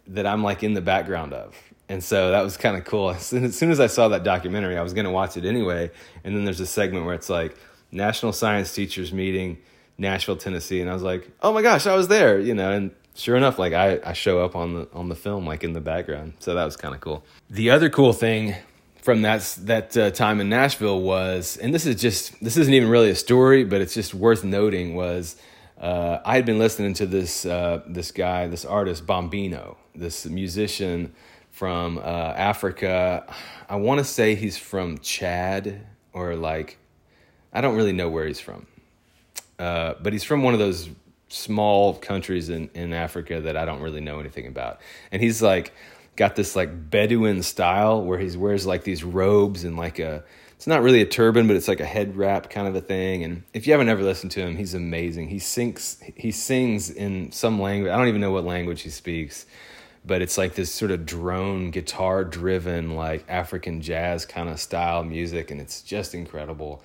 that 0.07 0.25
I'm 0.25 0.43
like 0.43 0.63
in 0.63 0.73
the 0.73 0.81
background 0.81 1.33
of 1.33 1.55
and 1.87 2.03
so 2.03 2.31
that 2.31 2.41
was 2.41 2.57
kind 2.57 2.75
of 2.77 2.85
cool. 2.85 3.09
As 3.11 3.25
soon, 3.25 3.43
as 3.43 3.57
soon 3.57 3.71
as 3.71 3.79
I 3.79 3.87
saw 3.87 4.07
that 4.09 4.23
documentary, 4.23 4.77
I 4.77 4.81
was 4.81 4.93
going 4.93 5.05
to 5.05 5.11
watch 5.11 5.37
it 5.37 5.45
anyway. 5.45 5.91
And 6.23 6.35
then 6.35 6.45
there's 6.45 6.59
a 6.59 6.65
segment 6.65 7.05
where 7.05 7.15
it's 7.15 7.29
like 7.29 7.55
National 7.91 8.33
Science 8.33 8.73
Teachers 8.73 9.13
Meeting, 9.13 9.57
Nashville, 9.97 10.37
Tennessee, 10.37 10.81
and 10.81 10.89
I 10.89 10.93
was 10.93 11.03
like, 11.03 11.29
oh 11.41 11.53
my 11.53 11.61
gosh, 11.61 11.85
I 11.85 11.95
was 11.95 12.07
there, 12.07 12.39
you 12.39 12.53
know. 12.53 12.71
And 12.71 12.91
sure 13.15 13.35
enough, 13.35 13.57
like 13.57 13.73
I, 13.73 13.99
I 14.05 14.13
show 14.13 14.43
up 14.43 14.55
on 14.55 14.73
the 14.73 14.87
on 14.93 15.09
the 15.09 15.15
film, 15.15 15.45
like 15.45 15.63
in 15.63 15.73
the 15.73 15.81
background. 15.81 16.33
So 16.39 16.53
that 16.53 16.65
was 16.65 16.77
kind 16.77 16.93
of 16.93 17.01
cool. 17.01 17.23
The 17.49 17.71
other 17.71 17.89
cool 17.89 18.13
thing 18.13 18.55
from 19.01 19.23
that 19.23 19.41
that 19.61 19.97
uh, 19.97 20.11
time 20.11 20.39
in 20.39 20.49
Nashville 20.49 21.01
was, 21.01 21.57
and 21.57 21.73
this 21.73 21.85
is 21.85 21.99
just 21.99 22.39
this 22.43 22.57
isn't 22.57 22.73
even 22.73 22.89
really 22.89 23.09
a 23.09 23.15
story, 23.15 23.63
but 23.63 23.81
it's 23.81 23.93
just 23.93 24.13
worth 24.13 24.43
noting 24.43 24.95
was. 24.95 25.35
Uh, 25.77 26.21
I 26.23 26.35
had 26.35 26.45
been 26.45 26.57
listening 26.57 26.93
to 26.95 27.05
this 27.05 27.45
uh, 27.45 27.81
this 27.85 28.11
guy, 28.11 28.47
this 28.47 28.63
artist 28.63 29.05
Bombino, 29.05 29.75
this 29.93 30.25
musician 30.25 31.13
from 31.51 31.97
uh, 31.97 32.01
Africa. 32.01 33.25
I 33.69 33.75
want 33.75 33.99
to 33.99 34.03
say 34.03 34.35
he's 34.35 34.57
from 34.57 34.97
Chad 34.99 35.85
or 36.11 36.35
like, 36.35 36.77
I 37.53 37.61
don't 37.61 37.75
really 37.75 37.93
know 37.93 38.09
where 38.09 38.25
he's 38.25 38.39
from. 38.39 38.67
Uh, 39.57 39.93
but 40.01 40.13
he's 40.13 40.23
from 40.23 40.43
one 40.43 40.53
of 40.53 40.59
those 40.59 40.89
small 41.35 41.93
countries 41.93 42.49
in, 42.49 42.69
in 42.73 42.93
Africa 42.93 43.41
that 43.41 43.57
I 43.57 43.65
don't 43.65 43.81
really 43.81 44.01
know 44.01 44.19
anything 44.19 44.47
about. 44.47 44.79
And 45.11 45.21
he's 45.21 45.41
like, 45.41 45.73
got 46.15 46.35
this 46.35 46.55
like 46.55 46.89
Bedouin 46.89 47.43
style 47.43 48.01
where 48.03 48.17
he 48.17 48.35
wears 48.37 48.65
like 48.65 48.83
these 48.83 49.03
robes 49.03 49.63
and 49.63 49.75
like 49.75 49.99
a, 49.99 50.23
it's 50.55 50.67
not 50.67 50.81
really 50.81 51.01
a 51.01 51.05
turban, 51.05 51.47
but 51.47 51.55
it's 51.55 51.67
like 51.67 51.81
a 51.81 51.85
head 51.85 52.15
wrap 52.15 52.49
kind 52.49 52.67
of 52.67 52.75
a 52.75 52.81
thing. 52.81 53.23
And 53.23 53.43
if 53.53 53.67
you 53.67 53.73
haven't 53.73 53.89
ever 53.89 54.01
listened 54.01 54.31
to 54.33 54.41
him, 54.41 54.55
he's 54.55 54.73
amazing. 54.73 55.27
He 55.27 55.39
sings, 55.39 56.01
he 56.15 56.31
sings 56.31 56.89
in 56.89 57.31
some 57.31 57.61
language. 57.61 57.91
I 57.91 57.97
don't 57.97 58.07
even 58.07 58.21
know 58.21 58.31
what 58.31 58.45
language 58.45 58.81
he 58.81 58.89
speaks 58.89 59.45
but 60.05 60.21
it's 60.21 60.37
like 60.37 60.53
this 60.55 60.71
sort 60.71 60.91
of 60.91 61.05
drone 61.05 61.71
guitar 61.71 62.23
driven 62.23 62.95
like 62.95 63.25
african 63.27 63.81
jazz 63.81 64.25
kind 64.25 64.49
of 64.49 64.59
style 64.59 65.03
music 65.03 65.51
and 65.51 65.59
it's 65.59 65.81
just 65.81 66.13
incredible 66.13 66.81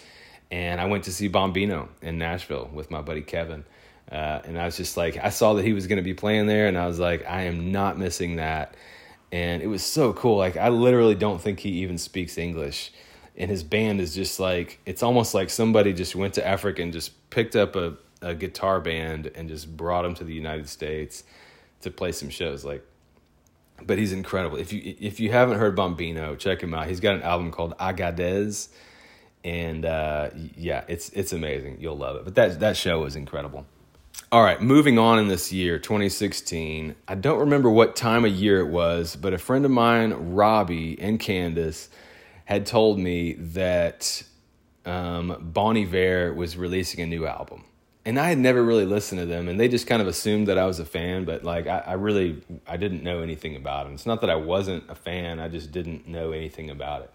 and 0.51 0.81
i 0.81 0.85
went 0.87 1.05
to 1.05 1.13
see 1.13 1.29
bombino 1.29 1.89
in 2.03 2.19
nashville 2.19 2.71
with 2.73 2.91
my 2.91 3.01
buddy 3.01 3.23
kevin 3.23 3.65
uh, 4.11 4.41
and 4.45 4.59
i 4.59 4.65
was 4.65 4.77
just 4.77 4.97
like 4.97 5.17
i 5.19 5.29
saw 5.29 5.55
that 5.55 5.65
he 5.65 5.73
was 5.73 5.87
going 5.87 5.97
to 5.97 6.03
be 6.03 6.15
playing 6.15 6.47
there 6.47 6.67
and 6.67 6.77
i 6.77 6.87
was 6.87 6.99
like 6.99 7.25
i 7.27 7.43
am 7.43 7.73
not 7.73 7.99
missing 7.99 8.37
that 8.37 8.75
and 9.33 9.63
it 9.63 9.67
was 9.67 9.83
so 9.83 10.13
cool 10.13 10.37
like 10.37 10.57
i 10.57 10.69
literally 10.69 11.15
don't 11.15 11.41
think 11.41 11.61
he 11.61 11.71
even 11.71 11.99
speaks 11.99 12.39
english 12.39 12.93
and 13.37 13.51
his 13.51 13.63
band 13.63 14.01
is 14.01 14.15
just 14.15 14.41
like 14.41 14.81
it's 14.87 15.03
almost 15.03 15.35
like 15.35 15.51
somebody 15.51 15.93
just 15.93 16.15
went 16.15 16.35
to 16.35 16.47
africa 16.47 16.83
and 16.83 16.93
just 16.93 17.31
picked 17.31 17.57
up 17.57 17.77
a, 17.77 17.95
a 18.23 18.35
guitar 18.35 18.81
band 18.81 19.31
and 19.35 19.49
just 19.49 19.77
brought 19.77 20.03
them 20.03 20.15
to 20.15 20.25
the 20.25 20.35
united 20.35 20.69
states 20.69 21.25
to 21.81 21.91
play 21.91 22.13
some 22.13 22.29
shows 22.29 22.65
like 22.65 22.85
but 23.87 23.99
he's 23.99 24.13
incredible. 24.13 24.57
If 24.59 24.73
you 24.73 24.95
if 25.01 25.21
you 25.21 25.33
haven't 25.33 25.59
heard 25.59 25.77
Bombino, 25.77 26.39
check 26.39 26.63
him 26.63 26.75
out. 26.75 26.87
He's 26.89 27.01
got 27.01 27.15
an 27.15 27.23
album 27.23 27.51
called 27.51 27.77
Agadez, 27.79 28.69
and 29.45 29.85
uh, 29.85 30.31
yeah, 30.57 30.85
it's 30.89 31.09
it's 31.11 31.33
amazing. 31.33 31.79
You'll 31.81 31.97
love 31.97 32.17
it. 32.17 32.25
But 32.25 32.35
that 32.35 32.61
that 32.61 32.77
show 32.77 33.01
was 33.01 33.17
incredible. 33.17 33.67
All 34.33 34.43
right, 34.43 34.61
moving 34.61 34.99
on 34.99 35.19
in 35.19 35.29
this 35.29 35.53
year, 35.53 35.79
2016. 35.79 36.95
I 37.09 37.15
don't 37.15 37.41
remember 37.41 37.69
what 37.69 37.97
time 37.97 38.25
of 38.25 38.33
year 38.33 38.61
it 38.61 38.69
was, 38.69 39.17
but 39.17 39.33
a 39.33 39.39
friend 39.39 39.65
of 39.65 39.71
mine, 39.71 40.13
Robbie 40.35 41.01
and 41.01 41.19
Candace, 41.19 41.89
had 42.45 42.67
told 42.67 42.99
me 42.99 43.33
that 43.35 44.23
um, 44.87 45.37
Bon 45.41 45.75
was 46.37 46.57
releasing 46.57 47.01
a 47.01 47.07
new 47.07 47.27
album 47.27 47.65
and 48.05 48.19
I 48.19 48.29
had 48.29 48.39
never 48.39 48.63
really 48.63 48.87
listened 48.87 49.21
to 49.21 49.27
them, 49.27 49.49
and 49.49 49.61
they 49.61 49.69
just 49.69 49.87
kind 49.87 50.01
of 50.01 50.09
assumed 50.09 50.49
that 50.49 50.57
I 50.57 50.65
was 50.67 50.79
a 50.81 50.85
fan, 50.85 51.25
but 51.25 51.45
like 51.45 51.67
I, 51.67 51.79
I, 51.87 51.93
really 51.95 52.43
I 52.67 52.77
didn't 52.77 53.03
know 53.03 53.21
anything 53.21 53.57
about 53.57 53.87
him. 53.87 53.95
It's 53.95 54.07
not 54.07 54.23
that 54.23 54.31
I 54.31 54.37
wasn't 54.37 54.89
a 54.89 54.95
fan; 54.95 55.39
I 55.39 55.49
just 55.49 55.71
didn't 55.71 56.09
know 56.09 56.33
anything 56.33 56.71
about 56.71 57.03
it. 57.03 57.13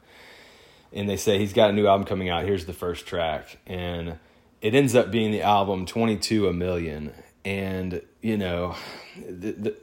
And 0.94 1.10
they 1.10 1.18
say 1.18 1.40
he's 1.40 1.54
got 1.54 1.72
a 1.72 1.74
new 1.74 1.88
album 1.88 2.06
coming 2.06 2.30
out. 2.30 2.44
Here's 2.44 2.66
the 2.66 2.74
first 2.74 3.08
track, 3.08 3.58
and 3.66 4.20
it 4.66 4.74
ends 4.74 4.96
up 4.96 5.12
being 5.12 5.32
the 5.32 5.44
album 5.44 5.86
"22 5.86 6.48
a 6.48 6.54
Million. 6.54 7.14
And 7.44 8.02
you 8.22 8.38
know, 8.38 8.76
the, 9.16 9.52
the, 9.52 9.76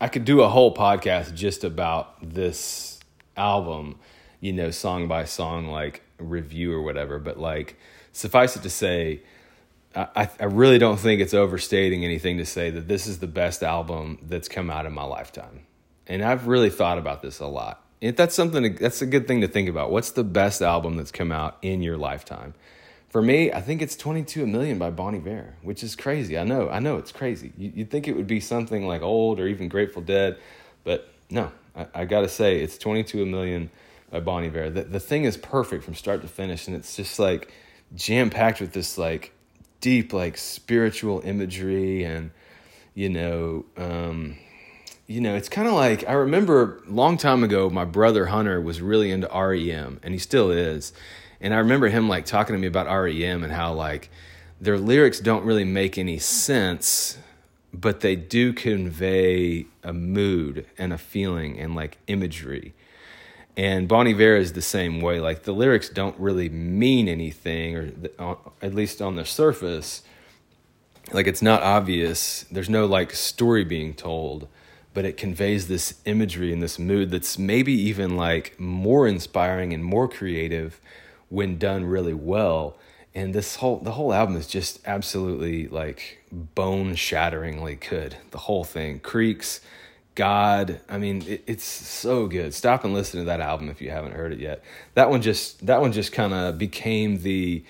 I 0.00 0.08
could 0.08 0.24
do 0.24 0.40
a 0.40 0.48
whole 0.48 0.74
podcast 0.74 1.34
just 1.34 1.62
about 1.62 2.16
this 2.22 2.98
album, 3.36 3.98
you 4.40 4.54
know, 4.54 4.70
song 4.70 5.08
by 5.08 5.26
song, 5.26 5.66
like 5.66 6.02
review 6.18 6.72
or 6.72 6.80
whatever. 6.80 7.18
But 7.18 7.38
like, 7.38 7.78
suffice 8.12 8.56
it 8.56 8.62
to 8.62 8.70
say 8.70 9.20
I, 9.94 10.30
I 10.38 10.44
really 10.44 10.78
don't 10.78 10.98
think 10.98 11.20
it's 11.20 11.34
overstating 11.34 12.04
anything 12.04 12.38
to 12.38 12.46
say 12.46 12.70
that 12.70 12.86
this 12.86 13.06
is 13.06 13.18
the 13.18 13.26
best 13.26 13.62
album 13.62 14.18
that's 14.22 14.48
come 14.48 14.70
out 14.70 14.86
in 14.86 14.92
my 14.92 15.02
lifetime. 15.02 15.66
And 16.06 16.22
I've 16.22 16.46
really 16.46 16.70
thought 16.70 16.96
about 16.96 17.22
this 17.22 17.40
a 17.40 17.46
lot. 17.46 17.84
That's 18.00 18.34
something 18.34 18.76
that's 18.76 19.02
a 19.02 19.06
good 19.06 19.28
thing 19.28 19.42
to 19.42 19.48
think 19.48 19.68
about. 19.68 19.90
What's 19.90 20.12
the 20.12 20.24
best 20.24 20.62
album 20.62 20.96
that's 20.96 21.10
come 21.10 21.30
out 21.30 21.58
in 21.60 21.82
your 21.82 21.98
lifetime? 21.98 22.54
For 23.10 23.20
me, 23.20 23.52
I 23.52 23.60
think 23.60 23.82
it's 23.82 23.96
22 23.96 24.44
a 24.44 24.46
Million 24.46 24.78
by 24.78 24.90
Bon 24.90 25.16
Iver, 25.16 25.54
which 25.62 25.82
is 25.82 25.96
crazy. 25.96 26.38
I 26.38 26.44
know, 26.44 26.68
I 26.70 26.78
know 26.78 26.96
it's 26.96 27.10
crazy. 27.10 27.52
You, 27.58 27.72
would 27.78 27.90
think 27.90 28.06
it 28.06 28.14
would 28.14 28.28
be 28.28 28.38
something 28.38 28.86
like 28.86 29.02
old 29.02 29.40
or 29.40 29.48
even 29.48 29.68
Grateful 29.68 30.00
Dead, 30.00 30.38
but 30.84 31.08
no, 31.28 31.50
I, 31.74 31.86
I 31.92 32.04
got 32.04 32.20
to 32.20 32.28
say, 32.28 32.60
it's 32.60 32.78
22 32.78 33.24
a 33.24 33.26
million 33.26 33.70
by 34.12 34.20
Bon 34.20 34.44
Iver. 34.44 34.70
The, 34.70 34.84
the 34.84 35.00
thing 35.00 35.24
is 35.24 35.36
perfect 35.36 35.82
from 35.82 35.96
start 35.96 36.22
to 36.22 36.28
finish, 36.28 36.68
and 36.68 36.76
it's 36.76 36.94
just 36.94 37.18
like 37.18 37.52
jam 37.96 38.30
packed 38.30 38.60
with 38.60 38.72
this 38.72 38.96
like 38.96 39.32
deep, 39.80 40.12
like 40.12 40.36
spiritual 40.36 41.20
imagery 41.24 42.04
and, 42.04 42.30
you 42.94 43.08
know, 43.08 43.64
um, 43.76 44.36
you 45.08 45.20
know, 45.20 45.34
it's 45.34 45.48
kind 45.48 45.66
of 45.66 45.74
like 45.74 46.08
I 46.08 46.12
remember 46.12 46.80
long 46.86 47.16
time 47.16 47.42
ago, 47.42 47.68
my 47.68 47.84
brother 47.84 48.26
Hunter 48.26 48.60
was 48.60 48.80
really 48.80 49.10
into 49.10 49.26
REM, 49.26 49.98
and 50.04 50.14
he 50.14 50.18
still 50.18 50.52
is. 50.52 50.92
And 51.40 51.54
I 51.54 51.58
remember 51.58 51.88
him 51.88 52.08
like 52.08 52.26
talking 52.26 52.54
to 52.54 52.60
me 52.60 52.66
about 52.66 52.86
REM 52.86 53.42
and 53.42 53.52
how 53.52 53.72
like 53.72 54.10
their 54.60 54.78
lyrics 54.78 55.20
don't 55.20 55.44
really 55.44 55.64
make 55.64 55.96
any 55.96 56.18
sense, 56.18 57.18
but 57.72 58.00
they 58.00 58.16
do 58.16 58.52
convey 58.52 59.66
a 59.82 59.92
mood 59.92 60.66
and 60.76 60.92
a 60.92 60.98
feeling 60.98 61.58
and 61.58 61.74
like 61.74 61.98
imagery. 62.06 62.74
And 63.56 63.88
Bon 63.88 64.06
Iver 64.06 64.36
is 64.36 64.52
the 64.52 64.62
same 64.62 65.00
way. 65.00 65.18
Like 65.20 65.42
the 65.42 65.52
lyrics 65.52 65.88
don't 65.88 66.18
really 66.18 66.48
mean 66.48 67.08
anything, 67.08 67.76
or 68.18 68.36
at 68.62 68.74
least 68.74 69.00
on 69.02 69.16
the 69.16 69.24
surface. 69.24 70.02
Like 71.12 71.26
it's 71.26 71.42
not 71.42 71.62
obvious. 71.62 72.44
There's 72.50 72.70
no 72.70 72.86
like 72.86 73.12
story 73.12 73.64
being 73.64 73.94
told 73.94 74.46
but 74.92 75.04
it 75.04 75.16
conveys 75.16 75.68
this 75.68 76.00
imagery 76.04 76.52
and 76.52 76.62
this 76.62 76.78
mood 76.78 77.10
that's 77.10 77.38
maybe 77.38 77.72
even 77.72 78.16
like 78.16 78.58
more 78.58 79.06
inspiring 79.06 79.72
and 79.72 79.84
more 79.84 80.08
creative 80.08 80.80
when 81.30 81.56
done 81.56 81.86
really 81.86 82.12
well. 82.12 82.76
And 83.14 83.34
this 83.34 83.56
whole 83.56 83.78
the 83.78 83.92
whole 83.92 84.12
album 84.12 84.36
is 84.36 84.46
just 84.46 84.80
absolutely 84.86 85.66
like 85.66 86.22
bone 86.30 86.94
shatteringly 86.94 87.76
good 87.76 88.16
the 88.30 88.38
whole 88.38 88.64
thing. 88.64 89.00
Creaks 89.00 89.62
god 90.16 90.80
i 90.88 90.98
mean 90.98 91.22
it, 91.26 91.42
it's 91.46 91.64
so 91.64 92.26
good. 92.26 92.52
Stop 92.52 92.84
and 92.84 92.92
listen 92.92 93.20
to 93.20 93.26
that 93.26 93.40
album 93.40 93.70
if 93.70 93.80
you 93.80 93.90
haven't 93.90 94.12
heard 94.12 94.32
it 94.32 94.38
yet. 94.38 94.62
That 94.94 95.08
one 95.08 95.22
just 95.22 95.64
that 95.66 95.80
one 95.80 95.92
just 95.92 96.12
kind 96.12 96.34
of 96.34 96.58
became 96.58 97.22
the 97.22 97.64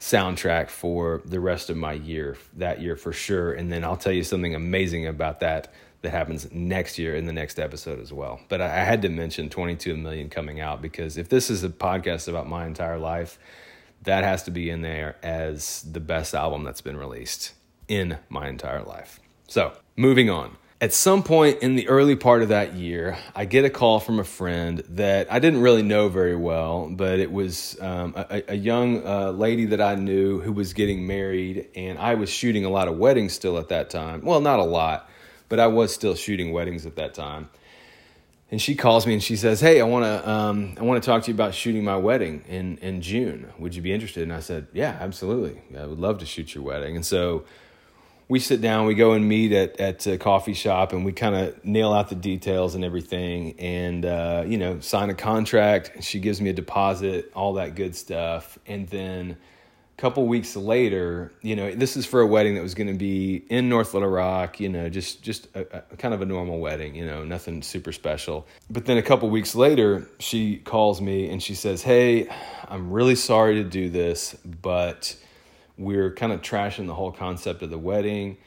soundtrack 0.00 0.68
for 0.68 1.22
the 1.24 1.38
rest 1.38 1.70
of 1.70 1.76
my 1.76 1.92
year 1.92 2.36
that 2.56 2.80
year 2.80 2.96
for 2.96 3.12
sure. 3.12 3.52
And 3.52 3.70
then 3.70 3.84
i'll 3.84 3.96
tell 3.96 4.12
you 4.12 4.24
something 4.24 4.54
amazing 4.54 5.06
about 5.06 5.40
that 5.40 5.72
that 6.02 6.10
happens 6.10 6.50
next 6.52 6.98
year 6.98 7.14
in 7.14 7.26
the 7.26 7.32
next 7.32 7.58
episode 7.58 8.00
as 8.00 8.12
well. 8.12 8.40
But 8.48 8.60
I, 8.60 8.84
had 8.84 9.02
to 9.02 9.08
mention 9.08 9.48
22 9.48 9.96
million 9.96 10.28
coming 10.28 10.60
out 10.60 10.82
because 10.82 11.16
if 11.16 11.28
this 11.28 11.48
is 11.48 11.64
a 11.64 11.68
podcast 11.68 12.28
about 12.28 12.48
my 12.48 12.66
entire 12.66 12.98
life, 12.98 13.38
that 14.02 14.24
has 14.24 14.42
to 14.44 14.50
be 14.50 14.68
in 14.68 14.82
there 14.82 15.16
as 15.22 15.82
the 15.82 16.00
best 16.00 16.34
album 16.34 16.64
that's 16.64 16.80
been 16.80 16.96
released 16.96 17.52
in 17.86 18.18
my 18.28 18.48
entire 18.48 18.82
life. 18.82 19.20
So, 19.46 19.72
moving 19.96 20.28
on. 20.28 20.56
At 20.80 20.92
some 20.92 21.22
point 21.22 21.62
in 21.62 21.76
the 21.76 21.88
early 21.88 22.16
part 22.16 22.42
of 22.42 22.48
that 22.48 22.74
year, 22.74 23.16
I 23.36 23.44
get 23.44 23.64
a 23.64 23.70
call 23.70 24.00
from 24.00 24.18
a 24.18 24.24
friend 24.24 24.82
that 24.88 25.32
I 25.32 25.38
didn't 25.38 25.60
really 25.60 25.84
know 25.84 26.08
very 26.08 26.34
well, 26.34 26.88
but 26.90 27.20
it 27.20 27.30
was 27.30 27.80
um, 27.80 28.14
a, 28.16 28.42
a, 28.48 28.56
young 28.56 29.06
uh, 29.06 29.30
lady 29.30 29.66
that 29.66 29.80
I 29.80 29.94
knew 29.94 30.40
who 30.40 30.52
was 30.52 30.72
getting 30.72 31.06
married, 31.06 31.68
and 31.76 32.00
I 32.00 32.14
was 32.14 32.30
shooting 32.30 32.64
a 32.64 32.68
lot 32.68 32.88
of 32.88 32.98
weddings 32.98 33.32
still 33.32 33.58
at 33.58 33.68
that 33.68 33.90
time. 33.90 34.22
Well, 34.24 34.40
not 34.40 34.58
a 34.58 34.64
lot, 34.64 35.08
but 35.52 35.60
I 35.60 35.66
was 35.66 35.92
still 35.92 36.14
shooting 36.14 36.50
weddings 36.50 36.86
at 36.86 36.96
that 36.96 37.12
time. 37.12 37.50
And 38.50 38.58
she 38.58 38.74
calls 38.74 39.06
me 39.06 39.12
and 39.12 39.22
she 39.22 39.36
says, 39.36 39.60
"Hey, 39.60 39.82
I 39.82 39.84
want 39.84 40.06
to 40.06 40.30
um, 40.30 40.74
I 40.80 40.82
want 40.82 41.02
to 41.02 41.06
talk 41.06 41.24
to 41.24 41.30
you 41.30 41.34
about 41.34 41.52
shooting 41.52 41.84
my 41.84 41.98
wedding 41.98 42.42
in 42.48 42.78
in 42.78 43.02
June. 43.02 43.52
Would 43.58 43.74
you 43.74 43.82
be 43.82 43.92
interested?" 43.92 44.22
And 44.22 44.32
I 44.32 44.40
said, 44.40 44.68
"Yeah, 44.72 44.96
absolutely. 44.98 45.60
I 45.78 45.84
would 45.84 45.98
love 45.98 46.16
to 46.20 46.24
shoot 46.24 46.54
your 46.54 46.64
wedding." 46.64 46.96
And 46.96 47.04
so 47.04 47.44
we 48.28 48.38
sit 48.38 48.62
down, 48.62 48.86
we 48.86 48.94
go 48.94 49.12
and 49.12 49.28
meet 49.28 49.52
at 49.52 49.78
at 49.78 50.06
a 50.06 50.16
coffee 50.16 50.54
shop, 50.54 50.94
and 50.94 51.04
we 51.04 51.12
kind 51.12 51.34
of 51.34 51.62
nail 51.66 51.92
out 51.92 52.08
the 52.08 52.14
details 52.14 52.74
and 52.74 52.82
everything, 52.82 53.60
and 53.60 54.06
uh, 54.06 54.44
you 54.46 54.56
know, 54.56 54.80
sign 54.80 55.10
a 55.10 55.14
contract. 55.14 56.02
She 56.02 56.18
gives 56.18 56.40
me 56.40 56.48
a 56.48 56.54
deposit, 56.54 57.30
all 57.34 57.52
that 57.54 57.74
good 57.74 57.94
stuff, 57.94 58.58
and 58.66 58.88
then 58.88 59.36
couple 60.02 60.26
weeks 60.26 60.56
later, 60.56 61.30
you 61.42 61.54
know, 61.54 61.72
this 61.72 61.96
is 61.96 62.04
for 62.04 62.20
a 62.22 62.26
wedding 62.26 62.56
that 62.56 62.60
was 62.60 62.74
going 62.74 62.88
to 62.88 62.92
be 62.92 63.36
in 63.48 63.68
North 63.68 63.94
Little 63.94 64.08
Rock, 64.08 64.58
you 64.58 64.68
know, 64.68 64.88
just 64.88 65.22
just 65.22 65.46
a, 65.54 65.60
a, 65.78 65.96
kind 65.96 66.12
of 66.12 66.20
a 66.20 66.26
normal 66.26 66.58
wedding, 66.58 66.96
you 66.96 67.06
know, 67.06 67.22
nothing 67.22 67.62
super 67.62 67.92
special. 67.92 68.44
But 68.68 68.84
then 68.86 68.98
a 68.98 69.02
couple 69.02 69.30
weeks 69.30 69.54
later, 69.54 70.10
she 70.18 70.56
calls 70.56 71.00
me 71.00 71.30
and 71.30 71.40
she 71.40 71.54
says, 71.54 71.84
"Hey, 71.84 72.28
I'm 72.66 72.90
really 72.90 73.14
sorry 73.14 73.62
to 73.62 73.64
do 73.64 73.90
this, 73.90 74.34
but 74.44 75.16
we're 75.78 76.12
kind 76.12 76.32
of 76.32 76.42
trashing 76.42 76.88
the 76.88 76.96
whole 76.96 77.12
concept 77.12 77.62
of 77.62 77.70
the 77.70 77.78
wedding." 77.78 78.38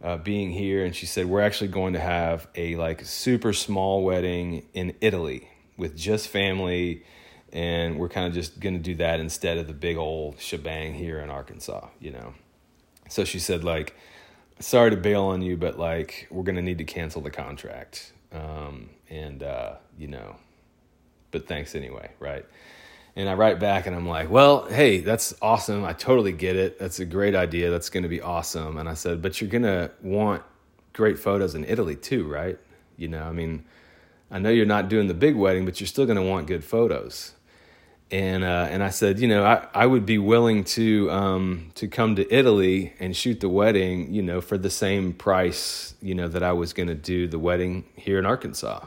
Uh, 0.00 0.16
being 0.16 0.52
here 0.52 0.84
and 0.84 0.94
she 0.94 1.06
said 1.06 1.26
we're 1.26 1.40
actually 1.40 1.66
going 1.66 1.94
to 1.94 1.98
have 1.98 2.46
a 2.54 2.76
like 2.76 3.04
super 3.04 3.52
small 3.52 4.04
wedding 4.04 4.64
in 4.72 4.94
italy 5.00 5.50
with 5.76 5.96
just 5.96 6.28
family 6.28 7.02
and 7.52 7.98
we're 7.98 8.08
kind 8.08 8.26
of 8.26 8.34
just 8.34 8.60
going 8.60 8.74
to 8.74 8.82
do 8.82 8.94
that 8.96 9.20
instead 9.20 9.58
of 9.58 9.66
the 9.66 9.72
big 9.72 9.96
old 9.96 10.40
shebang 10.40 10.94
here 10.94 11.20
in 11.20 11.30
Arkansas, 11.30 11.88
you 12.00 12.10
know. 12.10 12.34
So 13.08 13.24
she 13.24 13.38
said 13.38 13.64
like 13.64 13.96
sorry 14.60 14.90
to 14.90 14.96
bail 14.96 15.24
on 15.24 15.42
you, 15.42 15.56
but 15.56 15.78
like 15.78 16.28
we're 16.30 16.42
going 16.42 16.56
to 16.56 16.62
need 16.62 16.78
to 16.78 16.84
cancel 16.84 17.22
the 17.22 17.30
contract. 17.30 18.12
Um, 18.32 18.90
and 19.08 19.42
uh, 19.42 19.76
you 19.96 20.08
know, 20.08 20.36
but 21.30 21.46
thanks 21.46 21.74
anyway, 21.74 22.10
right? 22.18 22.44
And 23.16 23.28
I 23.28 23.34
write 23.34 23.58
back 23.58 23.86
and 23.86 23.96
I'm 23.96 24.06
like, 24.06 24.30
well, 24.30 24.66
hey, 24.66 25.00
that's 25.00 25.34
awesome. 25.42 25.84
I 25.84 25.92
totally 25.92 26.32
get 26.32 26.54
it. 26.54 26.78
That's 26.78 27.00
a 27.00 27.04
great 27.04 27.34
idea. 27.34 27.70
That's 27.70 27.90
going 27.90 28.04
to 28.04 28.08
be 28.08 28.20
awesome. 28.20 28.78
And 28.78 28.88
I 28.88 28.94
said, 28.94 29.22
but 29.22 29.40
you're 29.40 29.50
going 29.50 29.62
to 29.62 29.90
want 30.02 30.42
great 30.92 31.18
photos 31.18 31.54
in 31.54 31.64
Italy 31.64 31.96
too, 31.96 32.28
right? 32.28 32.58
You 32.96 33.08
know, 33.08 33.22
I 33.22 33.32
mean, 33.32 33.64
I 34.30 34.38
know 34.38 34.50
you're 34.50 34.66
not 34.66 34.88
doing 34.88 35.08
the 35.08 35.14
big 35.14 35.34
wedding, 35.34 35.64
but 35.64 35.80
you're 35.80 35.88
still 35.88 36.06
going 36.06 36.16
to 36.16 36.22
want 36.22 36.46
good 36.46 36.62
photos 36.62 37.34
and 38.10 38.42
uh, 38.42 38.68
and 38.70 38.82
I 38.82 38.90
said, 38.90 39.18
you 39.18 39.28
know, 39.28 39.44
I, 39.44 39.66
I 39.74 39.86
would 39.86 40.06
be 40.06 40.18
willing 40.18 40.64
to 40.64 41.10
um, 41.10 41.70
to 41.74 41.88
come 41.88 42.16
to 42.16 42.34
Italy 42.34 42.94
and 42.98 43.14
shoot 43.14 43.40
the 43.40 43.48
wedding, 43.48 44.12
you 44.14 44.22
know, 44.22 44.40
for 44.40 44.56
the 44.56 44.70
same 44.70 45.12
price, 45.12 45.94
you 46.00 46.14
know, 46.14 46.28
that 46.28 46.42
I 46.42 46.52
was 46.52 46.72
going 46.72 46.88
to 46.88 46.94
do 46.94 47.28
the 47.28 47.38
wedding 47.38 47.84
here 47.96 48.18
in 48.18 48.24
Arkansas. 48.24 48.86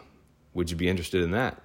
Would 0.54 0.72
you 0.72 0.78
be 0.78 0.90
interested 0.90 1.24
in 1.24 1.32
that? 1.32 1.62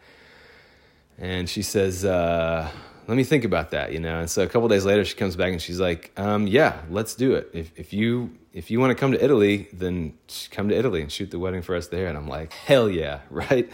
And 1.18 1.48
she 1.48 1.62
says, 1.62 2.04
uh, 2.04 2.70
let 3.08 3.16
me 3.16 3.24
think 3.24 3.44
about 3.44 3.70
that, 3.70 3.92
you 3.92 4.00
know. 4.00 4.20
And 4.20 4.30
so 4.30 4.42
a 4.42 4.46
couple 4.46 4.68
days 4.68 4.84
later, 4.84 5.04
she 5.04 5.14
comes 5.14 5.34
back 5.34 5.52
and 5.52 5.62
she's 5.62 5.80
like, 5.80 6.12
um, 6.18 6.46
yeah, 6.46 6.82
let's 6.90 7.14
do 7.14 7.34
it. 7.34 7.50
If 7.54 7.72
if 7.78 7.92
you 7.92 8.36
if 8.56 8.70
you 8.70 8.80
want 8.80 8.90
to 8.90 8.94
come 8.94 9.12
to 9.12 9.22
Italy, 9.22 9.68
then 9.70 10.14
come 10.50 10.70
to 10.70 10.74
Italy 10.74 11.02
and 11.02 11.12
shoot 11.12 11.30
the 11.30 11.38
wedding 11.38 11.60
for 11.60 11.76
us 11.76 11.88
there. 11.88 12.06
And 12.06 12.16
I'm 12.16 12.26
like, 12.26 12.54
hell 12.54 12.88
yeah, 12.88 13.20
right? 13.30 13.70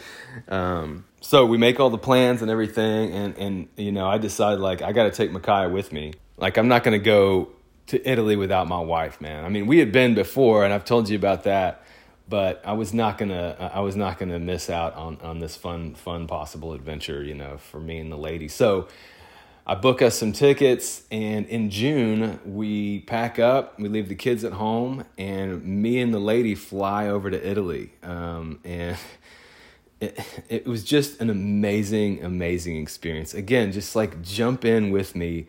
Um, 0.49 1.05
so 1.21 1.47
we 1.47 1.57
make 1.57 1.79
all 1.79 1.89
the 1.89 1.99
plans 1.99 2.43
and 2.43 2.51
everything. 2.51 3.13
And, 3.13 3.39
and 3.39 3.69
you 3.77 3.93
know, 3.93 4.09
I 4.09 4.19
decide 4.19 4.59
like, 4.59 4.83
I 4.83 4.91
got 4.91 5.05
to 5.05 5.13
take 5.13 5.31
Micaiah 5.31 5.69
with 5.69 5.93
me. 5.93 6.15
Like, 6.37 6.59
I'm 6.59 6.67
not 6.67 6.83
going 6.83 6.99
to 6.99 7.05
go 7.05 7.51
to 7.87 8.11
Italy 8.11 8.35
without 8.35 8.67
my 8.67 8.81
wife, 8.81 9.21
man. 9.21 9.45
I 9.45 9.51
mean, 9.51 9.69
we 9.69 9.79
had 9.79 9.93
been 9.93 10.17
before 10.17 10.65
and 10.65 10.75
I've 10.75 10.85
told 10.85 11.09
you 11.09 11.15
about 11.17 11.45
that, 11.45 11.85
but 12.29 12.61
I 12.65 12.73
was 12.73 12.93
not 12.93 13.19
to, 13.19 13.71
I 13.73 13.81
was 13.81 13.95
not 13.95 14.19
to 14.19 14.27
miss 14.41 14.69
out 14.69 14.97
on, 14.97 15.17
on 15.23 15.39
this 15.39 15.55
fun, 15.55 15.95
fun 15.95 16.27
possible 16.27 16.73
adventure, 16.73 17.23
you 17.23 17.35
know, 17.35 17.57
for 17.57 17.79
me 17.79 18.01
and 18.01 18.11
the 18.11 18.19
lady. 18.19 18.49
So, 18.49 18.89
I 19.65 19.77
book 19.77 20.03
us 20.03 20.19
some 20.19 20.33
tickets, 20.33 21.05
and 21.13 21.47
in 21.47 21.71
June, 21.71 22.41
we 22.45 23.01
pack 23.01 23.39
up, 23.39 23.79
we 23.79 23.89
leave 23.89 24.09
the 24.09 24.17
kids 24.17 24.43
at 24.43 24.55
home, 24.55 25.05
and 25.17 25.65
me 25.65 26.01
and 26.01 26.13
the 26.13 26.19
lady 26.19 26.57
fly 26.57 27.07
over 27.07 27.31
to 27.31 27.49
Italy. 27.49 27.93
Um, 28.03 28.59
and 28.65 28.97
it, 30.01 30.19
it 30.49 30.67
was 30.67 30.83
just 30.83 31.21
an 31.21 31.31
amazing, 31.31 32.25
amazing 32.25 32.77
experience. 32.77 33.35
Again, 33.35 33.71
just 33.71 33.95
like 33.95 34.21
jump 34.23 34.65
in 34.65 34.91
with 34.91 35.15
me 35.15 35.47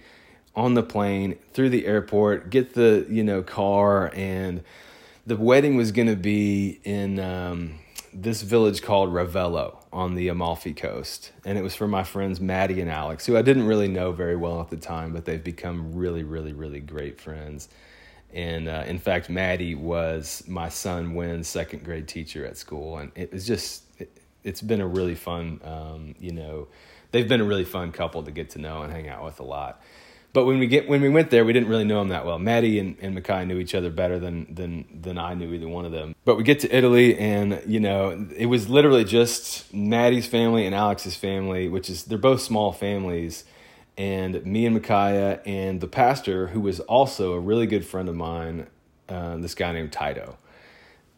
on 0.56 0.76
the 0.76 0.84
plane 0.84 1.40
through 1.54 1.70
the 1.70 1.88
airport, 1.88 2.52
get 2.52 2.76
the 2.76 3.08
you 3.10 3.24
know 3.24 3.42
car, 3.42 4.12
and 4.14 4.64
the 5.26 5.38
wedding 5.38 5.76
was 5.76 5.92
going 5.92 6.08
to 6.08 6.16
be 6.16 6.80
in 6.84 7.20
um, 7.20 7.80
this 8.14 8.42
village 8.42 8.82
called 8.82 9.14
Ravello 9.14 9.78
on 9.92 10.16
the 10.16 10.28
Amalfi 10.28 10.74
Coast, 10.74 11.32
and 11.46 11.58
it 11.58 11.62
was 11.62 11.76
for 11.76 11.88
my 11.88 12.04
friends 12.04 12.40
Maddie 12.40 12.82
and 12.82 12.90
Alex, 12.90 13.26
who 13.26 13.36
I 13.36 13.42
didn't 13.42 13.66
really 13.66 13.88
know 13.88 14.12
very 14.12 14.36
well 14.36 14.62
at 14.62 14.70
the 14.70 14.78
time, 14.78 15.14
but 15.14 15.26
they've 15.26 15.44
become 15.44 15.96
really, 15.96 16.24
really, 16.24 16.54
really 16.54 16.80
great 16.80 17.20
friends. 17.20 17.70
And 18.34 18.68
uh, 18.68 18.84
in 18.88 19.00
fact, 19.00 19.30
Maddie 19.30 19.76
was 19.76 20.44
my 20.48 20.70
son 20.70 21.14
Wynn's 21.14 21.48
second 21.48 21.84
grade 21.84 22.08
teacher 22.08 22.46
at 22.46 22.58
school, 22.58 22.98
and 22.98 23.12
it 23.16 23.32
was 23.32 23.46
just 23.46 23.84
it, 24.00 24.10
has 24.44 24.62
been 24.62 24.82
a 24.82 24.88
really 24.88 25.16
fun, 25.16 25.60
um, 25.64 26.16
you 26.20 26.32
know, 26.32 26.68
they've 27.12 27.28
been 27.28 27.42
a 27.42 27.46
really 27.46 27.66
fun 27.66 27.92
couple 27.92 28.24
to 28.24 28.32
get 28.32 28.50
to 28.52 28.60
know 28.60 28.82
and 28.82 28.92
hang 28.92 29.08
out 29.08 29.24
with 29.24 29.40
a 29.40 29.44
lot. 29.44 29.82
But 30.34 30.46
when 30.46 30.58
we 30.58 30.66
get 30.66 30.90
when 30.90 31.02
we 31.02 31.10
went 31.10 31.30
there, 31.30 31.46
we 31.46 31.54
didn't 31.54 31.70
really 31.70 31.84
know 31.84 32.00
them 32.00 32.10
that 32.10 32.26
well. 32.26 32.40
Maddie 32.40 32.80
and, 32.80 32.98
and 33.00 33.16
Makai 33.16 33.46
knew 33.46 33.60
each 33.60 33.76
other 33.76 33.92
better 33.92 34.20
than 34.20 34.54
than 34.54 34.86
than 35.02 35.20
I 35.20 35.36
knew 35.36 35.54
either 35.54 35.68
one 35.68 35.86
of 35.86 35.92
them. 35.92 36.16
But 36.26 36.38
we 36.38 36.44
get 36.44 36.60
to 36.62 36.76
Italy, 36.76 37.18
and 37.18 37.62
you 37.68 37.80
know, 37.80 38.28
it 38.36 38.48
was 38.48 38.68
literally 38.68 39.04
just 39.04 39.72
Maddie's 39.72 40.26
family 40.26 40.66
and 40.66 40.74
Alex's 40.74 41.16
family, 41.16 41.70
which 41.70 41.88
is 41.88 42.06
they're 42.06 42.18
both 42.18 42.42
small 42.42 42.72
families, 42.72 43.44
and 43.96 44.44
me 44.44 44.66
and 44.66 44.74
Micaiah 44.74 45.40
and 45.46 45.80
the 45.80 45.88
pastor, 45.88 46.48
who 46.48 46.62
was 46.62 46.80
also 46.80 47.34
a 47.34 47.40
really 47.40 47.68
good 47.68 47.86
friend 47.86 48.10
of 48.10 48.16
mine, 48.16 48.66
uh, 49.10 49.38
this 49.38 49.54
guy 49.54 49.72
named 49.72 49.94
Tito, 49.94 50.40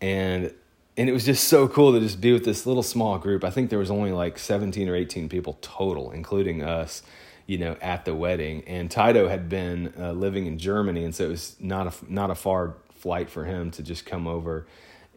and 0.01 0.53
and 0.97 1.09
it 1.09 1.13
was 1.13 1.25
just 1.25 1.47
so 1.47 1.69
cool 1.69 1.93
to 1.93 2.01
just 2.01 2.19
be 2.19 2.33
with 2.33 2.43
this 2.43 2.65
little 2.65 2.83
small 2.83 3.17
group. 3.17 3.45
I 3.45 3.49
think 3.49 3.69
there 3.69 3.79
was 3.79 3.91
only 3.91 4.11
like 4.11 4.37
17 4.37 4.89
or 4.89 4.95
18 4.95 5.29
people 5.29 5.57
total, 5.61 6.11
including 6.11 6.63
us, 6.63 7.01
you 7.47 7.57
know, 7.57 7.77
at 7.81 8.05
the 8.05 8.15
wedding. 8.15 8.63
And 8.67 8.89
Tito 8.89 9.27
had 9.27 9.49
been 9.49 9.93
uh, 9.99 10.11
living 10.13 10.45
in 10.45 10.57
Germany, 10.57 11.03
and 11.03 11.13
so 11.13 11.25
it 11.25 11.29
was 11.29 11.55
not 11.59 11.87
a 11.87 12.11
not 12.11 12.29
a 12.31 12.35
far 12.35 12.75
flight 12.95 13.29
for 13.29 13.45
him 13.45 13.71
to 13.71 13.83
just 13.83 14.05
come 14.05 14.27
over 14.27 14.65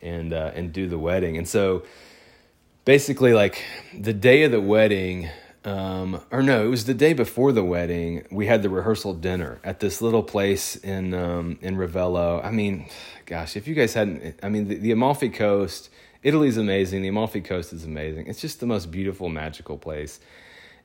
and 0.03 0.33
uh, 0.33 0.53
and 0.55 0.72
do 0.72 0.89
the 0.89 0.99
wedding. 0.99 1.37
And 1.37 1.49
so 1.49 1.85
basically, 2.85 3.33
like 3.33 3.62
the 3.99 4.12
day 4.12 4.43
of 4.45 4.53
the 4.53 4.61
wedding. 4.61 5.29
Um, 5.64 6.22
or 6.31 6.41
no, 6.43 6.64
it 6.64 6.68
was 6.68 6.87
the 6.87 6.95
day 6.95 7.12
before 7.12 7.53
the 7.53 7.64
wedding. 7.64 8.26
We 8.31 8.47
had 8.47 8.62
the 8.62 8.70
rehearsal 8.70 9.12
dinner 9.12 9.59
at 9.62 9.81
this 9.81 10.01
little 10.01 10.22
place 10.22 10.76
in 10.76 11.12
um, 11.12 11.59
in 11.61 11.76
Ravello. 11.76 12.43
I 12.43 12.53
mean, 12.53 12.89
gosh, 13.26 13.57
if 13.57 13.66
you 13.68 13.74
guys 13.74 13.93
hadn't, 13.93 14.39
I 14.43 14.49
mean, 14.49 14.68
the, 14.68 14.76
the 14.76 14.93
Amalfi 14.93 15.29
Coast, 15.29 15.91
Italy's 16.22 16.57
amazing. 16.57 17.03
The 17.03 17.09
Amalfi 17.09 17.43
Coast 17.43 17.72
is 17.72 17.85
amazing. 17.85 18.29
It's 18.29 18.41
just 18.41 18.61
the 18.61 18.66
most 18.66 18.91
beautiful, 18.91 19.29
magical 19.29 19.76
place. 19.76 20.20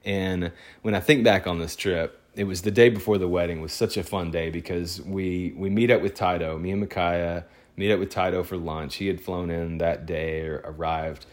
And 0.06 0.52
when 0.82 0.96
I 0.96 1.00
think 1.00 1.24
back 1.24 1.48
on 1.48 1.60
this 1.60 1.76
trip, 1.76 2.20
it 2.36 2.46
was 2.46 2.62
the 2.64 2.72
day 2.72 2.90
before 2.90 3.18
the 3.18 3.28
wedding 3.28 3.62
was 3.62 3.74
such 3.74 3.96
a 3.98 4.04
fun 4.04 4.32
day 4.32 4.50
because 4.50 5.02
we 5.02 5.54
we 5.56 5.70
meet 5.70 5.92
up 5.92 6.02
with 6.02 6.16
Tito, 6.16 6.58
me 6.58 6.72
and 6.72 6.82
Micaiah 6.82 7.46
meet 7.76 7.92
up 7.92 8.00
with 8.00 8.10
Tito 8.10 8.44
for 8.44 8.58
lunch. 8.58 8.96
He 8.96 9.08
had 9.08 9.22
flown 9.22 9.50
in 9.50 9.78
that 9.80 10.06
day 10.06 10.42
or 10.42 10.62
arrived, 10.66 11.26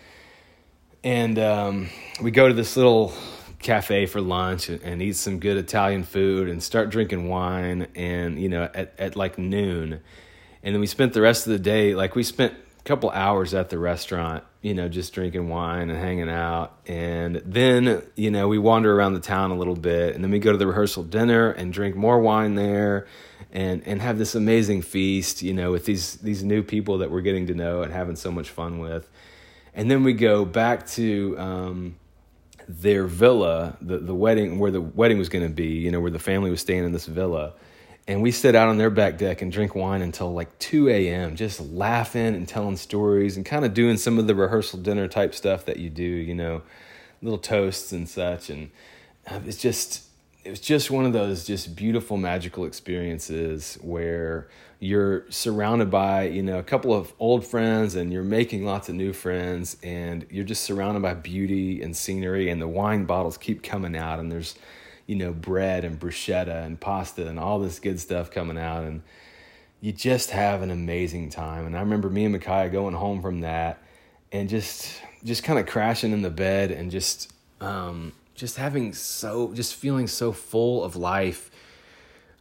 and 1.03 1.39
um, 1.39 1.89
we 2.21 2.31
go 2.31 2.49
to 2.49 2.55
this 2.55 2.77
little 2.77 3.13
cafe 3.59 4.07
for 4.07 4.21
lunch 4.21 4.71
and, 4.71 4.83
and, 4.83 5.03
eat 5.03 5.15
some 5.17 5.39
good 5.39 5.59
Italian 5.59 6.03
food 6.03 6.49
and 6.49 6.63
start 6.63 6.89
drinking 6.89 7.29
wine. 7.29 7.89
And 7.95 8.41
you 8.41 8.49
know, 8.49 8.71
at 8.75 8.95
at 8.99 9.17
like 9.17 9.39
noon, 9.39 10.01
and 10.63 10.75
then 10.75 10.81
we 10.81 10.87
spent 10.87 11.15
the 11.15 11.23
rest 11.23 11.47
of 11.47 11.53
the 11.53 11.59
day 11.59 11.95
like 11.95 12.15
we 12.15 12.23
spent 12.23 12.55
couple 12.85 13.11
hours 13.11 13.55
at 13.55 13.71
the 13.71 13.79
restaurant 13.79 14.45
you 14.63 14.75
know 14.75 14.89
just 14.89 15.13
drinking 15.15 15.49
wine 15.49 15.91
and 15.91 15.99
hanging 15.99 16.29
out. 16.29 16.79
And 16.87 17.37
then 17.45 18.03
you 18.15 18.31
know 18.31 18.49
we 18.49 18.59
wander 18.59 18.95
around 18.95 19.15
the 19.15 19.21
town 19.21 19.51
a 19.51 19.57
little 19.57 19.75
bit 19.75 20.15
and 20.15 20.23
then 20.23 20.31
we 20.31 20.39
go 20.39 20.53
to 20.53 20.59
the 20.59 20.67
rehearsal 20.67 21.03
dinner 21.03 21.51
and 21.51 21.73
drink 21.73 21.97
more 21.97 22.19
wine 22.19 22.55
there 22.55 23.07
and 23.53 23.83
and 23.87 24.03
have 24.03 24.19
this 24.19 24.35
amazing 24.35 24.83
feast 24.83 25.43
you 25.43 25.53
know 25.55 25.73
with 25.73 25.85
these 25.87 26.17
these 26.17 26.45
new 26.45 26.63
people 26.63 26.99
that 26.99 27.11
we're 27.11 27.23
getting 27.23 27.47
to 27.47 27.55
know 27.55 27.83
and 27.83 27.93
having 27.93 28.17
so 28.17 28.31
much 28.31 28.51
fun 28.51 28.79
with. 28.79 29.11
And 29.75 29.91
then 29.91 30.03
we 30.03 30.15
go 30.15 30.45
back 30.45 30.87
to 30.89 31.39
um, 31.39 31.97
their 32.69 33.07
villa 33.07 33.79
the 33.81 33.99
the 33.99 34.15
wedding 34.15 34.59
where 34.59 34.71
the 34.71 34.81
wedding 34.81 35.19
was 35.19 35.29
going 35.29 35.47
to 35.47 35.53
be 35.53 35.69
you 35.69 35.91
know 35.91 36.01
where 36.01 36.11
the 36.11 36.19
family 36.19 36.51
was 36.51 36.61
staying 36.61 36.85
in 36.85 36.93
this 36.93 37.07
villa 37.07 37.55
and 38.11 38.23
we 38.23 38.33
sit 38.33 38.57
out 38.57 38.67
on 38.67 38.77
their 38.77 38.91
back 38.91 39.19
deck 39.19 39.41
and 39.41 39.53
drink 39.53 39.77
wine 39.77 40.03
until 40.03 40.35
like 40.35 40.59
2 40.59 40.89
a.m., 40.89 41.37
just 41.37 41.61
laughing 41.61 42.35
and 42.35 42.49
telling 42.49 42.77
stories 42.77 43.37
and 43.37 43.47
kind 43.47 43.65
of 43.65 43.73
doing 43.73 43.97
some 43.97 44.19
of 44.19 44.27
the 44.27 44.35
rehearsal 44.35 44.81
dinner 44.81 45.07
type 45.07 45.33
stuff 45.33 45.65
that 45.67 45.77
you 45.77 45.89
do, 45.89 46.03
you 46.03 46.35
know, 46.35 46.61
little 47.23 47.39
toasts 47.39 47.93
and 47.93 48.09
such. 48.09 48.51
And 48.51 48.73
uh, 49.31 49.39
it's 49.47 49.59
just, 49.59 50.03
it 50.45 50.51
was 50.51 50.59
just 50.59 50.91
one 50.91 51.05
of 51.05 51.13
those 51.13 51.47
just 51.47 51.77
beautiful, 51.77 52.17
magical 52.17 52.65
experiences 52.65 53.79
where 53.81 54.49
you're 54.81 55.31
surrounded 55.31 55.89
by, 55.89 56.25
you 56.25 56.43
know, 56.43 56.59
a 56.59 56.65
couple 56.65 56.93
of 56.93 57.13
old 57.21 57.47
friends 57.47 57.95
and 57.95 58.13
you're 58.13 58.25
making 58.25 58.65
lots 58.65 58.89
of 58.89 58.97
new 58.97 59.13
friends 59.13 59.77
and 59.85 60.27
you're 60.31 60.45
just 60.45 60.65
surrounded 60.65 61.01
by 61.01 61.15
beauty 61.15 61.81
and 61.81 61.97
scenery 61.97 62.51
and 62.51 62.61
the 62.61 62.67
wine 62.67 63.05
bottles 63.05 63.39
keep 63.39 63.63
coming 63.63 63.97
out 63.97 64.19
and 64.19 64.33
there's, 64.33 64.57
you 65.11 65.17
know, 65.17 65.33
bread 65.33 65.85
and 65.85 65.99
bruschetta 65.99 66.65
and 66.65 66.79
pasta 66.79 67.27
and 67.27 67.37
all 67.37 67.59
this 67.59 67.81
good 67.81 67.99
stuff 67.99 68.31
coming 68.31 68.57
out. 68.57 68.85
And 68.85 69.03
you 69.81 69.91
just 69.91 70.31
have 70.31 70.63
an 70.63 70.71
amazing 70.71 71.31
time. 71.31 71.67
And 71.67 71.77
I 71.77 71.81
remember 71.81 72.09
me 72.09 72.27
and 72.27 72.33
Micaiah 72.33 72.71
going 72.71 72.95
home 72.95 73.21
from 73.21 73.41
that 73.41 73.83
and 74.31 74.49
just, 74.49 75.03
just 75.25 75.43
kind 75.43 75.59
of 75.59 75.67
crashing 75.67 76.13
in 76.13 76.23
the 76.23 76.31
bed 76.31 76.71
and 76.71 76.93
just, 76.93 77.33
um, 77.61 78.13
just 78.37 78.57
having 78.57 78.93
so, 78.93 79.53
just 79.53 79.75
feeling 79.75 80.07
so 80.07 80.31
full 80.31 80.85
of 80.85 80.95
life. 80.95 81.51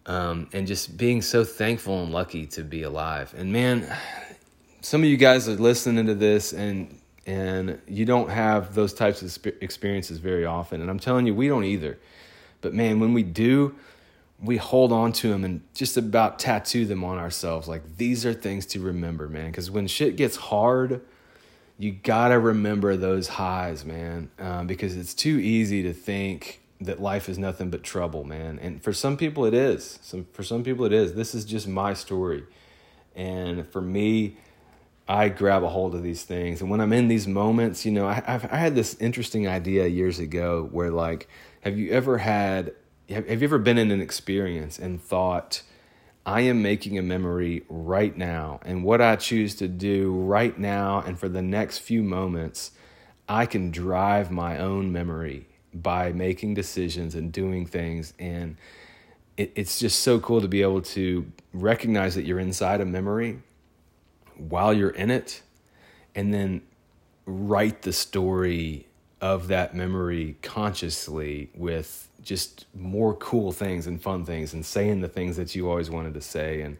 Um, 0.05 0.47
and 0.53 0.67
just 0.67 0.95
being 0.95 1.23
so 1.23 1.43
thankful 1.43 2.03
and 2.03 2.11
lucky 2.11 2.45
to 2.47 2.63
be 2.63 2.83
alive. 2.83 3.33
And 3.35 3.51
man, 3.51 3.91
some 4.81 5.01
of 5.01 5.09
you 5.09 5.17
guys 5.17 5.49
are 5.49 5.55
listening 5.55 6.05
to 6.05 6.15
this 6.15 6.53
and 6.53 6.99
and 7.25 7.79
you 7.87 8.05
don't 8.05 8.29
have 8.29 8.73
those 8.73 8.91
types 8.91 9.21
of 9.21 9.45
experiences 9.61 10.17
very 10.17 10.45
often. 10.45 10.81
And 10.81 10.89
I'm 10.89 10.97
telling 10.97 11.27
you, 11.27 11.35
we 11.35 11.47
don't 11.47 11.63
either. 11.63 11.99
But 12.61 12.73
man, 12.73 12.99
when 12.99 13.13
we 13.13 13.23
do, 13.23 13.75
we 14.41 14.57
hold 14.57 14.91
on 14.91 15.11
to 15.11 15.29
them 15.29 15.43
and 15.43 15.61
just 15.73 15.97
about 15.97 16.39
tattoo 16.39 16.85
them 16.85 17.03
on 17.03 17.17
ourselves. 17.17 17.67
Like 17.67 17.97
these 17.97 18.25
are 18.25 18.33
things 18.33 18.65
to 18.67 18.79
remember, 18.79 19.27
man. 19.27 19.47
Because 19.47 19.69
when 19.69 19.87
shit 19.87 20.15
gets 20.15 20.35
hard, 20.35 21.01
you 21.77 21.91
gotta 21.91 22.39
remember 22.39 22.95
those 22.97 23.27
highs, 23.27 23.85
man. 23.85 24.29
Um, 24.39 24.67
because 24.67 24.95
it's 24.95 25.13
too 25.13 25.39
easy 25.39 25.83
to 25.83 25.93
think 25.93 26.61
that 26.81 27.01
life 27.01 27.27
is 27.27 27.37
nothing 27.37 27.69
but 27.69 27.83
trouble, 27.83 28.23
man. 28.23 28.59
And 28.59 28.81
for 28.81 28.93
some 28.93 29.17
people, 29.17 29.45
it 29.45 29.53
is. 29.53 29.99
Some 30.01 30.25
for 30.31 30.43
some 30.43 30.63
people, 30.63 30.85
it 30.85 30.93
is. 30.93 31.13
This 31.13 31.35
is 31.35 31.43
just 31.45 31.67
my 31.67 31.93
story, 31.93 32.43
and 33.15 33.67
for 33.67 33.81
me. 33.81 34.37
I 35.11 35.29
grab 35.29 35.63
a 35.63 35.69
hold 35.69 35.95
of 35.95 36.03
these 36.03 36.21
things. 36.21 36.61
And 36.61 36.69
when 36.69 36.79
I'm 36.79 36.93
in 36.93 37.07
these 37.07 37.27
moments, 37.27 37.83
you 37.83 37.91
know, 37.91 38.05
I, 38.05 38.21
I've, 38.27 38.45
I 38.53 38.57
had 38.57 38.75
this 38.75 38.95
interesting 38.99 39.47
idea 39.47 39.87
years 39.87 40.19
ago 40.19 40.69
where, 40.71 40.91
like, 40.91 41.27
have 41.61 41.77
you 41.77 41.91
ever 41.91 42.19
had, 42.19 42.73
have, 43.09 43.27
have 43.27 43.41
you 43.41 43.47
ever 43.47 43.57
been 43.57 43.77
in 43.77 43.91
an 43.91 44.01
experience 44.01 44.79
and 44.79 45.01
thought, 45.01 45.63
I 46.25 46.41
am 46.41 46.61
making 46.61 46.97
a 46.97 47.01
memory 47.01 47.63
right 47.69 48.15
now, 48.15 48.59
and 48.63 48.83
what 48.83 49.01
I 49.01 49.15
choose 49.15 49.55
to 49.55 49.67
do 49.67 50.11
right 50.11 50.57
now 50.57 51.01
and 51.05 51.17
for 51.17 51.27
the 51.29 51.41
next 51.41 51.79
few 51.79 52.03
moments, 52.03 52.71
I 53.27 53.45
can 53.45 53.71
drive 53.71 54.29
my 54.29 54.57
own 54.57 54.91
memory 54.91 55.47
by 55.73 56.11
making 56.11 56.55
decisions 56.55 57.15
and 57.15 57.31
doing 57.31 57.65
things. 57.65 58.13
And 58.19 58.57
it, 59.37 59.51
it's 59.55 59.79
just 59.79 60.01
so 60.01 60.19
cool 60.19 60.41
to 60.41 60.47
be 60.47 60.61
able 60.61 60.81
to 60.81 61.31
recognize 61.53 62.15
that 62.15 62.25
you're 62.25 62.39
inside 62.39 62.81
a 62.81 62.85
memory 62.85 63.41
while 64.35 64.73
you're 64.73 64.89
in 64.89 65.09
it, 65.11 65.41
and 66.15 66.33
then 66.33 66.61
write 67.25 67.83
the 67.83 67.93
story 67.93 68.87
of 69.21 69.47
that 69.49 69.75
memory 69.75 70.37
consciously 70.41 71.49
with 71.55 72.07
just 72.21 72.65
more 72.73 73.13
cool 73.15 73.51
things 73.51 73.87
and 73.87 74.01
fun 74.01 74.25
things 74.25 74.53
and 74.53 74.65
saying 74.65 75.01
the 75.01 75.07
things 75.07 75.37
that 75.37 75.55
you 75.55 75.69
always 75.69 75.89
wanted 75.89 76.13
to 76.13 76.21
say 76.21 76.61
and 76.61 76.77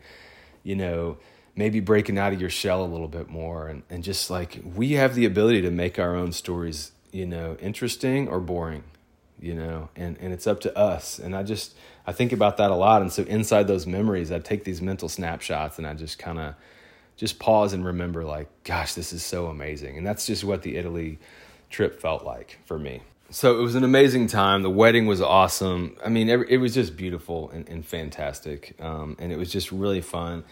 you 0.63 0.75
know 0.75 1.17
maybe 1.55 1.79
breaking 1.79 2.17
out 2.17 2.33
of 2.33 2.39
your 2.39 2.49
shell 2.49 2.83
a 2.83 2.87
little 2.87 3.07
bit 3.07 3.29
more 3.29 3.67
and, 3.67 3.83
and 3.89 4.03
just 4.03 4.29
like 4.29 4.59
we 4.75 4.93
have 4.93 5.15
the 5.15 5.25
ability 5.25 5.61
to 5.61 5.71
make 5.71 5.97
our 5.97 6.15
own 6.15 6.31
stories 6.31 6.91
you 7.11 7.25
know 7.25 7.57
interesting 7.59 8.27
or 8.27 8.39
boring 8.39 8.83
you 9.41 9.53
know 9.53 9.89
and 9.95 10.17
and 10.19 10.33
it's 10.33 10.47
up 10.47 10.59
to 10.61 10.77
us. 10.77 11.19
And 11.19 11.35
i 11.35 11.43
just 11.43 11.75
i 12.05 12.11
think 12.11 12.31
about 12.31 12.57
that 12.57 12.71
a 12.71 12.75
lot. 12.75 13.01
And 13.01 13.11
so 13.11 13.23
inside 13.23 13.67
those 13.67 13.87
memories 13.87 14.31
i 14.31 14.39
take 14.39 14.63
these 14.63 14.81
mental 14.81 15.09
snapshots 15.09 15.77
and 15.77 15.87
i 15.87 15.93
just 15.93 16.19
kind 16.19 16.39
of 16.39 16.55
just 17.15 17.39
pause 17.39 17.73
and 17.73 17.85
remember 17.85 18.23
like 18.23 18.47
gosh 18.63 18.93
this 18.93 19.13
is 19.13 19.23
so 19.23 19.47
amazing. 19.47 19.97
And 19.97 20.05
that's 20.05 20.25
just 20.25 20.43
what 20.43 20.61
the 20.61 20.77
italy 20.77 21.19
trip 21.69 21.99
felt 22.01 22.23
like 22.23 22.59
for 22.65 22.79
me. 22.79 23.01
So 23.31 23.59
it 23.59 23.61
was 23.61 23.75
an 23.75 23.83
amazing 23.83 24.27
time. 24.27 24.63
The 24.63 24.71
wedding 24.71 25.05
was 25.05 25.21
awesome. 25.21 25.95
I 26.03 26.09
mean, 26.09 26.29
it 26.29 26.57
was 26.57 26.73
just 26.73 26.97
beautiful 26.97 27.51
and, 27.51 27.69
and 27.69 27.85
fantastic. 27.85 28.75
Um, 28.81 29.15
and 29.19 29.31
it 29.31 29.37
was 29.37 29.51
just 29.51 29.71
really 29.71 30.01
fun 30.01 30.43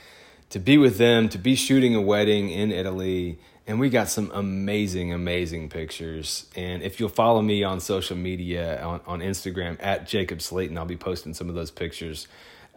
to 0.51 0.59
be 0.59 0.77
with 0.77 0.97
them, 0.97 1.27
to 1.29 1.37
be 1.37 1.55
shooting 1.55 1.95
a 1.95 2.01
wedding 2.01 2.49
in 2.49 2.71
Italy. 2.71 3.39
And 3.65 3.79
we 3.79 3.89
got 3.89 4.09
some 4.09 4.31
amazing, 4.31 5.11
amazing 5.11 5.69
pictures. 5.69 6.45
And 6.55 6.83
if 6.83 6.99
you'll 6.99 7.09
follow 7.09 7.41
me 7.41 7.63
on 7.63 7.79
social 7.79 8.15
media, 8.15 8.81
on, 8.81 9.01
on 9.07 9.19
Instagram, 9.19 9.77
at 9.81 10.07
Jacob 10.07 10.39
Slaton, 10.39 10.77
I'll 10.77 10.85
be 10.85 10.95
posting 10.95 11.33
some 11.33 11.49
of 11.49 11.55
those 11.55 11.71
pictures 11.71 12.27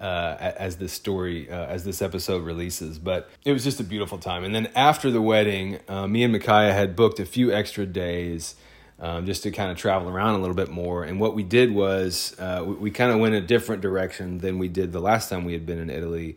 uh, 0.01 0.37
as 0.41 0.77
this 0.79 0.93
story, 0.93 1.51
uh, 1.51 1.67
as 1.67 1.85
this 1.85 2.01
episode 2.01 2.43
releases. 2.45 2.99
But 2.99 3.29
it 3.45 3.53
was 3.53 3.63
just 3.63 3.81
a 3.81 3.85
beautiful 3.85 4.19
time. 4.19 4.45
And 4.45 4.55
then 4.55 4.71
after 4.75 5.11
the 5.11 5.21
wedding, 5.21 5.79
uh, 5.89 6.07
me 6.07 6.23
and 6.23 6.33
Micaiah 6.33 6.73
had 6.73 6.97
booked 6.97 7.21
a 7.21 7.27
few 7.27 7.53
extra 7.53 7.85
days 7.85 8.55
um, 8.99 9.27
just 9.27 9.43
to 9.43 9.51
kind 9.51 9.71
of 9.71 9.77
travel 9.77 10.09
around 10.09 10.35
a 10.35 10.39
little 10.39 10.57
bit 10.57 10.71
more. 10.71 11.05
And 11.05 11.21
what 11.21 11.35
we 11.35 11.43
did 11.43 11.73
was 11.73 12.35
uh, 12.39 12.63
we, 12.67 12.75
we 12.75 12.91
kind 12.91 13.13
of 13.13 13.19
went 13.19 13.35
a 13.35 13.41
different 13.41 13.83
direction 13.83 14.39
than 14.39 14.59
we 14.59 14.69
did 14.69 14.93
the 14.93 15.01
last 15.01 15.29
time 15.29 15.45
we 15.45 15.53
had 15.53 15.67
been 15.67 15.79
in 15.79 15.91
Italy. 15.91 16.37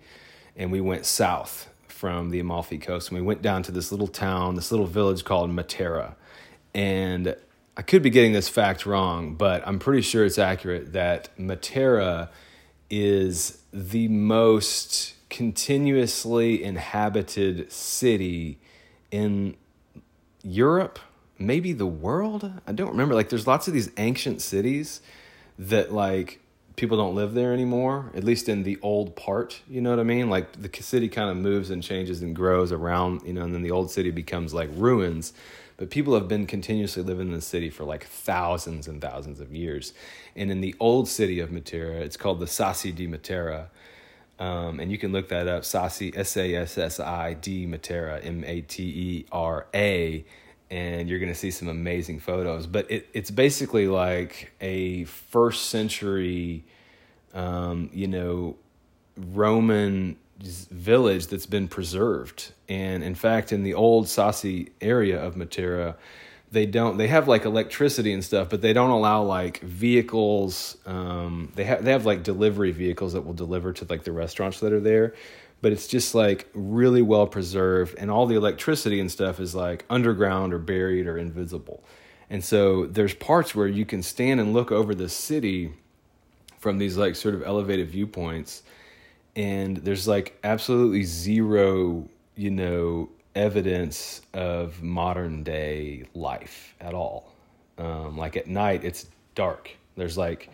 And 0.56 0.72
we 0.72 0.82
went 0.82 1.06
south 1.06 1.70
from 1.88 2.30
the 2.30 2.40
Amalfi 2.40 2.78
Coast. 2.78 3.10
And 3.10 3.20
we 3.20 3.26
went 3.26 3.42
down 3.42 3.64
to 3.64 3.72
this 3.72 3.92
little 3.92 4.08
town, 4.08 4.56
this 4.56 4.72
little 4.72 4.88
village 4.88 5.24
called 5.24 5.50
Matera. 5.50 6.16
And 6.76 7.36
I 7.76 7.82
could 7.82 8.04
be 8.04 8.10
getting 8.10 8.34
this 8.34 8.50
fact 8.50 8.86
wrong, 8.86 9.36
but 9.36 9.66
I'm 9.66 9.80
pretty 9.80 10.02
sure 10.02 10.26
it's 10.26 10.38
accurate 10.38 10.94
that 10.94 11.36
Matera 11.38 12.30
is 12.94 13.64
the 13.74 14.08
most 14.08 15.16
continuously 15.30 16.64
inhabited 16.64 17.72
city 17.72 18.60
in 19.10 19.56
Europe, 20.44 21.00
maybe 21.40 21.74
the 21.74 21.88
world. 21.88 22.52
I 22.68 22.72
don't 22.72 22.92
remember. 22.92 23.16
Like, 23.16 23.30
there's 23.30 23.48
lots 23.48 23.68
of 23.68 23.74
these 23.74 23.90
ancient 23.98 24.42
cities 24.42 25.02
that, 25.58 25.92
like, 25.92 26.40
people 26.76 26.98
don't 26.98 27.16
live 27.16 27.34
there 27.34 27.54
anymore, 27.54 28.12
at 28.16 28.24
least 28.24 28.50
in 28.50 28.64
the 28.64 28.78
old 28.82 29.16
part. 29.16 29.62
You 29.68 29.82
know 29.82 29.90
what 29.90 30.00
I 30.00 30.04
mean? 30.04 30.30
Like 30.30 30.52
the 30.54 30.70
city 30.82 31.08
kind 31.08 31.30
of 31.30 31.38
moves 31.38 31.70
and 31.70 31.84
changes 31.84 32.22
and 32.22 32.36
grows 32.36 32.72
around, 32.72 33.22
you 33.26 33.34
know, 33.34 33.44
and 33.44 33.54
then 33.54 33.62
the 33.62 33.72
old 33.72 33.92
city 33.92 34.12
becomes 34.12 34.54
like 34.54 34.70
ruins. 34.74 35.34
But 35.78 35.90
people 35.90 36.14
have 36.14 36.28
been 36.28 36.46
continuously 36.46 37.04
living 37.04 37.28
in 37.28 37.34
the 37.34 37.42
city 37.42 37.70
for 37.70 37.84
like 37.84 38.06
thousands 38.06 38.88
and 38.88 39.02
thousands 39.02 39.40
of 39.40 39.54
years. 39.54 39.94
And 40.36 40.52
in 40.52 40.62
the 40.62 40.76
old 40.80 41.08
city 41.08 41.40
of 41.40 41.50
Matera, 41.50 42.02
it's 42.02 42.18
called 42.18 42.40
the 42.40 42.46
Sassi 42.46 42.94
di 42.94 43.08
Matera. 43.08 43.68
Um, 44.40 44.80
and 44.80 44.92
you 44.92 44.98
can 44.98 45.12
look 45.12 45.30
that 45.30 45.48
up, 45.48 45.64
Sassi, 45.64 46.16
S 46.18 46.38
A 46.38 46.56
S 46.56 46.78
S 46.78 47.00
I 47.00 47.34
D 47.34 47.66
Matera, 47.66 48.24
M 48.26 48.44
A 48.46 48.62
T 48.62 48.84
E 48.84 49.26
R 49.32 49.68
A 49.74 50.26
and 50.74 51.08
you're 51.08 51.20
going 51.20 51.32
to 51.32 51.38
see 51.38 51.52
some 51.52 51.68
amazing 51.68 52.20
photos. 52.20 52.66
But 52.66 52.90
it, 52.90 53.08
it's 53.14 53.30
basically 53.30 53.88
like 53.88 54.54
a 54.60 55.04
first 55.04 55.70
century, 55.70 56.66
um, 57.36 57.92
you 57.94 58.08
know, 58.08 58.56
Roman 59.16 60.18
village 60.40 61.28
that's 61.28 61.46
been 61.46 61.68
preserved. 61.68 62.52
And 62.68 63.04
in 63.04 63.16
fact, 63.16 63.52
in 63.52 63.64
the 63.64 63.74
old 63.74 64.06
Sassi 64.06 64.72
area 64.82 65.22
of 65.22 65.36
Matera, 65.36 65.96
they 66.54 66.68
don't 66.68 66.98
they 66.98 67.08
have 67.08 67.28
like 67.28 67.46
electricity 67.46 68.14
and 68.14 68.24
stuff 68.24 68.48
but 68.48 68.62
they 68.62 68.74
don't 68.74 68.92
allow 68.92 69.24
like 69.24 69.60
vehicles 69.62 70.78
um, 70.86 71.52
they 71.56 71.64
have 71.64 71.84
they 71.84 71.92
have 71.92 72.06
like 72.06 72.24
delivery 72.24 72.72
vehicles 72.72 73.14
that 73.14 73.22
will 73.22 73.34
deliver 73.34 73.74
to 73.74 73.86
like 73.90 74.04
the 74.04 74.12
restaurants 74.12 74.60
that 74.60 74.72
are 74.72 74.80
there 74.80 75.14
but 75.62 75.72
it's 75.72 75.88
just 75.88 76.14
like 76.14 76.48
really 76.54 77.02
well 77.02 77.26
preserved 77.26 77.96
and 77.98 78.12
all 78.12 78.28
the 78.28 78.36
electricity 78.36 79.00
and 79.00 79.12
stuff 79.12 79.40
is 79.40 79.56
like 79.56 79.84
underground 79.90 80.54
or 80.54 80.60
buried 80.60 81.08
or 81.08 81.18
invisible 81.18 81.84
and 82.30 82.44
so 82.44 82.86
there's 82.86 83.16
parts 83.16 83.56
where 83.56 83.68
you 83.68 83.84
can 83.84 84.04
stand 84.04 84.40
and 84.40 84.54
look 84.54 84.72
over 84.72 84.94
the 84.94 85.10
city 85.10 85.74
from 86.60 86.78
these 86.78 86.98
like 86.98 87.16
sort 87.16 87.34
of 87.34 87.42
elevated 87.44 87.90
viewpoints 87.90 88.62
and 89.36 89.78
there's 89.78 90.08
like 90.08 90.38
absolutely 90.44 91.04
zero 91.04 92.08
you 92.36 92.52
know 92.52 93.10
evidence 93.36 94.22
of 94.34 94.82
modern 94.84 95.44
day 95.44 96.06
life 96.14 96.76
at 96.80 96.94
all. 96.94 97.32
Um, 97.78 98.18
like 98.18 98.38
at 98.38 98.48
night 98.48 98.84
it's 98.84 99.08
dark. 99.36 99.72
There's 99.96 100.18
like 100.18 100.50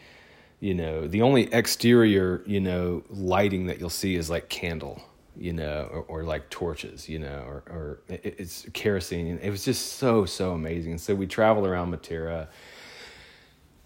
you 0.60 0.74
know 0.74 1.08
the 1.08 1.22
only 1.22 1.54
exterior 1.54 2.42
you 2.46 2.60
know 2.60 3.04
lighting 3.10 3.68
that 3.68 3.80
you'll 3.80 3.90
see 3.90 4.16
is 4.16 4.30
like 4.30 4.50
candle 4.50 5.02
you 5.38 5.54
know 5.54 5.88
or, 5.92 6.02
or 6.10 6.24
like 6.24 6.50
torches 6.50 7.08
you 7.08 7.18
know 7.18 7.44
or, 7.48 7.64
or 7.70 8.00
it, 8.10 8.36
it's 8.40 8.66
kerosene. 8.74 9.40
It 9.42 9.50
was 9.50 9.66
just 9.66 9.94
so 9.94 10.26
so 10.26 10.52
amazing. 10.52 10.98
So 10.98 11.16
we 11.16 11.28
travel 11.28 11.66
around 11.66 11.94
matera 11.94 12.48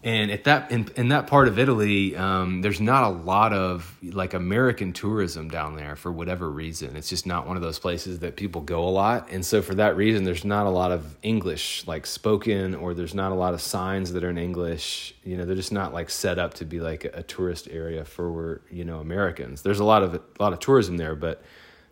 and 0.04 0.30
at 0.30 0.44
that 0.44 0.70
in, 0.70 0.86
in 0.96 1.08
that 1.08 1.26
part 1.26 1.48
of 1.48 1.58
Italy, 1.58 2.14
um, 2.14 2.60
there's 2.60 2.80
not 2.80 3.04
a 3.04 3.08
lot 3.08 3.54
of 3.54 3.96
like 4.02 4.34
American 4.34 4.92
tourism 4.92 5.48
down 5.48 5.76
there 5.76 5.96
for 5.96 6.12
whatever 6.12 6.50
reason. 6.50 6.94
It's 6.94 7.08
just 7.08 7.26
not 7.26 7.46
one 7.46 7.56
of 7.56 7.62
those 7.62 7.78
places 7.78 8.18
that 8.18 8.36
people 8.36 8.60
go 8.60 8.86
a 8.86 8.90
lot, 8.90 9.30
and 9.30 9.44
so 9.44 9.62
for 9.62 9.74
that 9.76 9.96
reason, 9.96 10.24
there's 10.24 10.44
not 10.44 10.66
a 10.66 10.70
lot 10.70 10.92
of 10.92 11.16
English 11.22 11.86
like 11.86 12.04
spoken, 12.04 12.74
or 12.74 12.92
there's 12.92 13.14
not 13.14 13.32
a 13.32 13.34
lot 13.34 13.54
of 13.54 13.62
signs 13.62 14.12
that 14.12 14.22
are 14.22 14.30
in 14.30 14.36
English. 14.36 15.14
You 15.24 15.38
know, 15.38 15.46
they're 15.46 15.56
just 15.56 15.72
not 15.72 15.94
like 15.94 16.10
set 16.10 16.38
up 16.38 16.52
to 16.54 16.66
be 16.66 16.80
like 16.80 17.06
a, 17.06 17.20
a 17.20 17.22
tourist 17.22 17.66
area 17.70 18.04
for 18.04 18.60
you 18.70 18.84
know 18.84 19.00
Americans. 19.00 19.62
There's 19.62 19.80
a 19.80 19.84
lot 19.84 20.02
of 20.02 20.14
a 20.14 20.20
lot 20.38 20.52
of 20.52 20.60
tourism 20.60 20.98
there, 20.98 21.16
but 21.16 21.42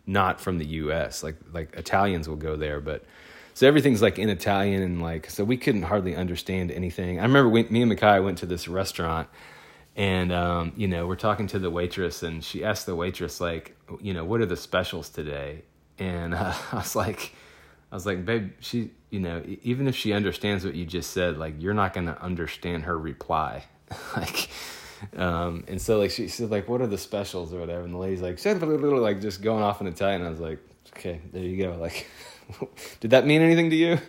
not 0.05 0.39
from 0.39 0.59
the 0.59 0.65
U.S. 0.65 1.23
Like 1.23 1.37
like 1.51 1.75
Italians 1.75 2.29
will 2.29 2.35
go 2.35 2.55
there, 2.55 2.79
but 2.79 3.05
so 3.53 3.67
everything's 3.67 4.01
like 4.01 4.17
in 4.17 4.29
Italian 4.29 4.81
and 4.81 5.01
like 5.01 5.29
so 5.29 5.43
we 5.43 5.57
couldn't 5.57 5.83
hardly 5.83 6.15
understand 6.15 6.71
anything. 6.71 7.19
I 7.19 7.23
remember 7.23 7.49
we, 7.49 7.63
me 7.63 7.83
and 7.83 7.91
Makai 7.91 8.23
went 8.23 8.39
to 8.39 8.45
this 8.45 8.67
restaurant 8.67 9.29
and 9.95 10.31
um, 10.31 10.73
you 10.75 10.87
know 10.87 11.05
we're 11.05 11.15
talking 11.15 11.47
to 11.47 11.59
the 11.59 11.69
waitress 11.69 12.23
and 12.23 12.43
she 12.43 12.63
asked 12.63 12.85
the 12.85 12.95
waitress 12.95 13.39
like 13.39 13.77
you 14.01 14.13
know 14.13 14.25
what 14.25 14.41
are 14.41 14.45
the 14.45 14.57
specials 14.57 15.09
today? 15.09 15.63
And 15.99 16.33
uh, 16.33 16.53
I 16.71 16.75
was 16.77 16.95
like 16.95 17.33
I 17.91 17.95
was 17.95 18.05
like 18.05 18.25
babe 18.25 18.53
she 18.59 18.91
you 19.11 19.19
know 19.19 19.43
even 19.61 19.87
if 19.87 19.95
she 19.95 20.13
understands 20.13 20.65
what 20.65 20.73
you 20.73 20.85
just 20.85 21.11
said 21.11 21.37
like 21.37 21.53
you're 21.59 21.75
not 21.75 21.93
gonna 21.93 22.17
understand 22.21 22.83
her 22.83 22.97
reply. 22.97 23.65
Like 24.15 24.49
um, 25.17 25.65
and 25.67 25.81
so 25.81 25.99
like 25.99 26.09
she 26.09 26.27
said 26.29 26.49
like 26.49 26.67
what 26.67 26.81
are 26.81 26.87
the 26.87 26.97
specials 26.97 27.53
or 27.53 27.59
whatever? 27.59 27.83
And 27.83 27.93
the 27.93 27.97
lady's 27.97 28.21
like 28.21 28.43
like 28.43 29.21
just 29.21 29.41
going 29.41 29.61
off 29.61 29.81
in 29.81 29.87
Italian. 29.87 30.25
I 30.25 30.29
was 30.29 30.39
like 30.39 30.59
okay 30.95 31.21
there 31.31 31.43
you 31.43 31.57
go 31.63 31.77
like 31.79 32.07
Did 32.99 33.11
that 33.11 33.25
mean 33.25 33.41
anything 33.41 33.69
to 33.69 33.75
you? 33.75 33.99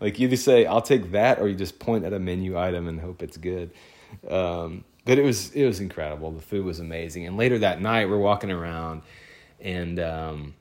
Like 0.00 0.18
you 0.18 0.28
just 0.28 0.44
say, 0.44 0.66
"I'll 0.66 0.82
take 0.82 1.12
that," 1.12 1.40
or 1.40 1.48
you 1.48 1.54
just 1.54 1.78
point 1.78 2.04
at 2.04 2.12
a 2.12 2.18
menu 2.18 2.58
item 2.58 2.88
and 2.88 3.00
hope 3.00 3.22
it's 3.22 3.36
good. 3.36 3.70
Um, 4.28 4.84
but 5.04 5.18
it 5.18 5.22
was 5.22 5.52
it 5.52 5.66
was 5.66 5.80
incredible. 5.80 6.30
The 6.30 6.42
food 6.42 6.64
was 6.64 6.80
amazing. 6.80 7.26
And 7.26 7.36
later 7.36 7.58
that 7.58 7.80
night, 7.80 8.08
we're 8.08 8.18
walking 8.18 8.50
around, 8.50 9.02
and 9.60 9.98
um, 10.00 10.54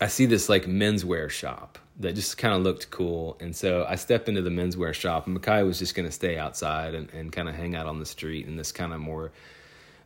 I 0.00 0.08
see 0.08 0.26
this 0.26 0.48
like 0.48 0.64
menswear 0.64 1.30
shop 1.30 1.78
that 1.98 2.14
just 2.14 2.36
kind 2.36 2.54
of 2.54 2.62
looked 2.62 2.90
cool. 2.90 3.36
And 3.40 3.56
so 3.56 3.86
I 3.88 3.94
step 3.96 4.28
into 4.28 4.42
the 4.42 4.50
menswear 4.50 4.92
shop, 4.92 5.26
and 5.26 5.40
Makai 5.40 5.64
was 5.66 5.78
just 5.78 5.94
going 5.94 6.06
to 6.06 6.12
stay 6.12 6.36
outside 6.36 6.94
and, 6.94 7.10
and 7.12 7.32
kind 7.32 7.48
of 7.48 7.54
hang 7.54 7.74
out 7.74 7.86
on 7.86 7.98
the 7.98 8.06
street 8.06 8.46
in 8.46 8.56
this 8.56 8.72
kind 8.72 8.92
of 8.92 9.00
more, 9.00 9.32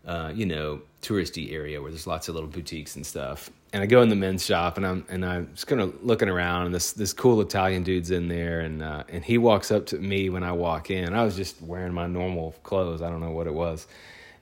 uh, 0.06 0.32
you 0.34 0.46
know, 0.46 0.80
touristy 1.02 1.52
area 1.52 1.80
where 1.80 1.90
there's 1.90 2.06
lots 2.06 2.28
of 2.28 2.34
little 2.34 2.50
boutiques 2.50 2.96
and 2.96 3.06
stuff 3.06 3.50
and 3.72 3.82
I 3.82 3.86
go 3.86 4.02
in 4.02 4.08
the 4.08 4.16
men's 4.16 4.44
shop 4.44 4.76
and 4.76 4.86
I'm 4.86 5.04
and 5.08 5.24
I'm 5.24 5.50
just 5.54 5.66
kind 5.66 5.80
of 5.80 6.02
looking 6.02 6.28
around 6.28 6.66
and 6.66 6.74
this 6.74 6.92
this 6.92 7.12
cool 7.12 7.40
Italian 7.40 7.82
dude's 7.82 8.10
in 8.10 8.28
there 8.28 8.60
and 8.60 8.82
uh, 8.82 9.04
and 9.08 9.24
he 9.24 9.38
walks 9.38 9.70
up 9.70 9.86
to 9.86 9.98
me 9.98 10.28
when 10.28 10.42
I 10.42 10.52
walk 10.52 10.90
in. 10.90 11.14
I 11.14 11.24
was 11.24 11.36
just 11.36 11.60
wearing 11.62 11.92
my 11.92 12.06
normal 12.06 12.52
clothes. 12.62 13.02
I 13.02 13.10
don't 13.10 13.20
know 13.20 13.30
what 13.30 13.46
it 13.46 13.54
was, 13.54 13.86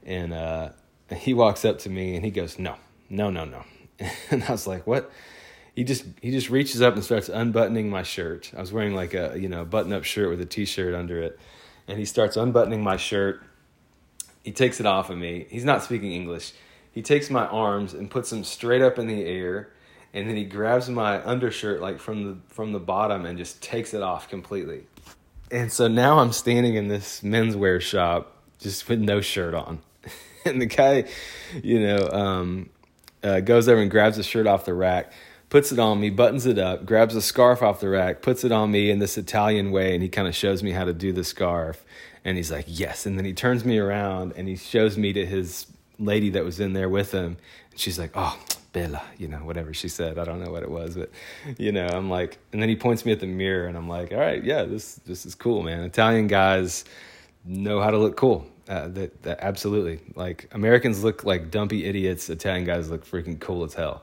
and 0.05 0.33
uh, 0.33 0.71
he 1.15 1.35
walks 1.35 1.65
up 1.65 1.79
to 1.81 1.91
me 1.91 2.17
and 2.17 2.25
he 2.25 2.31
goes, 2.31 2.59
"No, 2.59 2.77
no, 3.11 3.31
no, 3.31 3.45
no," 3.45 3.65
and 4.31 4.43
I 4.45 4.53
was 4.53 4.67
like, 4.67 4.87
"What?" 4.87 5.11
He 5.75 5.85
just 5.85 6.05
he 6.23 6.31
just 6.31 6.49
reaches 6.51 6.81
up 6.81 6.95
and 6.95 7.05
starts 7.05 7.29
unbuttoning 7.29 7.91
my 7.91 8.03
shirt. 8.03 8.51
I 8.57 8.61
was 8.61 8.73
wearing 8.73 8.95
like 8.95 9.15
a 9.15 9.37
you 9.39 9.49
know 9.49 9.65
button 9.65 9.93
up 9.93 10.05
shirt 10.05 10.31
with 10.31 10.41
a 10.41 10.47
t 10.47 10.65
shirt 10.65 10.95
under 10.95 11.23
it, 11.23 11.39
and 11.87 11.99
he 11.99 12.07
starts 12.07 12.37
unbuttoning 12.37 12.83
my 12.83 12.97
shirt. 12.97 13.43
He 14.45 14.53
takes 14.53 14.81
it 14.81 14.87
off 14.87 15.11
of 15.11 15.19
me. 15.19 15.47
He's 15.51 15.65
not 15.65 15.83
speaking 15.83 16.13
English 16.13 16.53
he 16.99 17.03
takes 17.03 17.31
my 17.31 17.47
arms 17.47 17.95
and 17.95 18.11
puts 18.11 18.31
them 18.31 18.43
straight 18.43 18.83
up 18.83 18.99
in 18.99 19.07
the 19.07 19.25
air 19.25 19.71
and 20.13 20.29
then 20.29 20.35
he 20.35 20.45
grabs 20.45 20.89
my 20.89 21.25
undershirt 21.25 21.81
like 21.81 22.01
from 22.01 22.25
the 22.25 22.37
from 22.49 22.73
the 22.73 22.81
bottom 22.81 23.25
and 23.25 23.39
just 23.39 23.63
takes 23.63 23.95
it 23.95 24.03
off 24.03 24.29
completely. 24.29 24.83
And 25.53 25.73
so 25.73 25.87
now 25.87 26.19
I'm 26.19 26.33
standing 26.33 26.75
in 26.75 26.89
this 26.89 27.21
menswear 27.21 27.81
shop 27.81 28.37
just 28.59 28.89
with 28.89 28.99
no 28.99 29.21
shirt 29.21 29.55
on. 29.55 29.79
and 30.45 30.61
the 30.61 30.67
guy, 30.67 31.05
you 31.63 31.79
know, 31.79 32.09
um, 32.11 32.71
uh, 33.23 33.41
goes 33.41 33.69
over 33.69 33.81
and 33.81 33.91
grabs 33.91 34.17
the 34.17 34.25
shirt 34.25 34.49
off 34.49 34.65
the 34.65 34.75
rack, 34.75 35.13
puts 35.51 35.71
it 35.71 35.79
on 35.79 36.01
me, 36.01 36.11
buttons 36.11 36.47
it 36.47 36.59
up, 36.59 36.85
grabs 36.85 37.15
a 37.15 37.23
scarf 37.23 37.63
off 37.63 37.79
the 37.79 37.89
rack, 37.89 38.23
puts 38.23 38.43
it 38.43 38.51
on 38.51 38.73
me 38.73 38.91
in 38.91 38.99
this 38.99 39.17
Italian 39.17 39.71
way, 39.71 39.95
and 39.95 40.03
he 40.03 40.09
kind 40.09 40.27
of 40.27 40.35
shows 40.35 40.65
me 40.65 40.73
how 40.73 40.85
to 40.85 40.93
do 40.93 41.13
the 41.13 41.23
scarf. 41.23 41.85
And 42.29 42.37
he's 42.37 42.53
like, 42.53 42.67
yes. 42.69 43.07
And 43.07 43.17
then 43.17 43.25
he 43.25 43.33
turns 43.33 43.65
me 43.65 43.79
around 43.79 44.35
and 44.37 44.47
he 44.47 44.57
shows 44.57 44.99
me 44.99 45.15
to 45.15 45.25
his 45.25 45.67
lady 45.99 46.29
that 46.31 46.45
was 46.45 46.61
in 46.61 46.75
there 46.75 46.91
with 46.91 47.11
him. 47.11 47.39
And 47.71 47.81
she's 47.81 47.99
like, 47.99 48.11
oh, 48.15 48.39
Bella, 48.73 49.03
you 49.17 49.29
know, 49.29 49.39
whatever 49.39 49.73
she 49.73 49.89
said. 49.89 50.19
I 50.19 50.25
don't 50.25 50.45
know 50.45 50.51
what 50.51 50.63
it 50.63 50.71
was, 50.71 50.95
but 50.95 51.11
you 51.57 51.73
know, 51.73 51.87
I'm 51.87 52.11
like, 52.11 52.37
and 52.53 52.61
then 52.61 52.69
he 52.69 52.77
points 52.77 53.07
me 53.07 53.13
at 53.13 53.21
the 53.21 53.27
mirror, 53.27 53.67
and 53.67 53.79
I'm 53.79 53.89
like, 53.89 54.13
all 54.13 54.19
right, 54.19 54.45
yeah, 54.45 54.65
this 54.65 54.97
this 55.07 55.25
is 55.25 55.35
cool, 55.35 55.63
man. 55.63 55.85
Italian 55.85 56.27
guys 56.27 56.85
know 57.47 57.81
how 57.81 57.91
to 57.91 57.97
look 57.97 58.17
cool. 58.19 58.47
Uh, 58.69 58.89
that, 58.89 59.23
that 59.23 59.39
absolutely 59.41 60.01
like 60.15 60.51
Americans 60.53 61.03
look 61.03 61.25
like 61.25 61.51
dumpy 61.51 61.87
idiots. 61.87 62.29
Italian 62.29 62.67
guys 62.67 62.91
look 62.91 63.07
freaking 63.07 63.41
cool 63.41 63.65
as 63.65 63.73
hell. 63.73 64.03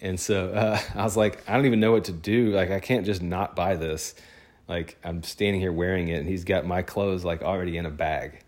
And 0.00 0.18
so 0.18 0.48
uh, 0.48 0.80
I 0.94 1.04
was 1.04 1.18
like, 1.18 1.46
I 1.46 1.54
don't 1.54 1.66
even 1.66 1.80
know 1.80 1.92
what 1.92 2.04
to 2.04 2.12
do. 2.12 2.50
Like, 2.52 2.70
I 2.70 2.80
can't 2.80 3.04
just 3.04 3.20
not 3.20 3.54
buy 3.54 3.76
this. 3.76 4.14
Like, 4.68 4.98
I'm 5.02 5.22
standing 5.22 5.60
here 5.60 5.72
wearing 5.72 6.08
it, 6.08 6.18
and 6.18 6.28
he's 6.28 6.44
got 6.44 6.66
my 6.66 6.82
clothes 6.82 7.24
like 7.24 7.42
already 7.42 7.76
in 7.76 7.86
a 7.86 7.90
bag. 7.90 8.40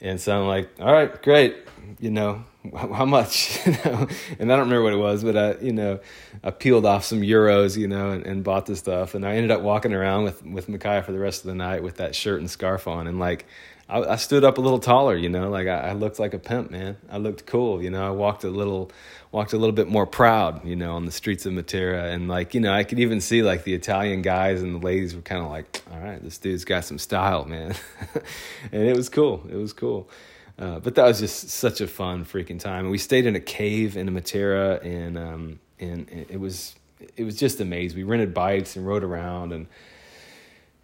And 0.00 0.20
so 0.20 0.40
I'm 0.40 0.46
like, 0.46 0.70
all 0.78 0.92
right, 0.92 1.20
great. 1.22 1.56
You 1.98 2.10
know, 2.10 2.44
how 2.76 3.04
much? 3.04 3.58
you 3.66 3.72
know, 3.84 4.06
and 4.38 4.52
I 4.52 4.56
don't 4.56 4.68
remember 4.68 4.82
what 4.82 4.92
it 4.92 4.98
was, 4.98 5.24
but 5.24 5.36
I, 5.36 5.54
you 5.60 5.72
know, 5.72 6.00
I 6.44 6.50
peeled 6.50 6.86
off 6.86 7.04
some 7.04 7.22
euros, 7.22 7.76
you 7.76 7.88
know, 7.88 8.10
and, 8.10 8.24
and 8.26 8.44
bought 8.44 8.66
the 8.66 8.76
stuff. 8.76 9.14
And 9.14 9.26
I 9.26 9.34
ended 9.34 9.50
up 9.50 9.62
walking 9.62 9.92
around 9.92 10.24
with, 10.24 10.44
with 10.44 10.68
Micaiah 10.68 11.02
for 11.02 11.12
the 11.12 11.18
rest 11.18 11.42
of 11.42 11.48
the 11.48 11.54
night 11.54 11.82
with 11.82 11.96
that 11.96 12.14
shirt 12.14 12.40
and 12.40 12.50
scarf 12.50 12.86
on. 12.86 13.06
And 13.06 13.18
like, 13.18 13.46
I, 13.88 14.00
I 14.00 14.16
stood 14.16 14.44
up 14.44 14.58
a 14.58 14.60
little 14.60 14.78
taller, 14.78 15.16
you 15.16 15.28
know, 15.28 15.48
like 15.48 15.66
I, 15.66 15.88
I 15.88 15.92
looked 15.92 16.18
like 16.18 16.34
a 16.34 16.38
pimp, 16.38 16.70
man. 16.70 16.98
I 17.10 17.18
looked 17.18 17.46
cool, 17.46 17.82
you 17.82 17.90
know, 17.90 18.06
I 18.06 18.10
walked 18.10 18.44
a 18.44 18.50
little, 18.50 18.90
walked 19.32 19.52
a 19.52 19.56
little 19.58 19.72
bit 19.74 19.88
more 19.88 20.06
proud, 20.06 20.64
you 20.66 20.76
know, 20.76 20.94
on 20.94 21.06
the 21.06 21.12
streets 21.12 21.46
of 21.46 21.54
Matera. 21.54 22.12
And 22.12 22.28
like, 22.28 22.54
you 22.54 22.60
know, 22.60 22.72
I 22.72 22.84
could 22.84 23.00
even 23.00 23.20
see 23.20 23.42
like 23.42 23.64
the 23.64 23.74
Italian 23.74 24.22
guys 24.22 24.62
and 24.62 24.74
the 24.74 24.84
ladies 24.84 25.14
were 25.14 25.22
kind 25.22 25.42
of 25.42 25.50
like, 25.50 25.82
all 25.90 25.98
right, 26.00 26.22
this 26.22 26.38
dude's 26.38 26.64
got 26.64 26.84
some 26.84 26.98
style, 26.98 27.44
man. 27.46 27.74
and 28.72 28.82
it 28.82 28.96
was 28.96 29.08
cool. 29.08 29.46
It 29.50 29.56
was 29.56 29.72
cool. 29.72 30.08
Uh, 30.58 30.80
but 30.80 30.96
that 30.96 31.04
was 31.04 31.20
just 31.20 31.50
such 31.50 31.80
a 31.80 31.86
fun 31.86 32.24
freaking 32.24 32.60
time. 32.60 32.80
And 32.80 32.90
we 32.90 32.98
stayed 32.98 33.26
in 33.26 33.36
a 33.36 33.40
cave 33.40 33.96
in 33.96 34.08
Matera 34.10 34.84
and, 34.84 35.16
um, 35.16 35.60
and 35.78 36.08
it 36.28 36.40
was, 36.40 36.74
it 37.16 37.22
was 37.22 37.36
just 37.36 37.60
amazing. 37.60 37.96
We 37.96 38.02
rented 38.02 38.34
bikes 38.34 38.76
and 38.76 38.86
rode 38.86 39.04
around 39.04 39.52
and 39.52 39.68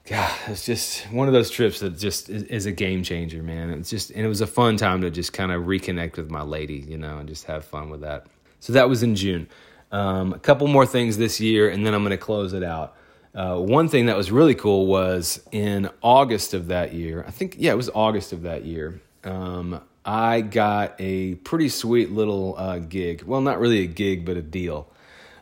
God, 0.07 0.31
it's 0.49 0.67
just 0.67 1.11
one 1.11 1.29
of 1.29 1.35
those 1.35 1.49
trips 1.49 1.81
that 1.81 1.97
just 1.97 2.29
is, 2.29 2.43
is, 2.45 2.67
a 2.67 2.73
game 2.73 3.03
changer, 3.03 3.43
man. 3.43 3.71
It's 3.71 3.89
just, 3.89 4.11
and 4.11 4.21
it 4.21 4.29
was 4.29 4.43
a 4.43 4.47
fun 4.47 4.77
time 4.77 5.01
to 5.01 5.11
just 5.11 5.33
kind 5.33 5.51
of 5.51 5.63
reconnect 5.63 6.19
with 6.19 6.31
my 6.31 6.43
lady, 6.43 6.85
you 6.87 6.99
know, 6.99 7.19
and 7.19 7.29
just 7.29 7.45
have 7.45 7.65
fun 7.65 7.89
with 7.89 8.03
that. 8.03 8.27
So 8.61 8.75
that 8.75 8.87
was 8.87 9.03
in 9.03 9.15
June. 9.15 9.49
Um, 9.93 10.35
a 10.35 10.39
couple 10.39 10.67
more 10.67 10.85
things 10.85 11.17
this 11.17 11.41
year, 11.41 11.71
and 11.71 11.87
then 11.87 11.95
I'm 11.95 12.03
going 12.03 12.11
to 12.11 12.19
close 12.19 12.53
it 12.53 12.63
out. 12.63 12.97
Uh, 13.35 13.57
one 13.57 13.89
thing 13.89 14.07
that 14.07 14.17
was 14.17 14.31
really 14.31 14.55
cool 14.55 14.87
was 14.87 15.41
in 15.53 15.89
August 16.03 16.53
of 16.53 16.67
that 16.67 16.93
year. 16.93 17.25
I 17.27 17.31
think, 17.31 17.57
yeah, 17.59 17.73
it 17.73 17.77
was 17.77 17.89
August 17.95 18.35
of 18.35 18.43
that 18.43 18.67
year. 18.67 19.01
Um, 19.25 19.81
I 20.05 20.43
got 20.43 20.97
a 20.99 21.37
pretty 21.37 21.71
sweet 21.71 22.11
little 22.11 22.57
uh, 22.59 22.79
gig. 22.79 23.23
Well, 23.23 23.41
not 23.41 23.59
really 23.59 23.83
a 23.83 23.87
gig, 23.87 24.27
but 24.27 24.37
a 24.37 24.43
deal. 24.43 24.87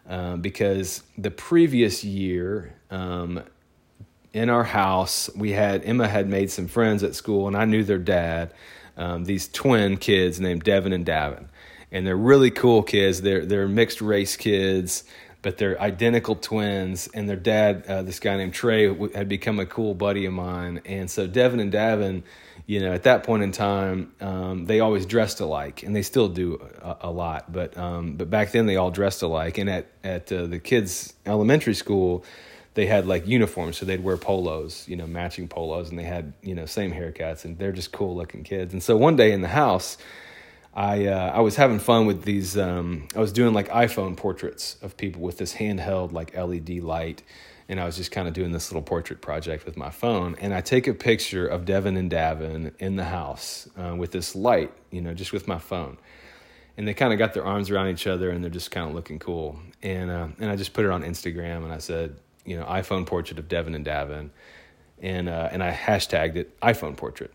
Uh, 0.08 0.36
because 0.36 1.02
the 1.18 1.32
previous 1.32 2.04
year, 2.04 2.74
um, 2.92 3.42
in 4.32 4.48
our 4.48 4.64
house, 4.64 5.30
we 5.34 5.52
had 5.52 5.84
Emma 5.84 6.08
had 6.08 6.28
made 6.28 6.50
some 6.50 6.66
friends 6.66 7.02
at 7.02 7.14
school, 7.14 7.46
and 7.46 7.56
I 7.56 7.64
knew 7.64 7.84
their 7.84 7.98
dad. 7.98 8.52
Um, 8.96 9.24
these 9.24 9.48
twin 9.48 9.96
kids 9.96 10.40
named 10.40 10.64
Devin 10.64 10.92
and 10.92 11.04
Davin, 11.04 11.46
and 11.90 12.06
they're 12.06 12.16
really 12.16 12.50
cool 12.50 12.82
kids. 12.82 13.22
They're 13.22 13.44
they're 13.44 13.68
mixed 13.68 14.00
race 14.00 14.36
kids, 14.36 15.04
but 15.42 15.58
they're 15.58 15.80
identical 15.80 16.34
twins. 16.34 17.08
And 17.08 17.28
their 17.28 17.36
dad, 17.36 17.84
uh, 17.86 18.02
this 18.02 18.20
guy 18.20 18.36
named 18.36 18.54
Trey, 18.54 18.94
had 19.14 19.28
become 19.28 19.58
a 19.60 19.66
cool 19.66 19.94
buddy 19.94 20.24
of 20.26 20.32
mine. 20.32 20.80
And 20.84 21.10
so 21.10 21.26
Devin 21.26 21.60
and 21.60 21.72
Davin, 21.72 22.22
you 22.66 22.80
know, 22.80 22.92
at 22.92 23.02
that 23.02 23.24
point 23.24 23.42
in 23.42 23.52
time, 23.52 24.12
um, 24.20 24.66
they 24.66 24.80
always 24.80 25.04
dressed 25.04 25.40
alike, 25.40 25.82
and 25.82 25.96
they 25.96 26.02
still 26.02 26.28
do 26.28 26.62
a, 26.82 26.96
a 27.02 27.10
lot. 27.10 27.52
But 27.52 27.76
um, 27.76 28.16
but 28.16 28.30
back 28.30 28.52
then, 28.52 28.66
they 28.66 28.76
all 28.76 28.90
dressed 28.90 29.22
alike. 29.22 29.58
And 29.58 29.68
at 29.68 29.88
at 30.02 30.32
uh, 30.32 30.46
the 30.46 30.58
kids' 30.58 31.14
elementary 31.26 31.74
school 31.74 32.24
they 32.74 32.86
had 32.86 33.06
like 33.06 33.26
uniforms, 33.26 33.76
so 33.76 33.84
they'd 33.84 34.02
wear 34.02 34.16
polos, 34.16 34.86
you 34.88 34.96
know, 34.96 35.06
matching 35.06 35.48
polos, 35.48 35.90
and 35.90 35.98
they 35.98 36.04
had 36.04 36.32
you 36.42 36.54
know 36.54 36.66
same 36.66 36.92
haircuts, 36.92 37.44
and 37.44 37.58
they're 37.58 37.72
just 37.72 37.92
cool 37.92 38.16
looking 38.16 38.44
kids. 38.44 38.72
And 38.72 38.82
so 38.82 38.96
one 38.96 39.16
day 39.16 39.32
in 39.32 39.42
the 39.42 39.48
house, 39.48 39.98
I 40.74 41.06
uh, 41.06 41.32
I 41.34 41.40
was 41.40 41.56
having 41.56 41.78
fun 41.78 42.06
with 42.06 42.22
these. 42.22 42.56
Um, 42.56 43.08
I 43.14 43.20
was 43.20 43.32
doing 43.32 43.52
like 43.52 43.68
iPhone 43.68 44.16
portraits 44.16 44.76
of 44.82 44.96
people 44.96 45.22
with 45.22 45.38
this 45.38 45.54
handheld 45.54 46.12
like 46.12 46.34
LED 46.34 46.82
light, 46.82 47.22
and 47.68 47.78
I 47.78 47.84
was 47.84 47.96
just 47.96 48.10
kind 48.10 48.26
of 48.26 48.32
doing 48.32 48.52
this 48.52 48.70
little 48.70 48.82
portrait 48.82 49.20
project 49.20 49.66
with 49.66 49.76
my 49.76 49.90
phone. 49.90 50.36
And 50.40 50.54
I 50.54 50.62
take 50.62 50.86
a 50.86 50.94
picture 50.94 51.46
of 51.46 51.66
Devin 51.66 51.98
and 51.98 52.10
Davin 52.10 52.72
in 52.78 52.96
the 52.96 53.04
house 53.04 53.68
uh, 53.76 53.94
with 53.94 54.12
this 54.12 54.34
light, 54.34 54.72
you 54.90 55.02
know, 55.02 55.12
just 55.12 55.32
with 55.32 55.46
my 55.46 55.58
phone. 55.58 55.98
And 56.78 56.88
they 56.88 56.94
kind 56.94 57.12
of 57.12 57.18
got 57.18 57.34
their 57.34 57.44
arms 57.44 57.70
around 57.70 57.88
each 57.88 58.06
other, 58.06 58.30
and 58.30 58.42
they're 58.42 58.50
just 58.50 58.70
kind 58.70 58.88
of 58.88 58.94
looking 58.94 59.18
cool. 59.18 59.58
And 59.82 60.10
uh, 60.10 60.28
and 60.38 60.50
I 60.50 60.56
just 60.56 60.72
put 60.72 60.86
it 60.86 60.90
on 60.90 61.02
Instagram, 61.02 61.64
and 61.64 61.72
I 61.72 61.78
said, 61.78 62.16
you 62.44 62.58
know, 62.58 62.64
iPhone 62.64 63.06
portrait 63.06 63.38
of 63.38 63.48
Devin 63.48 63.74
and 63.74 63.84
Davin, 63.84 64.30
and 65.00 65.28
uh, 65.28 65.48
and 65.52 65.62
I 65.62 65.72
hashtagged 65.72 66.36
it 66.36 66.58
iPhone 66.60 66.96
portrait 66.96 67.32